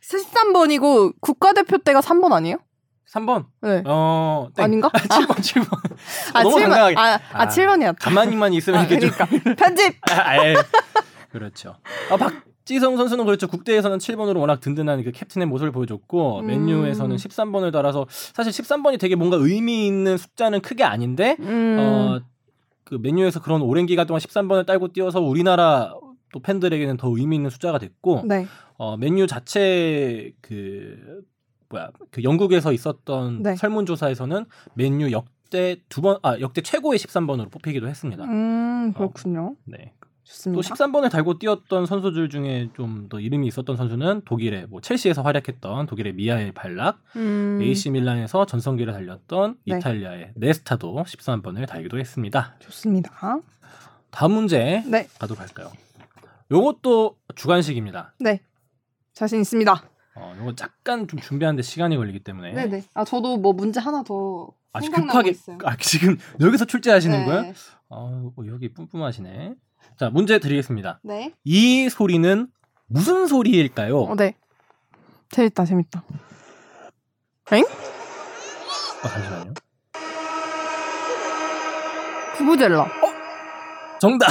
13번이고 0.00 1.14
국가대표 1.20 1.78
때가 1.78 2.00
3번 2.00 2.32
아니에요? 2.32 2.58
3번. 3.12 3.46
네. 3.60 3.82
어, 3.86 4.48
땡. 4.54 4.64
아닌가? 4.64 4.88
7번, 4.88 5.36
7번. 5.36 5.78
아, 6.32 6.42
너무 6.44 6.56
7번. 6.56 6.60
당당하게. 6.60 6.94
아, 6.96 7.02
아, 7.14 7.20
아, 7.32 7.46
7번이었다. 7.48 7.96
가만히만 8.00 8.52
있으면 8.54 8.80
아, 8.80 8.84
이렇게 8.84 9.10
그러니까. 9.10 9.26
좀. 9.26 9.54
편집! 9.56 9.98
아, 10.10 10.46
예. 10.46 10.54
그렇죠. 11.30 11.76
아, 12.10 12.16
박지성 12.62 12.96
선수는 12.96 13.24
그렇죠. 13.24 13.48
국대에서는 13.48 13.98
7번으로 13.98 14.38
워낙 14.40 14.60
든든한 14.60 15.02
그 15.02 15.10
캡틴의 15.10 15.46
모습을 15.48 15.72
보여줬고, 15.72 16.40
음. 16.40 16.46
맨유에서는 16.46 17.16
13번을 17.16 17.72
달아서 17.72 18.06
사실 18.08 18.52
13번이 18.52 18.98
되게 19.00 19.16
뭔가 19.16 19.36
의미 19.36 19.86
있는 19.86 20.16
숫자는 20.16 20.60
크게 20.60 20.84
아닌데, 20.84 21.36
음. 21.40 21.76
어, 21.80 22.20
그 22.84 22.98
맨유에서 23.02 23.40
그런 23.42 23.62
오랜 23.62 23.86
기간 23.86 24.06
동안 24.06 24.20
13번을 24.20 24.64
딸고 24.66 24.88
뛰어서 24.88 25.20
우리나라 25.20 25.94
또 26.32 26.40
팬들에게는 26.40 26.96
더 26.98 27.08
의미 27.16 27.36
있는 27.36 27.50
숫자가 27.50 27.78
됐고, 27.78 28.22
네. 28.26 28.46
어, 28.76 28.96
맨유 28.96 29.26
자체 29.26 30.32
그 30.40 31.22
뭐야 31.68 31.90
그 32.10 32.22
영국에서 32.22 32.72
있었던 32.72 33.42
네. 33.42 33.56
설문조사에서는 33.56 34.44
맨유 34.74 35.10
역대 35.12 35.76
두 35.88 36.00
번 36.00 36.18
아 36.22 36.38
역대 36.40 36.60
최고의 36.62 36.98
13번으로 36.98 37.50
뽑히기도 37.50 37.86
했습니다. 37.88 38.24
음, 38.24 38.92
그렇군요. 38.94 39.56
네. 39.64 39.92
또 40.32 40.62
좋습니다. 40.62 40.74
13번을 40.74 41.10
달고 41.10 41.38
뛰었던 41.38 41.86
선수들 41.86 42.28
중에 42.30 42.70
좀 42.74 43.08
더 43.08 43.20
이름이 43.20 43.46
있었던 43.48 43.76
선수는 43.76 44.22
독일의 44.24 44.66
뭐 44.68 44.80
첼시에서 44.80 45.22
활약했던 45.22 45.86
독일의 45.86 46.14
미하엘 46.14 46.52
발락, 46.52 47.00
음. 47.16 47.58
AC 47.60 47.90
밀란에서 47.90 48.46
전성기를 48.46 48.92
달렸던 48.92 49.56
네. 49.66 49.76
이탈리아의 49.76 50.32
네스타도 50.36 51.02
13번을 51.06 51.66
달기도 51.66 51.98
했습니다. 51.98 52.54
좋습니다. 52.60 53.40
다음 54.10 54.32
문제 54.32 54.82
네. 54.86 55.08
가도록 55.18 55.40
할까요? 55.40 55.70
요것도 56.50 57.16
주관식입니다. 57.34 58.14
네. 58.20 58.40
자신 59.12 59.40
있습니다. 59.40 59.82
어, 60.14 60.34
요거 60.38 60.54
잠깐 60.54 61.08
좀 61.08 61.18
준비하는데 61.20 61.62
시간이 61.62 61.96
걸리기 61.96 62.20
때문에 62.20 62.52
네 62.52 62.66
네. 62.66 62.84
아, 62.94 63.04
저도 63.04 63.36
뭐 63.38 63.52
문제 63.52 63.80
하나 63.80 64.02
더 64.02 64.48
아, 64.72 64.80
급하게 64.80 65.30
있어요. 65.30 65.58
아, 65.64 65.76
지금 65.76 66.16
여기서 66.40 66.64
출제하시는 66.66 67.18
네. 67.18 67.24
거예요? 67.24 67.52
아, 67.90 67.94
어, 67.96 68.32
여기 68.46 68.72
뿜뿜하시네. 68.72 69.54
자, 69.98 70.10
문제 70.10 70.38
드리겠습니다. 70.38 71.00
네. 71.02 71.32
이 71.44 71.88
소리는 71.88 72.48
무슨 72.86 73.26
소리일까요? 73.26 74.00
어, 74.00 74.14
네. 74.16 74.34
재밌다, 75.30 75.64
재밌다. 75.64 76.02
엥? 77.52 77.64
아, 79.02 79.08
잠시만요. 79.08 79.54
부부젤라. 82.36 82.86
정답. 84.00 84.28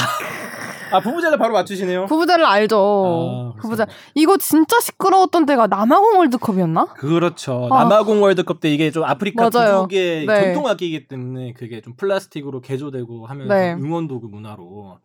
아, 0.91 0.99
부부젤라 0.99 1.37
바로 1.37 1.53
맞추시네요. 1.53 2.05
부부젤라 2.07 2.49
알죠? 2.49 3.53
아, 3.55 3.61
부부젤라. 3.61 3.89
이거 4.15 4.37
진짜 4.37 4.79
시끄러웠던 4.81 5.45
때가 5.45 5.67
남아공 5.67 6.17
월드컵이었나? 6.19 6.85
그렇죠. 6.95 7.69
아. 7.71 7.83
남아공 7.83 8.21
월드컵 8.21 8.59
때 8.59 8.69
이게 8.69 8.91
좀 8.91 9.05
아프리카. 9.05 9.45
부족의 9.49 10.25
네. 10.25 10.41
전통 10.41 10.67
악기이기 10.67 11.07
때문에 11.07 11.53
그게 11.53 11.79
좀 11.81 11.93
플라스틱으로 11.95 12.59
개조되고 12.61 13.25
하면서 13.25 13.53
네. 13.53 13.73
응원 13.73 14.07
도구 14.07 14.27
문화로 14.27 14.99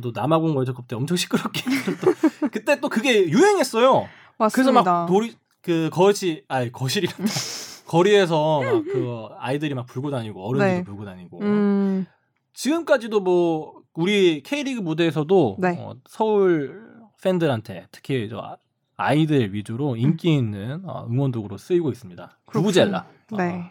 저도 0.00 0.18
남아공 0.18 0.56
월드컵 0.56 0.86
때 0.88 0.96
엄청 0.96 1.16
시끄럽게 1.16 1.62
또 2.00 2.12
그때 2.50 2.80
또 2.80 2.88
그게 2.88 3.28
유행했어요. 3.28 4.08
그래서 4.52 4.72
맞습니다. 4.72 4.82
막 4.82 5.06
놀이 5.10 5.34
그 5.62 5.90
거실 5.92 6.44
아니 6.48 6.70
거실이란다. 6.72 7.24
거리에서 7.88 8.60
막 8.62 8.82
그 8.84 9.28
아이들이 9.38 9.74
막 9.74 9.86
불고 9.86 10.10
다니고 10.10 10.46
어른들도 10.46 10.74
네. 10.78 10.84
불고 10.84 11.04
다니고 11.04 11.40
음, 11.40 12.06
지금까지도 12.52 13.20
뭐 13.20 13.80
우리 13.94 14.42
K리그 14.42 14.80
무대에서도 14.80 15.56
네. 15.58 15.76
어, 15.78 15.94
서울 16.08 16.86
팬들한테 17.22 17.86
특히 17.90 18.28
저 18.28 18.38
아- 18.38 18.56
아이들 18.96 19.54
위주로 19.54 19.96
인기 19.96 20.34
있는 20.34 20.82
어, 20.84 21.06
응원도구로 21.10 21.56
쓰이고 21.56 21.90
있습니다. 21.90 22.38
부부젤라. 22.52 23.06
네. 23.38 23.42
아, 23.62 23.70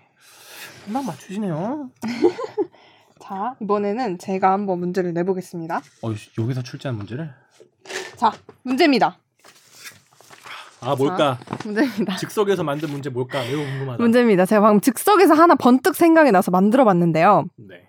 금방 0.86 1.06
맞추시네요. 1.06 1.90
자, 3.28 3.56
이번에는 3.62 4.18
제가 4.20 4.52
한번 4.52 4.80
문제를 4.80 5.14
내보겠습니다. 5.14 5.82
어, 6.02 6.14
여기서 6.40 6.62
출제한 6.64 6.96
문제를? 6.98 7.30
자, 8.16 8.32
문제입니다. 8.64 9.18
아 10.80 10.96
뭘까? 10.96 11.38
문제입니다. 11.66 12.16
즉석에서 12.18 12.64
만든 12.64 12.90
문제 12.92 13.10
뭘까? 13.10 13.42
매우 13.42 13.58
궁금하다. 13.66 14.02
문제입니다. 14.02 14.46
제가 14.46 14.62
방금 14.62 14.80
즉석에서 14.80 15.34
하나 15.34 15.56
번뜩 15.56 15.96
생각이 15.96 16.32
나서 16.32 16.52
만들어 16.52 16.86
봤는데요. 16.86 17.46
네. 17.58 17.88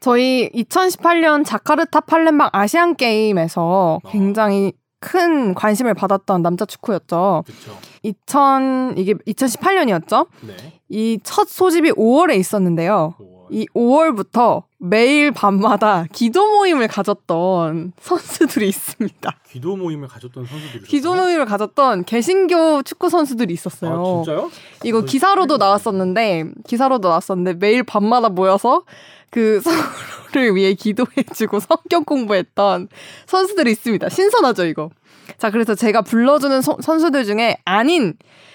저희 0.00 0.50
2018년 0.52 1.44
자카르타 1.46 2.00
팔렘방 2.00 2.50
아시안 2.52 2.94
게임에서 2.96 4.00
어. 4.04 4.08
굉장히 4.10 4.72
큰 5.00 5.54
관심을 5.54 5.94
받았던 5.94 6.42
남자 6.42 6.64
축구였죠. 6.66 7.44
그렇죠. 7.46 7.78
2000 8.02 8.94
이게 8.98 9.14
2018년이었죠. 9.14 10.26
네. 10.46 10.56
이 10.90 11.18
첫 11.22 11.48
소집이 11.48 11.92
5월에 11.92 12.36
있었는데요. 12.36 13.14
오, 13.18 13.37
이 13.50 13.66
5월부터 13.74 14.62
매일 14.78 15.32
밤마다 15.32 16.04
기도 16.12 16.46
모임을 16.58 16.86
가졌던 16.88 17.92
선수들이 18.00 18.68
있습니다. 18.68 19.30
기도 19.50 19.76
모임을 19.76 20.06
가졌던 20.08 20.46
선수들이 20.46 20.84
기도? 20.84 21.14
모임을 21.14 21.46
가졌던 21.46 22.04
개신교 22.04 22.82
축구 22.82 23.08
선수들이 23.08 23.52
있었어요. 23.54 23.92
아 24.00 24.24
진짜요? 24.24 24.50
이거 24.84 24.98
어, 24.98 25.02
기사로도 25.02 25.56
나왔었는데 25.56 26.44
기사로도 26.66 27.08
나왔었는데 27.08 27.54
매일 27.54 27.82
밤마다 27.82 28.28
모여서 28.28 28.82
그 29.30 29.60
서로를 30.32 30.54
위해 30.54 30.74
기도해주고 30.74 31.60
성경 31.60 32.04
공부했던 32.04 32.88
선수들이 33.26 33.70
있습니다. 33.72 34.08
신선하죠 34.08 34.64
이거. 34.66 34.90
자 35.38 35.50
그래서 35.50 35.74
제가 35.74 36.02
불러주는 36.02 36.62
소- 36.62 36.78
선수들 36.80 37.24
중에 37.24 37.58
아닌 37.64 38.14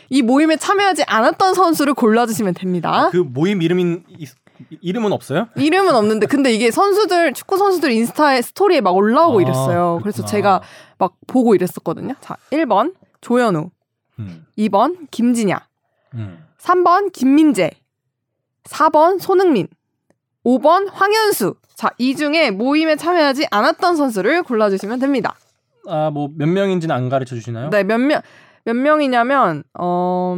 이 0.10 0.22
모임에 0.22 0.56
참여하지 0.58 1.04
않았던 1.08 1.54
선수를 1.54 1.94
골라주시면 1.94 2.54
됩니다. 2.56 3.10
그 3.12 3.18
모임 3.18 3.62
이름인 3.62 4.04
이- 4.18 4.26
이름은 4.82 5.12
없어요? 5.14 5.48
이름은 5.56 5.96
없는데 5.96 6.28
근데 6.28 6.52
이게 6.54 6.72
선수들 6.72 7.34
축구 7.34 7.58
선수들 7.58 7.92
인스타에 7.92 8.42
스토리에 8.42 8.82
막 8.82 8.96
올라오고 8.96 9.40
아, 9.40 9.42
이랬어요. 9.42 10.00
그래서 10.02 10.18
그렇구나. 10.24 10.28
제가 10.28 10.62
막 10.98 11.14
보고 11.28 11.56
이랬었거든요. 11.56 12.16
자 12.22 12.38
1번 12.52 12.94
조현우, 13.22 13.70
음, 14.20 14.46
2번 14.58 15.08
김진야, 15.12 15.66
음. 16.16 16.46
3번 16.60 17.12
김민재, 17.12 17.72
4번 18.66 19.20
손흥민, 19.20 19.68
5번 20.46 20.90
황현수. 20.92 21.56
자, 21.76 21.90
이 21.98 22.16
중에 22.16 22.52
모임에 22.52 22.96
참여하지 22.96 23.48
않았던 23.50 23.96
선수를 23.96 24.44
골라 24.44 24.70
주시면 24.70 25.00
됩니다. 25.00 25.36
아 25.88 26.10
뭐 26.12 26.30
몇 26.38 26.48
명인지는 26.48 26.96
안 26.96 27.10
가르쳐 27.10 27.36
주시나요? 27.36 27.70
네, 27.72 27.84
몇 27.84 27.98
명, 27.98 28.22
몇 28.64 28.74
명이냐면, 28.76 29.64
어, 29.78 30.36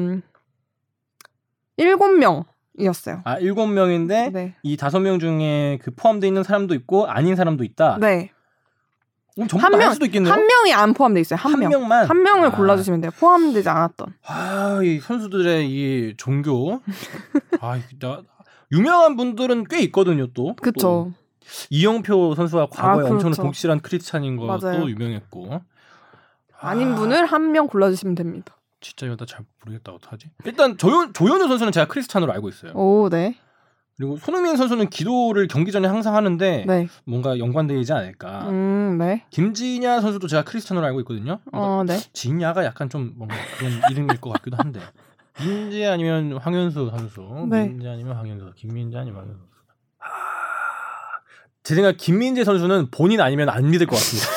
7명 1.77 2.45
이었어요. 2.77 3.21
아 3.23 3.37
일곱 3.37 3.67
명인데 3.67 4.29
네. 4.31 4.55
이 4.63 4.77
다섯 4.77 4.99
명 4.99 5.19
중에 5.19 5.79
그 5.81 5.91
포함되어 5.95 6.27
있는 6.27 6.43
사람도 6.43 6.73
있고 6.75 7.07
아닌 7.07 7.35
사람도 7.35 7.63
있다. 7.63 7.97
네. 7.99 8.31
그럼 9.33 9.47
전부 9.49 9.65
한 9.65 9.77
명, 9.77 9.91
수도 9.93 10.05
있겠네요. 10.05 10.31
한 10.31 10.47
명이 10.47 10.73
안 10.73 10.93
포함돼 10.93 11.19
있어요. 11.19 11.37
한, 11.37 11.53
한 11.53 11.59
명. 11.59 11.69
명만 11.69 12.05
한 12.07 12.23
명을 12.23 12.47
아. 12.47 12.51
골라주시면 12.51 13.01
돼요. 13.01 13.11
포함되지 13.19 13.67
않았던. 13.67 14.13
아, 14.25 14.79
이 14.81 14.99
선수들의 14.99 15.69
이 15.69 16.13
종교. 16.17 16.79
아, 17.59 17.79
나 17.99 18.21
유명한 18.71 19.17
분들은 19.17 19.65
꽤 19.65 19.79
있거든요, 19.83 20.27
또. 20.33 20.55
그쵸. 20.55 20.79
또 20.79 21.11
이영표 21.69 22.35
선수와 22.35 22.67
과거에 22.71 23.03
아, 23.03 23.09
엄청난 23.09 23.19
그렇죠. 23.33 23.43
독실한 23.43 23.81
크리스찬인 23.81 24.37
것도 24.37 24.57
맞아요. 24.65 24.85
유명했고. 24.89 25.61
아닌 26.59 26.93
아, 26.93 26.95
분을 26.95 27.25
한 27.25 27.51
명 27.51 27.67
골라주시면 27.67 28.15
됩니다. 28.15 28.54
진짜 28.85 29.07
이거 29.07 29.15
나잘 29.19 29.43
모르겠다. 29.63 29.93
어떡하지? 29.93 30.29
일단 30.45 30.77
조현 30.77 31.13
조현우 31.13 31.47
선수는 31.47 31.71
제가 31.71 31.87
크리스찬으로 31.87 32.31
알고 32.33 32.49
있어요. 32.49 32.71
오, 32.73 33.09
네. 33.09 33.35
그리고 33.97 34.17
손흥민 34.17 34.57
선수는 34.57 34.91
기도를 34.91 35.47
경기 35.47 35.71
전에 35.71 35.87
항상 35.87 36.15
하는데 36.15 36.65
네. 36.67 36.87
뭔가 37.03 37.39
연관되지 37.39 37.93
않을까. 37.93 38.47
음, 38.49 38.97
네. 38.99 39.25
김진야 39.31 40.01
선수도 40.01 40.27
제가 40.27 40.43
크리스찬으로 40.43 40.85
알고 40.85 40.99
있거든요. 40.99 41.39
어, 41.51 41.83
네. 41.87 41.97
진야가 42.13 42.63
약간 42.63 42.87
좀 42.89 43.13
뭔가 43.15 43.35
그런 43.57 43.71
이름일 43.89 44.21
것 44.21 44.29
같기도 44.33 44.57
한데 44.57 44.79
민재 45.41 45.85
아니면 45.85 46.37
황현수 46.37 46.91
선수 46.95 47.47
네. 47.49 47.67
민재 47.67 47.87
아니면 47.87 48.17
황현수 48.17 48.53
김민재 48.55 48.97
아니면 48.97 49.21
황현수 49.21 49.41
아... 49.99 50.05
제 51.63 51.73
생각 51.73 51.97
김민재 51.97 52.43
선수는 52.43 52.91
본인 52.91 53.19
아니면 53.19 53.49
안 53.49 53.69
믿을 53.71 53.87
것 53.87 53.95
같습니다 53.95 54.29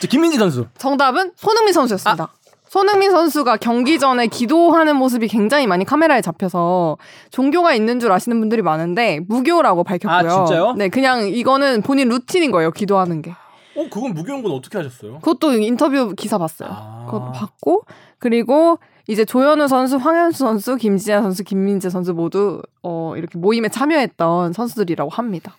저 0.00 0.06
김민재 0.08 0.38
선수 0.38 0.66
정답은 0.78 1.32
손흥민 1.36 1.74
선수였습니다. 1.74 2.32
손흥민 2.72 3.10
선수가 3.10 3.58
경기 3.58 3.98
전에 3.98 4.28
기도하는 4.28 4.96
모습이 4.96 5.28
굉장히 5.28 5.66
많이 5.66 5.84
카메라에 5.84 6.22
잡혀서 6.22 6.96
종교가 7.30 7.74
있는 7.74 8.00
줄 8.00 8.10
아시는 8.10 8.40
분들이 8.40 8.62
많은데 8.62 9.20
무교라고 9.28 9.84
밝혔고요. 9.84 10.30
아, 10.32 10.44
진짜요? 10.46 10.72
네, 10.78 10.88
그냥 10.88 11.28
이거는 11.28 11.82
본인 11.82 12.08
루틴인 12.08 12.50
거예요. 12.50 12.70
기도하는 12.70 13.20
게. 13.20 13.32
어 13.76 13.86
그건 13.90 14.14
무교인 14.14 14.42
건 14.42 14.52
어떻게 14.52 14.78
하셨어요? 14.78 15.18
그것도 15.18 15.52
인터뷰 15.58 16.14
기사 16.16 16.38
봤어요. 16.38 16.70
아. 16.72 17.04
그것도 17.10 17.32
봤고 17.32 17.84
그리고 18.18 18.78
이제 19.06 19.26
조현우 19.26 19.68
선수, 19.68 19.96
황현수 19.98 20.38
선수, 20.38 20.76
김지아 20.76 21.20
선수, 21.20 21.44
김민재 21.44 21.90
선수 21.90 22.14
모두 22.14 22.62
어 22.82 23.12
이렇게 23.18 23.36
모임에 23.36 23.68
참여했던 23.68 24.54
선수들이라고 24.54 25.10
합니다. 25.10 25.58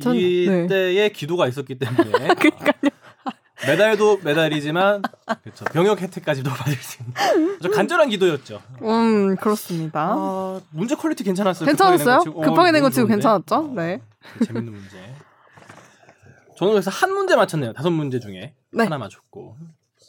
전- 0.00 0.16
네. 0.16 0.64
이때에 0.64 1.08
기도가 1.10 1.46
있었기 1.46 1.78
때문에 1.78 2.02
그러니까요. 2.34 2.91
메달도 3.66 4.20
메달이지만 4.24 5.02
그렇죠. 5.42 5.64
병역 5.66 6.00
혜택까지도 6.00 6.50
받을 6.54 6.74
수 6.74 7.00
있는 7.02 7.56
아주 7.56 7.70
간절한 7.70 8.08
기도였죠. 8.08 8.60
음 8.82 9.36
그렇습니다. 9.36 10.12
아, 10.12 10.60
문제 10.70 10.94
quality 10.94 11.22
괜찮았어요. 11.24 11.66
괜찮았어요? 11.66 12.20
급하게 12.24 12.72
낸 12.72 12.82
거 12.82 12.90
치고. 12.90 13.06
어, 13.06 13.06
치고 13.06 13.06
좋은데? 13.08 13.14
괜찮았죠? 13.14 13.72
네. 13.74 14.02
어, 14.40 14.44
재밌는 14.44 14.72
문제. 14.72 15.14
저는 16.56 16.72
그래서 16.74 16.90
한 16.90 17.12
문제 17.12 17.36
맞췄네요. 17.36 17.72
다섯 17.72 17.90
문제 17.90 18.18
중에 18.20 18.54
네. 18.72 18.82
하나 18.84 18.98
맞췄고. 18.98 19.56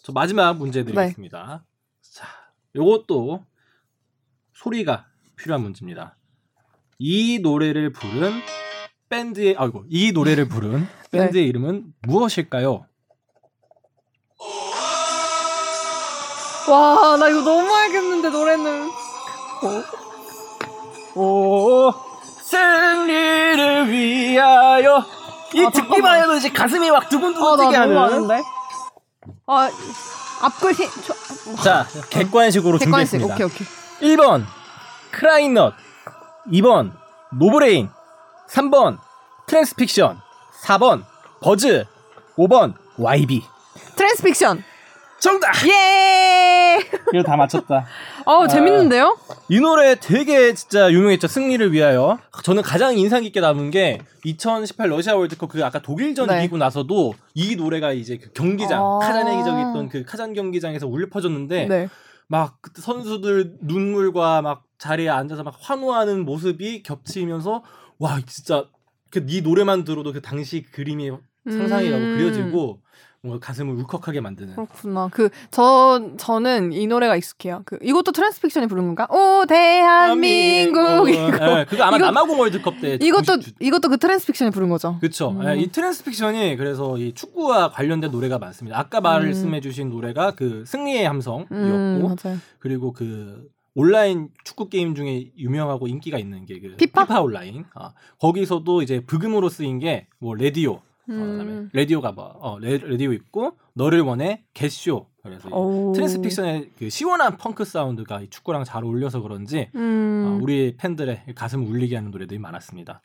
저 0.04 0.12
마지막 0.12 0.58
문제 0.58 0.84
드리겠습니다. 0.84 1.64
자, 2.02 2.28
요것도 2.76 3.44
소리가 4.54 5.06
필요한 5.36 5.62
문제입니다. 5.62 6.18
이 7.00 7.40
노래를 7.40 7.92
부른 7.92 8.32
밴드의 9.10 9.56
아이고 9.58 9.86
이 9.90 10.12
노래를 10.12 10.48
부른 10.48 10.88
네. 11.12 11.20
밴드의 11.20 11.48
이름은 11.48 11.94
무엇일까요? 12.02 12.86
와, 16.70 17.18
나 17.18 17.30
이거 17.30 17.42
너무 17.42 17.74
알겠는데 17.74 18.30
노래는. 18.30 18.92
오 21.16 21.94
승리를 22.42 23.90
위하여 23.90 25.06
이 25.54 25.64
아, 25.66 25.70
듣기만 25.70 26.22
해도 26.22 26.34
이제 26.36 26.50
가슴이 26.50 26.90
막 26.92 27.08
두근두근 27.10 27.46
아, 27.48 27.56
나 27.56 27.64
뛰게 27.70 27.78
너무 27.78 28.00
하는 28.00 28.14
아는데. 28.14 28.42
아, 29.48 29.70
앞글 30.42 30.74
힘. 30.74 30.90
저, 31.06 31.64
자 31.64 31.88
객관식으로 32.10 32.78
객관식. 32.80 33.20
준비했습니다. 33.22 33.34
오케이, 33.36 33.46
오케이. 33.46 34.16
1번 34.16 34.46
크라잉넛 35.12 35.74
2번 36.48 36.92
노브레인 37.32 37.90
3번 38.50 38.98
트랜스픽션 39.46 40.20
4번 40.64 41.04
버즈 41.42 41.86
5번 42.38 42.74
YB 42.98 43.44
트랜스픽션. 43.96 44.64
정답! 45.24 45.54
예! 45.66 46.80
이거 47.14 47.24
다 47.24 47.38
맞췄다 47.38 47.86
어, 48.26 48.46
재밌는데요? 48.46 49.18
이 49.48 49.62
노래 49.62 49.96
되게 49.96 50.54
진짜 50.54 50.92
유명했죠 50.92 51.30
승리를 51.30 51.72
위하여 51.72 52.20
저는 52.44 52.62
가장 52.62 52.98
인상 52.98 53.24
깊게 53.24 53.40
남은 53.40 53.72
게 53.72 54.00
2018 54.26 54.90
러시아 54.90 55.16
월드컵 55.16 55.50
그 55.50 55.64
아까 55.64 55.82
독일전 55.82 56.28
네. 56.28 56.40
이기고 56.40 56.58
나서도 56.58 57.14
이 57.36 57.56
노래가 57.56 57.94
이제 57.94 58.18
그 58.18 58.34
경기장 58.34 58.84
아. 58.84 59.00
카잔의 59.00 59.38
기적 59.38 59.58
했던 59.58 59.88
그 59.88 60.04
카잔 60.04 60.34
경기장에서 60.34 60.88
울려 60.88 61.08
퍼졌는데 61.10 61.68
네. 61.68 61.88
막 62.28 62.58
그때 62.62 62.82
선수들 62.82 63.60
눈물과 63.62 64.42
막 64.42 64.64
자리에 64.78 65.08
앉아서 65.08 65.44
막 65.44 65.56
환호하는 65.58 66.26
모습이 66.26 66.84
겹치면서 66.84 67.64
와 67.98 68.20
진짜 68.28 68.66
그네 69.10 69.40
노래만 69.40 69.86
들어도 69.86 70.12
그 70.12 70.22
당시 70.22 70.64
그림이 70.64 71.12
상상이 71.50 71.90
가고 71.92 72.04
음. 72.04 72.18
그려지고 72.18 72.84
뭔가 73.26 73.40
가슴을 73.46 73.74
울컥하게 73.76 74.20
만드는 74.20 74.54
그렇구나. 74.54 75.08
그, 75.10 75.30
저, 75.50 76.12
저는 76.18 76.74
이 76.74 76.86
노래가 76.88 77.16
익숙해요. 77.16 77.62
그, 77.66 77.80
이것도 77.82 78.12
트랜스픽션이 78.12 78.68
부른 78.68 78.84
건가? 78.94 79.08
오, 79.10 79.46
대한민국. 79.46 81.08
이거. 81.10 81.32
네, 81.32 81.66
그거 81.66 81.84
아마 81.84 81.96
이거- 81.96 82.06
남아공 82.08 82.38
월드컵 82.38 82.82
때 82.82 82.98
이것도, 83.02 83.38
90 83.38 83.56
이것도 83.62 83.88
그 83.88 83.98
트랜스픽션이 83.98 84.52
부른 84.52 84.68
거죠. 84.68 84.98
그렇죠. 85.00 85.30
음. 85.30 85.58
이 85.58 85.72
트랜스픽션이 85.72 86.58
그래서 86.58 86.98
이 86.98 87.14
축구와 87.14 87.72
관련된 87.72 88.12
노래가 88.12 88.40
많습니다. 88.40 88.78
아까 88.78 89.00
말씀해주신 89.00 89.90
노래가 89.90 90.32
그 90.32 90.66
승리의 90.68 91.06
함성이었고 91.08 91.48
음, 91.56 92.02
맞아요. 92.04 92.38
그리고 92.60 92.92
그 92.92 93.48
온라인 93.74 94.30
축구 94.44 94.68
게임 94.68 94.96
중에 94.96 95.32
유명하고 95.38 95.88
인기가 95.88 96.18
있는 96.20 96.46
게 96.46 96.58
그 96.58 96.76
피파? 96.78 97.22
온라인. 97.22 97.64
아, 97.74 97.94
거기서도 98.20 98.82
이제 98.82 99.00
브금으로 99.00 99.48
쓰인 99.48 99.80
게 99.80 100.08
뭐 100.20 100.36
레디오, 100.36 100.82
어, 101.10 101.14
그다음에 101.14 101.52
음. 101.52 101.70
Radio가 101.74 102.12
뭐 102.12 102.26
어, 102.40 102.60
레, 102.60 102.78
레디오 102.78 103.14
있고 103.14 103.58
너를 103.74 104.02
원해 104.02 104.44
Get 104.54 104.76
Show. 104.76 105.13
그래서. 105.24 105.48
트랜스픽션의 105.96 106.70
그 106.78 106.90
시원한 106.90 107.38
펑크 107.38 107.64
사운드가 107.64 108.20
이 108.22 108.30
축구랑 108.30 108.66
잘 108.66 108.84
어울려서 108.84 109.22
그런지 109.22 109.70
음. 109.74 110.26
어, 110.28 110.44
우리 110.44 110.76
팬들의 110.76 111.24
가슴을 111.34 111.66
울리게 111.66 111.96
하는 111.96 112.12
노래들이 112.12 112.40
많았습니다. 112.40 113.02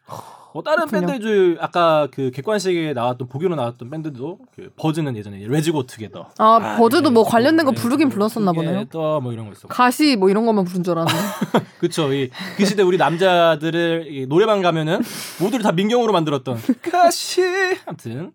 어, 0.52 0.62
다른 0.64 0.86
그렇군요. 0.86 1.12
밴드들 1.12 1.58
아까 1.60 2.08
그 2.10 2.32
객관식에 2.32 2.92
나왔던 2.92 3.28
보기로 3.28 3.54
나왔던 3.54 3.88
밴드도 3.88 4.38
그 4.56 4.72
버즈는 4.76 5.16
예전에 5.16 5.46
Reds 5.46 5.73
Go 5.73 5.86
Together. 5.86 6.30
아, 6.38 6.76
버즈도 6.76 7.12
뭐 7.12 7.22
관련된 7.22 7.64
거 7.64 7.70
부르긴 7.70 8.08
불렀었나 8.08 8.52
보네요. 8.52 8.84
뭐 9.22 9.32
이런 9.32 9.46
거 9.46 9.52
있었고. 9.52 9.68
가시 9.68 10.16
뭐 10.16 10.28
이런 10.28 10.44
것만 10.44 10.64
부른 10.64 10.82
줄 10.82 10.98
알았는데. 10.98 11.20
그쵸. 11.78 12.12
이, 12.12 12.30
그 12.56 12.64
시대 12.64 12.82
우리 12.82 12.96
남자들을 12.96 14.06
이 14.10 14.26
노래방 14.26 14.60
가면은 14.60 15.02
모두를 15.40 15.62
다 15.62 15.70
민경으로 15.70 16.12
만들었던 16.12 16.58
가시. 16.90 17.42
아무튼 17.86 18.32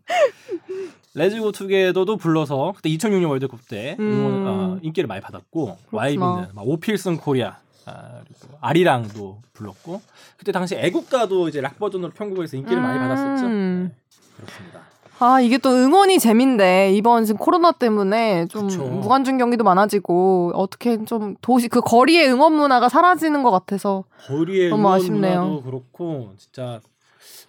레지고 1.15 1.51
투게더도 1.51 2.17
불러서 2.17 2.73
그때 2.75 2.89
2006년 2.89 3.29
월드컵 3.29 3.67
때 3.67 3.95
음. 3.99 4.05
응원, 4.05 4.47
어, 4.47 4.79
인기를 4.81 5.07
많이 5.07 5.21
받았고 5.21 5.77
막 5.91 6.67
오필슨 6.67 7.17
코리아 7.17 7.57
아, 7.85 8.21
그리고 8.23 8.57
아리랑도 8.61 9.39
불렀고 9.53 10.01
그때 10.37 10.51
당시 10.51 10.75
애국가도 10.75 11.49
이제 11.49 11.61
락 11.61 11.77
버전으로 11.79 12.11
편곡해서 12.11 12.57
인기를 12.57 12.81
많이 12.81 12.97
받았었죠. 12.97 13.45
음. 13.45 13.91
네, 13.91 14.43
그렇습니다. 14.43 14.79
아, 15.19 15.39
이게 15.39 15.57
또 15.57 15.69
응원이 15.69 16.19
재민데, 16.19 16.91
이번 16.93 17.23
지금 17.23 17.37
코로나 17.37 17.71
때문에 17.71 18.47
좀 18.47 18.67
그쵸. 18.67 18.83
무관중 18.83 19.37
경기도 19.37 19.63
많아지고, 19.63 20.51
어떻게 20.55 21.05
좀 21.05 21.35
도시, 21.39 21.69
그 21.69 21.79
거리의 21.81 22.29
응원 22.29 22.53
문화가 22.53 22.89
사라지는 22.89 23.43
것 23.43 23.51
같아서. 23.51 24.03
거리의 24.27 24.69
너무 24.69 24.81
응원 24.81 24.99
아쉽네요. 24.99 25.43
문화도 25.45 25.63
그렇고 25.63 26.33
진짜 26.37 26.81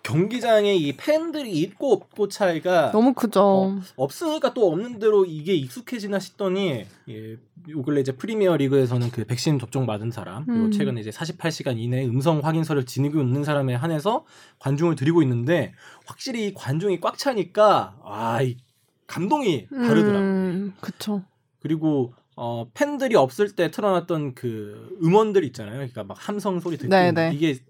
경기장에 0.05 0.75
이 0.75 0.93
팬들이 0.97 1.51
있고 1.61 1.93
없고 1.93 2.29
차이가 2.29 2.93
너무 2.93 3.15
크죠. 3.15 3.41
어, 3.43 3.81
없으니까 3.97 4.53
또 4.53 4.71
없는 4.71 4.99
대로 4.99 5.25
이게 5.25 5.55
익숙해지나 5.55 6.19
싶더니 6.21 6.85
예, 7.09 7.33
요 7.71 7.83
근래 7.83 8.03
이제 8.03 8.13
프리미어 8.13 8.59
리그에서는 8.59 9.11
그 9.11 9.25
백신 9.25 9.59
접종 9.59 9.87
받은 9.87 10.11
사람 10.11 10.45
그리고 10.45 10.67
음. 10.67 10.71
최근에 10.71 11.01
이제 11.01 11.11
48시간 11.11 11.79
이내 11.79 12.05
음성 12.05 12.41
확인서를 12.45 12.85
지니고 12.85 13.21
있는 13.21 13.45
사람에 13.45 13.75
한해서 13.75 14.27
관중을 14.59 14.95
드리고 14.95 15.23
있는데 15.23 15.73
확실히 16.05 16.49
이 16.49 16.55
관중이 16.55 17.01
꽉 17.01 17.17
차니까 17.17 17.97
아이 18.05 18.59
감동이 19.07 19.69
다르더라고요. 19.69 20.21
음, 20.21 20.75
그쵸. 20.81 21.25
그리고 21.61 22.13
어 22.37 22.69
팬들이 22.75 23.17
없을 23.17 23.55
때 23.55 23.71
틀어놨던 23.71 24.35
그 24.35 24.99
음원들 25.03 25.45
있잖아요. 25.45 25.77
그러니까 25.77 26.05
막 26.05 26.17
함성 26.21 26.61
소리 26.61 26.77
듣고 26.77 26.91
네, 26.91 27.11
네. 27.11 27.31
이게 27.33 27.51
이게 27.51 27.61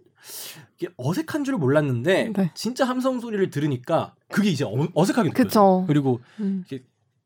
어색한 0.96 1.44
줄 1.44 1.56
몰랐는데 1.56 2.32
네. 2.34 2.50
진짜 2.54 2.84
함성 2.84 3.20
소리를 3.20 3.50
들으니까 3.50 4.14
그게 4.28 4.50
이제 4.50 4.64
어, 4.64 4.88
어색하게 4.94 5.30
느껴져요. 5.30 5.84
그리고 5.86 6.20
음. 6.40 6.64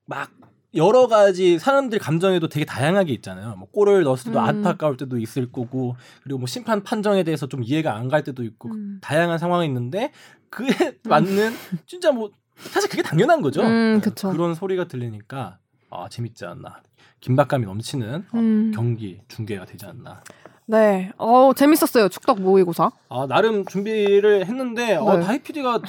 막 0.07 0.31
여러 0.75 1.07
가지 1.07 1.59
사람들 1.59 1.99
감정에도 1.99 2.49
되게 2.49 2.65
다양하게 2.67 3.13
있잖아요. 3.15 3.57
뭐 3.57 3.69
골을 3.71 4.03
넣었을 4.03 4.27
때도 4.33 4.39
음. 4.39 4.45
안타까울 4.45 4.97
때도 4.99 5.19
있을 5.19 5.51
거고, 5.51 5.97
그리고 6.23 6.39
뭐 6.39 6.47
심판 6.47 6.83
판정에 6.83 7.25
대해서 7.25 7.47
좀 7.49 7.63
이해가 7.65 7.97
안 7.97 8.09
갈 8.09 8.23
때도 8.23 8.45
있고 8.45 8.71
음. 8.71 8.99
다양한 9.01 9.39
상황이 9.39 9.67
있는데 9.67 10.13
그에 10.51 10.69
맞는 11.05 11.53
진짜 11.87 12.13
뭐 12.13 12.31
사실 12.57 12.91
그게 12.91 13.03
당연한 13.03 13.41
거죠. 13.41 13.63
음, 13.63 14.01
그쵸. 14.03 14.31
그런 14.31 14.55
소리가 14.55 14.89
들리니까 14.89 15.59
아 15.91 16.09
재밌지 16.11 16.45
않나. 16.45 16.83
긴박감이 17.21 17.65
넘치는 17.65 18.27
어, 18.33 18.39
음. 18.39 18.71
경기 18.75 19.21
중계가 19.29 19.65
되지 19.65 19.87
않나. 19.87 20.23
네. 20.71 21.11
어, 21.17 21.53
재밌었어요. 21.57 22.09
축덕 22.11 22.41
모의고사. 22.43 22.91
아 23.09 23.27
나름 23.27 23.65
준비를 23.65 24.45
했는데 24.47 24.97
어, 24.97 25.17
네. 25.17 25.25
다이 25.25 25.39
PD가 25.39 25.81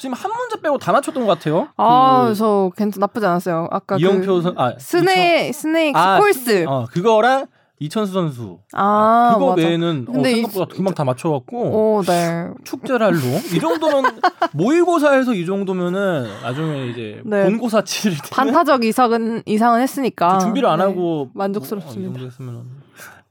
지금 0.00 0.14
한 0.14 0.32
문제 0.32 0.60
빼고 0.60 0.78
다 0.78 0.90
맞췄던 0.92 1.24
것 1.24 1.38
같아요. 1.38 1.68
아, 1.76 2.26
그 2.28 2.34
저 2.34 2.72
괜찮 2.76 2.98
나쁘지 3.00 3.24
않았어요. 3.24 3.68
아까 3.70 3.96
이영표 3.98 4.34
그 4.34 4.42
선, 4.42 4.54
아 4.58 4.74
스네 4.76 5.52
스네이크 5.52 5.96
아, 5.98 6.16
스콜스. 6.16 6.64
어 6.66 6.86
그거랑 6.90 7.46
이천수 7.78 8.12
선수. 8.12 8.58
아, 8.72 9.32
그거 9.34 9.50
맞아. 9.50 9.62
외에는 9.68 10.06
어, 10.08 10.12
근데 10.12 10.32
이- 10.32 10.34
생각보다 10.36 10.74
금방 10.74 10.94
다 10.94 11.04
맞춰갖고 11.04 11.56
오, 11.58 12.02
네. 12.04 12.48
축제랄로 12.64 13.18
이 13.54 13.60
정도면 13.60 14.20
모의고사에서 14.52 15.34
이 15.34 15.46
정도면은 15.46 16.26
나중에 16.42 16.86
이제 16.86 17.20
네. 17.24 17.44
본고사 17.44 17.82
치를 17.84 18.16
때 18.16 18.22
반타적 18.32 18.84
이상은 18.84 19.42
이상은 19.46 19.80
했으니까 19.80 20.38
준비를 20.40 20.68
안 20.68 20.78
네. 20.78 20.84
하고 20.86 21.30
만족스럽습니다. 21.34 22.18
뭐, 22.18 22.22
어, 22.24 22.28
이 22.28 22.81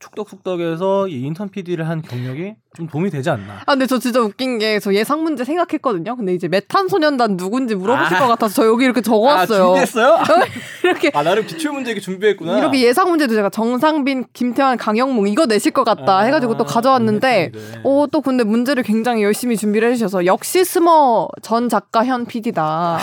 축덕숙덕에서 0.01 1.07
이 1.07 1.21
인턴 1.21 1.49
PD를 1.49 1.87
한 1.87 2.01
경력이 2.01 2.55
좀 2.75 2.87
도움이 2.87 3.09
되지 3.09 3.29
않나. 3.29 3.61
아, 3.65 3.71
근데 3.73 3.85
저 3.85 3.99
진짜 3.99 4.19
웃긴 4.21 4.57
게 4.59 4.79
저 4.81 4.93
예상 4.93 5.23
문제 5.23 5.43
생각했거든요. 5.45 6.15
근데 6.15 6.33
이제 6.33 6.47
메탄 6.47 6.87
소년단 6.87 7.37
누군지 7.37 7.75
물어보실 7.75 8.17
아. 8.17 8.19
것 8.21 8.27
같아서 8.27 8.53
저 8.55 8.65
여기 8.67 8.85
이렇게 8.85 8.99
아, 8.99 9.03
적어왔어요. 9.03 9.63
준비했어요? 9.65 10.19
이렇게 10.83 11.11
아 11.13 11.23
나름 11.23 11.45
기출 11.45 11.71
문제 11.71 11.91
이렇게 11.91 12.01
준비했구나. 12.01 12.57
이렇게 12.59 12.81
예상 12.81 13.09
문제도 13.09 13.33
제가 13.35 13.49
정상빈, 13.49 14.25
김태환, 14.33 14.77
강영몽 14.77 15.27
이거 15.27 15.45
내실 15.45 15.71
것 15.71 15.83
같다 15.83 16.19
아, 16.19 16.21
해가지고 16.23 16.57
또 16.57 16.65
가져왔는데 16.65 17.51
네. 17.53 17.79
오, 17.83 18.07
또 18.07 18.21
근데 18.21 18.43
문제를 18.43 18.83
굉장히 18.83 19.23
열심히 19.23 19.55
준비를 19.57 19.89
해주셔서 19.91 20.25
역시 20.25 20.65
스머 20.65 21.27
전 21.41 21.69
작가 21.69 22.03
현 22.05 22.25
PD다. 22.25 22.99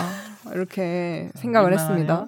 이렇게 0.55 1.29
생각을 1.35 1.75
했습니다. 1.75 2.27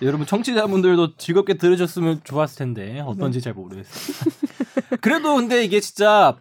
아, 0.00 0.04
여러분 0.04 0.26
청취자분들도 0.26 1.16
즐겁게 1.16 1.54
들으셨으면 1.54 2.20
좋았을 2.24 2.58
텐데 2.58 3.00
어떤지 3.06 3.40
잘 3.40 3.52
모르겠어요. 3.54 4.32
그래도 5.00 5.34
근데 5.36 5.64
이게 5.64 5.80
진짜 5.80 6.36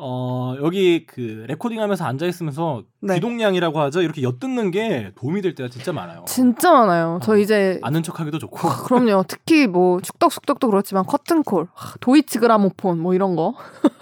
어, 0.00 0.54
여기 0.62 1.06
그 1.06 1.44
레코딩하면서 1.48 2.04
앉아 2.04 2.26
있으면서 2.26 2.84
네. 3.00 3.14
귀동량이라고 3.14 3.80
하죠. 3.80 4.00
이렇게 4.00 4.22
엿듣는 4.22 4.70
게 4.70 5.10
도움이 5.16 5.42
될 5.42 5.56
때가 5.56 5.68
진짜 5.68 5.92
많아요. 5.92 6.24
진짜 6.28 6.72
많아요. 6.72 7.18
저 7.20 7.32
어. 7.32 7.36
이제 7.36 7.80
아는 7.82 8.04
척하기도 8.04 8.38
좋고. 8.38 8.68
그럼요. 8.84 9.24
특히 9.26 9.66
뭐 9.66 10.00
축덕 10.00 10.32
숙덕도 10.32 10.70
그렇지만 10.70 11.04
커튼콜, 11.04 11.66
하, 11.74 11.94
도이치 11.98 12.38
그라모폰 12.38 13.00
뭐 13.00 13.12
이런 13.14 13.34
거 13.34 13.54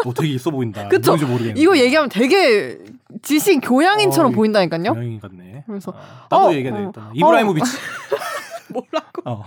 어, 0.05 0.13
되게 0.15 0.35
있어 0.35 0.51
보인다. 0.51 0.87
그쵸? 0.89 1.17
이거 1.57 1.79
얘기하면 1.79 2.11
되게 2.11 2.79
지식 3.23 3.61
교양인처럼 3.61 4.33
어, 4.33 4.35
보인다니까요. 4.35 4.93
고양이 4.93 5.19
같네. 5.19 5.65
그래서, 5.67 5.93
어, 5.93 6.27
나도 6.29 6.49
어, 6.49 6.53
얘기해야 6.53 6.75
어, 6.75 6.79
되겠다. 6.79 7.11
이브라히모비치. 7.15 7.71
뭐라고? 8.73 9.23
어. 9.25 9.45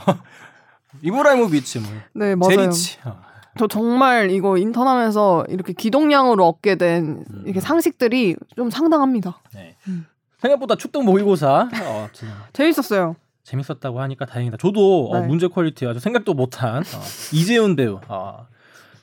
이브라히모비치 1.01 1.79
뭐. 1.79 1.89
네 2.13 2.35
맞아요. 2.35 2.55
제리치. 2.55 2.99
어. 3.05 3.21
저 3.57 3.67
정말 3.67 4.31
이거 4.31 4.57
인턴하면서 4.57 5.45
이렇게 5.49 5.73
귀동냥으로 5.73 6.47
얻게 6.47 6.75
된 6.75 7.25
음. 7.29 7.43
이렇게 7.45 7.59
상식들이 7.59 8.35
좀 8.55 8.69
상당합니다. 8.69 9.41
네. 9.53 9.75
음. 9.87 10.05
생각보다 10.39 10.75
축덕 10.75 11.05
모의고사 11.05 11.69
어, 11.83 12.09
재밌었어요. 12.53 13.15
재밌었다고 13.43 13.99
하니까 13.99 14.25
다행이다. 14.25 14.57
저도 14.57 15.09
어, 15.09 15.19
네. 15.19 15.27
문제 15.27 15.47
quality가 15.47 15.93
저 15.93 15.99
생각도 15.99 16.33
못한 16.33 16.77
어, 16.83 17.01
이제훈 17.33 17.75
배우. 17.75 17.99
어, 18.07 18.47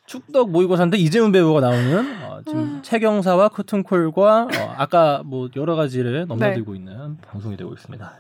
축덕 0.06 0.50
모의고사인데 0.50 0.96
이제훈 0.98 1.32
배우가 1.32 1.60
나오는 1.60 2.22
어, 2.22 2.40
지금 2.46 2.60
음. 2.60 2.80
최경사와 2.82 3.48
커튼콜과 3.48 4.42
어, 4.44 4.74
아까 4.76 5.22
뭐 5.24 5.48
여러 5.56 5.74
가지를 5.74 6.26
넘나들고 6.28 6.72
네. 6.72 6.78
있는 6.78 7.16
방송이 7.18 7.56
되고 7.56 7.72
있습니다. 7.74 8.12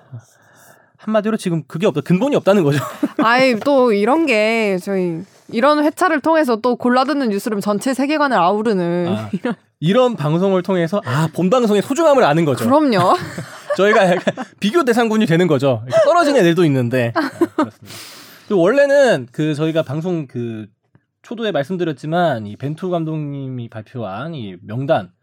한마디로 0.98 1.36
지금 1.36 1.62
그게 1.66 1.86
없다. 1.86 2.00
근본이 2.02 2.36
없다는 2.36 2.62
거죠. 2.64 2.78
아이 3.22 3.58
또 3.60 3.92
이런 3.92 4.26
게 4.26 4.78
저희 4.82 5.20
이런 5.48 5.84
회차를 5.84 6.20
통해서 6.20 6.56
또 6.56 6.76
골라 6.76 7.04
듣는 7.04 7.28
뉴스룸 7.30 7.60
전체 7.60 7.94
세계관을 7.94 8.36
아우르는 8.36 9.08
아, 9.08 9.30
이런 9.80 10.16
방송을 10.16 10.62
통해서 10.62 11.00
아 11.04 11.28
본 11.32 11.50
방송의 11.50 11.82
소중함을 11.82 12.24
아는 12.24 12.44
거죠. 12.44 12.64
그럼요. 12.64 13.14
저희가 13.76 14.10
약간 14.10 14.34
비교 14.58 14.84
대상군이 14.84 15.26
되는 15.26 15.46
거죠. 15.46 15.84
떨어진 16.04 16.36
애들도 16.36 16.64
있는데 16.64 17.12
어, 17.14 17.20
그렇습니다. 17.56 17.96
원래는 18.50 19.26
그 19.32 19.54
저희가 19.54 19.82
방송 19.82 20.26
그 20.26 20.66
초도에 21.22 21.52
말씀드렸지만 21.52 22.46
이 22.46 22.56
벤투 22.56 22.88
감독님이 22.90 23.68
발표한 23.68 24.34
이 24.34 24.56
명단 24.62 25.06
어, 25.06 25.15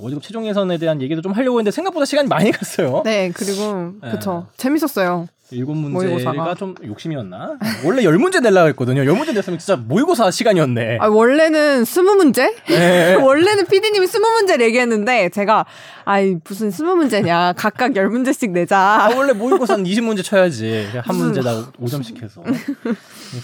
월드컵 0.00 0.22
최종 0.22 0.46
예선에 0.46 0.78
대한 0.78 1.00
얘기도 1.02 1.22
좀 1.22 1.32
하려고 1.32 1.58
했는데 1.58 1.70
생각보다 1.74 2.04
시간이 2.04 2.28
많이 2.28 2.50
갔어요. 2.50 3.02
네 3.04 3.30
그리고 3.34 3.92
네. 4.02 4.10
그쵸 4.10 4.46
재밌었어요. 4.56 5.28
일곱. 5.52 5.74
문제가 5.76 6.54
좀 6.56 6.74
욕심이었나? 6.84 7.58
원래 7.84 8.02
열 8.02 8.18
문제 8.18 8.40
내려고 8.40 8.66
했거든요. 8.70 9.06
열 9.06 9.16
문제 9.16 9.32
냈으면 9.32 9.60
진짜 9.60 9.76
모의고사 9.76 10.32
시간이었네. 10.32 10.98
아, 11.00 11.06
원래는 11.06 11.84
스무 11.84 12.14
문제? 12.16 12.52
네. 12.68 13.14
원래는 13.22 13.66
PD님이 13.66 14.08
스무 14.08 14.28
문제를 14.28 14.66
얘기했는데 14.66 15.28
제가 15.28 15.64
아이 16.04 16.36
무슨 16.42 16.72
스무 16.72 16.96
문제냐 16.96 17.52
각각 17.56 17.94
열 17.94 18.08
문제씩 18.08 18.50
내자. 18.50 18.76
아, 18.78 19.14
원래 19.16 19.32
모의고사는 19.32 19.84
20문제 19.84 20.24
쳐야지. 20.24 20.88
그냥 20.90 21.04
한 21.06 21.14
문제당 21.16 21.72
5점씩 21.80 22.20
해서. 22.24 22.42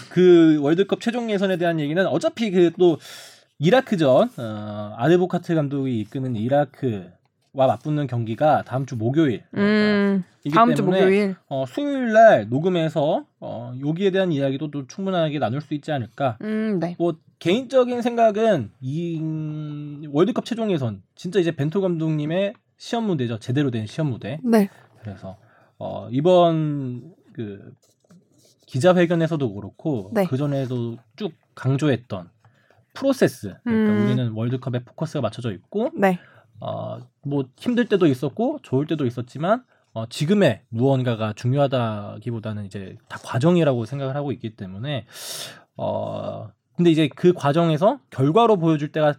그 0.09 0.59
월드컵 0.61 1.01
최종 1.01 1.31
예선에 1.31 1.57
대한 1.57 1.79
얘기는 1.79 2.05
어차피 2.07 2.51
그또 2.51 2.99
이라크전 3.63 4.31
어, 4.39 4.95
아데보카트 4.97 5.55
감독이 5.55 6.01
이끄는 6.01 6.35
이라크와 6.35 7.07
맞붙는 7.55 8.09
경기가 8.09 8.65
다음 8.65 8.87
주 8.87 8.97
목요일. 8.97 9.45
음 9.55 10.25
이기 10.43 10.53
다음 10.53 10.75
주 10.75 10.83
목요일. 10.83 11.37
어, 11.47 11.65
수요일 11.69 12.13
날 12.13 12.49
녹음해서 12.49 13.25
어, 13.39 13.73
여기에 13.87 14.11
대한 14.11 14.33
이야기도 14.33 14.73
또 14.73 14.89
충분하게 14.89 15.39
나눌 15.39 15.61
수 15.61 15.75
있지 15.75 15.93
않을까. 15.93 16.39
음 16.41 16.81
네. 16.81 16.97
뭐 16.99 17.15
개인적인 17.39 18.03
생각은 18.03 18.73
이 18.81 19.21
음, 19.21 20.03
월드컵 20.11 20.45
최종 20.45 20.73
예선 20.73 21.01
진짜 21.15 21.39
이제 21.39 21.53
벤토 21.53 21.81
감독님의 21.81 22.55
시험 22.79 23.05
무대죠. 23.05 23.39
제대로 23.39 23.71
된 23.71 23.87
시험 23.87 24.11
무대. 24.11 24.41
네. 24.43 24.71
그래서 25.03 25.37
어, 25.79 26.09
이번 26.11 27.15
그 27.33 27.73
기자회견에서도 28.67 29.55
그렇고 29.55 30.11
네. 30.13 30.25
그 30.27 30.37
전에도 30.37 30.97
쭉 31.15 31.33
강조했던 31.55 32.29
프로세스. 32.93 33.55
그러니까 33.65 33.93
음. 33.93 34.05
우리는 34.05 34.33
월드컵에 34.33 34.85
포커스가 34.85 35.21
맞춰져 35.21 35.53
있고 35.53 35.91
네. 35.95 36.19
어, 36.61 36.99
뭐 37.23 37.45
힘들 37.57 37.89
때도 37.89 38.07
있었고 38.07 38.61
좋을 38.63 38.87
때도 38.87 39.07
있었지만 39.07 39.65
어, 39.95 40.07
지금의 40.09 40.63
무언가가 40.69 41.33
중요하다기보다는 41.35 42.65
이제 42.65 42.97
다 43.09 43.19
과정이라고 43.23 43.85
생각을 43.85 44.17
하고 44.17 44.33
있기 44.33 44.57
때문에 44.57 45.07
어 45.77 46.49
근데 46.77 46.91
이제 46.91 47.09
그 47.15 47.33
과정에서 47.33 48.01
결과로 48.11 48.57
보여줄 48.57 48.93
때가 48.93 49.15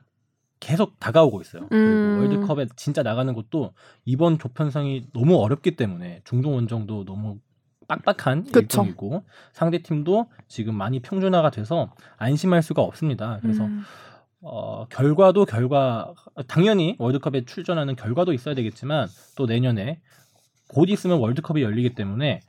계속 0.60 0.98
다가오고 1.00 1.42
있어요. 1.42 1.68
음. 1.74 2.18
월드컵에 2.20 2.68
진짜 2.76 3.04
나가는 3.04 3.34
것도 3.34 3.74
이번 4.06 4.40
조편성이 4.40 5.08
너무 5.14 5.36
어렵기 5.36 5.76
때문에 5.76 6.22
중동 6.24 6.56
원정도 6.56 7.04
너무 7.06 7.40
빡빡한 7.88 8.46
그쵸. 8.46 8.60
일정이고 8.60 9.24
상대 9.52 9.82
팀도 9.82 10.28
지금 10.48 10.76
많이 10.76 11.00
평준화가 11.02 11.52
돼서 11.52 11.94
안심할 12.18 12.62
수가 12.62 12.82
없습니다. 12.82 13.40
그래서 13.42 13.66
음. 13.66 13.84
어, 14.42 14.86
결과도 14.90 15.46
결과 15.46 16.14
당연히 16.48 16.96
월드컵에 17.00 17.46
출전하는 17.46 17.96
결과도 17.96 18.34
있어야 18.34 18.56
되겠지만 18.56 19.08
또 19.38 19.46
내년에 19.46 20.02
곧 20.68 20.90
있으면 20.90 21.20
월드컵이 21.20 21.62
열리기 21.62 21.96
때문에 21.96 22.42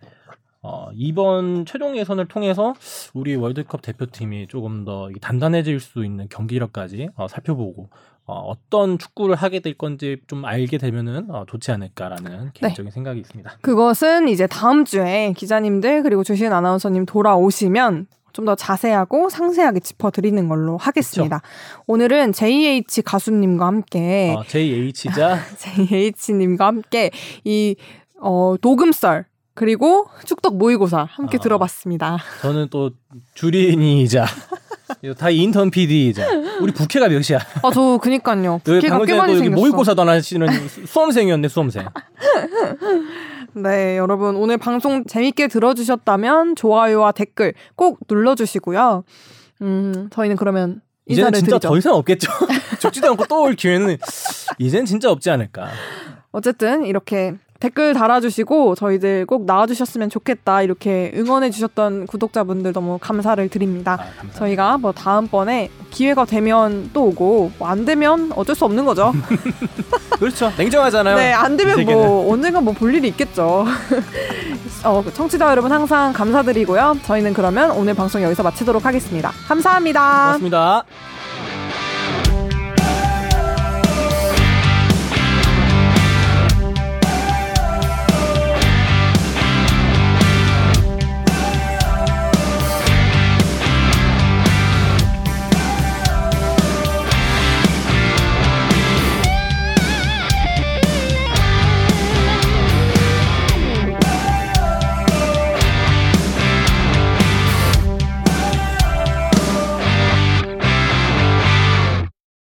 어, 0.63 0.89
이번 0.95 1.67
최종 1.67 1.97
예선을 1.97 2.27
통해서 2.27 2.75
우리 3.13 3.37
월드컵 3.37 3.83
대표팀이 3.83 4.49
조금 4.49 4.85
더이 4.85 5.13
단단해질 5.21 5.79
수 5.79 6.05
있는 6.05 6.27
경기력까지 6.29 7.11
어, 7.17 7.29
살펴보고 7.29 7.91
어, 8.27 8.55
떤 8.71 8.99
축구를 8.99 9.35
하게 9.35 9.61
될 9.61 9.75
건지 9.75 10.19
좀 10.27 10.45
알게 10.45 10.79
되면은 10.79 11.31
어, 11.31 11.45
좋지 11.47 11.71
않을까라는 11.73 12.53
개인적인 12.55 12.91
생각이 12.91 13.21
있습니다. 13.21 13.59
그것은 13.61 14.29
이제 14.29 14.47
다음 14.47 14.85
주에 14.85 15.33
기자님들 15.37 16.03
그리고 16.03 16.25
주신 16.25 16.53
아나운서님 16.53 17.07
돌아오시면 17.07 18.07
좀 18.35 18.45
더 18.45 18.55
자세하고 18.55 19.31
상세하게 19.31 19.81
짚어드리는 19.81 20.49
걸로 20.49 20.77
하겠습니다. 20.77 21.41
오늘은 21.87 22.33
JH 22.33 23.03
가수님과 23.03 23.67
함께 23.67 24.35
어, 24.37 24.43
JH자 24.47 25.39
JH님과 25.57 26.67
함께 26.67 27.11
이 27.45 27.77
어, 28.21 28.57
녹음썰 28.61 29.25
그리고 29.55 30.09
축덕 30.27 30.57
모의고사 30.57 31.07
함께 31.11 31.39
아. 31.39 31.41
들어봤습니다. 31.41 32.19
저는 32.43 32.69
또 32.71 32.91
주린이자 33.35 34.27
다 35.19 35.31
인턴 35.31 35.71
PD이자 35.71 36.27
우리 36.61 36.73
부캐가 36.73 37.09
몇이야? 37.09 37.39
아, 37.63 37.71
저 37.73 37.99
그니까요. 38.03 38.61
여기 38.69 38.89
방금 38.89 39.07
꽤 39.07 39.17
전에 39.17 39.33
여기 39.33 39.39
생겼어. 39.45 39.61
모의고사도 39.61 40.03
안 40.03 40.09
하시는 40.11 40.69
수- 40.69 40.87
수험생이었네 40.87 41.49
수험생. 41.49 41.87
네, 43.55 43.97
여러분 43.99 44.37
오늘 44.37 44.59
방송 44.59 45.05
재밌게 45.05 45.49
들어주셨다면 45.49 46.57
좋아요와 46.57 47.13
댓글 47.13 47.55
꼭 47.77 48.01
눌러주시고요. 48.09 49.05
음, 49.63 50.09
저희는 50.13 50.37
그러면 50.37 50.81
이제는 51.07 51.33
진짜 51.35 51.59
드리죠. 51.59 51.69
더 51.69 51.77
이상 51.79 51.95
없겠죠. 51.95 52.31
죽지도 52.81 53.11
않고 53.11 53.27
또 53.27 53.43
올 53.43 53.55
기회는 53.55 53.97
이젠 54.59 54.85
진짜 54.87 55.11
없지 55.11 55.31
않을까. 55.31 55.69
어쨌든 56.33 56.85
이렇게 56.85 57.35
댓글 57.65 57.95
달아주시고 57.95 58.75
저희들 58.75 59.25
꼭 59.25 59.47
나와주셨으면 59.47 60.11
좋겠다 60.11 60.61
이렇게 60.61 61.11
응원해주셨던 61.17 62.07
구독자분들 62.09 62.75
너무 62.75 62.99
감사를 63.01 63.49
드립니다. 63.49 63.99
아. 63.99 64.33
저희가 64.35 64.77
뭐 64.77 64.93
다음번에 64.93 65.71
기회가 65.91 66.27
되면 66.27 66.91
또 66.93 67.05
오고 67.07 67.53
뭐 67.59 67.69
안 67.75 67.87
되면 67.87 68.31
어쩔 68.37 68.55
수 68.55 68.67
없는 68.67 68.85
거죠. 68.85 69.13
그렇죠. 70.21 70.53
냉정하잖아요. 70.59 71.17
네, 71.17 71.33
안 71.33 71.57
되면. 71.57 71.83
뭐 71.87 72.31
언젠가 72.31 72.61
뭐 72.61 72.75
볼 72.75 72.95
일이 72.95 73.09
있겠죠. 73.09 73.65
어, 74.85 75.03
청취자 75.15 75.51
여러분 75.51 75.73
항상 75.73 76.13
감사드리고요. 76.13 76.99
저희는 77.07 77.33
그러면 77.33 77.71
오늘 77.71 77.95
방송 77.95 78.23
여기서 78.23 78.43
마치도록 78.43 78.85
하겠습니다. 78.85 79.33
감사합니다. 79.49 80.01
고맙습니다. 80.25 80.85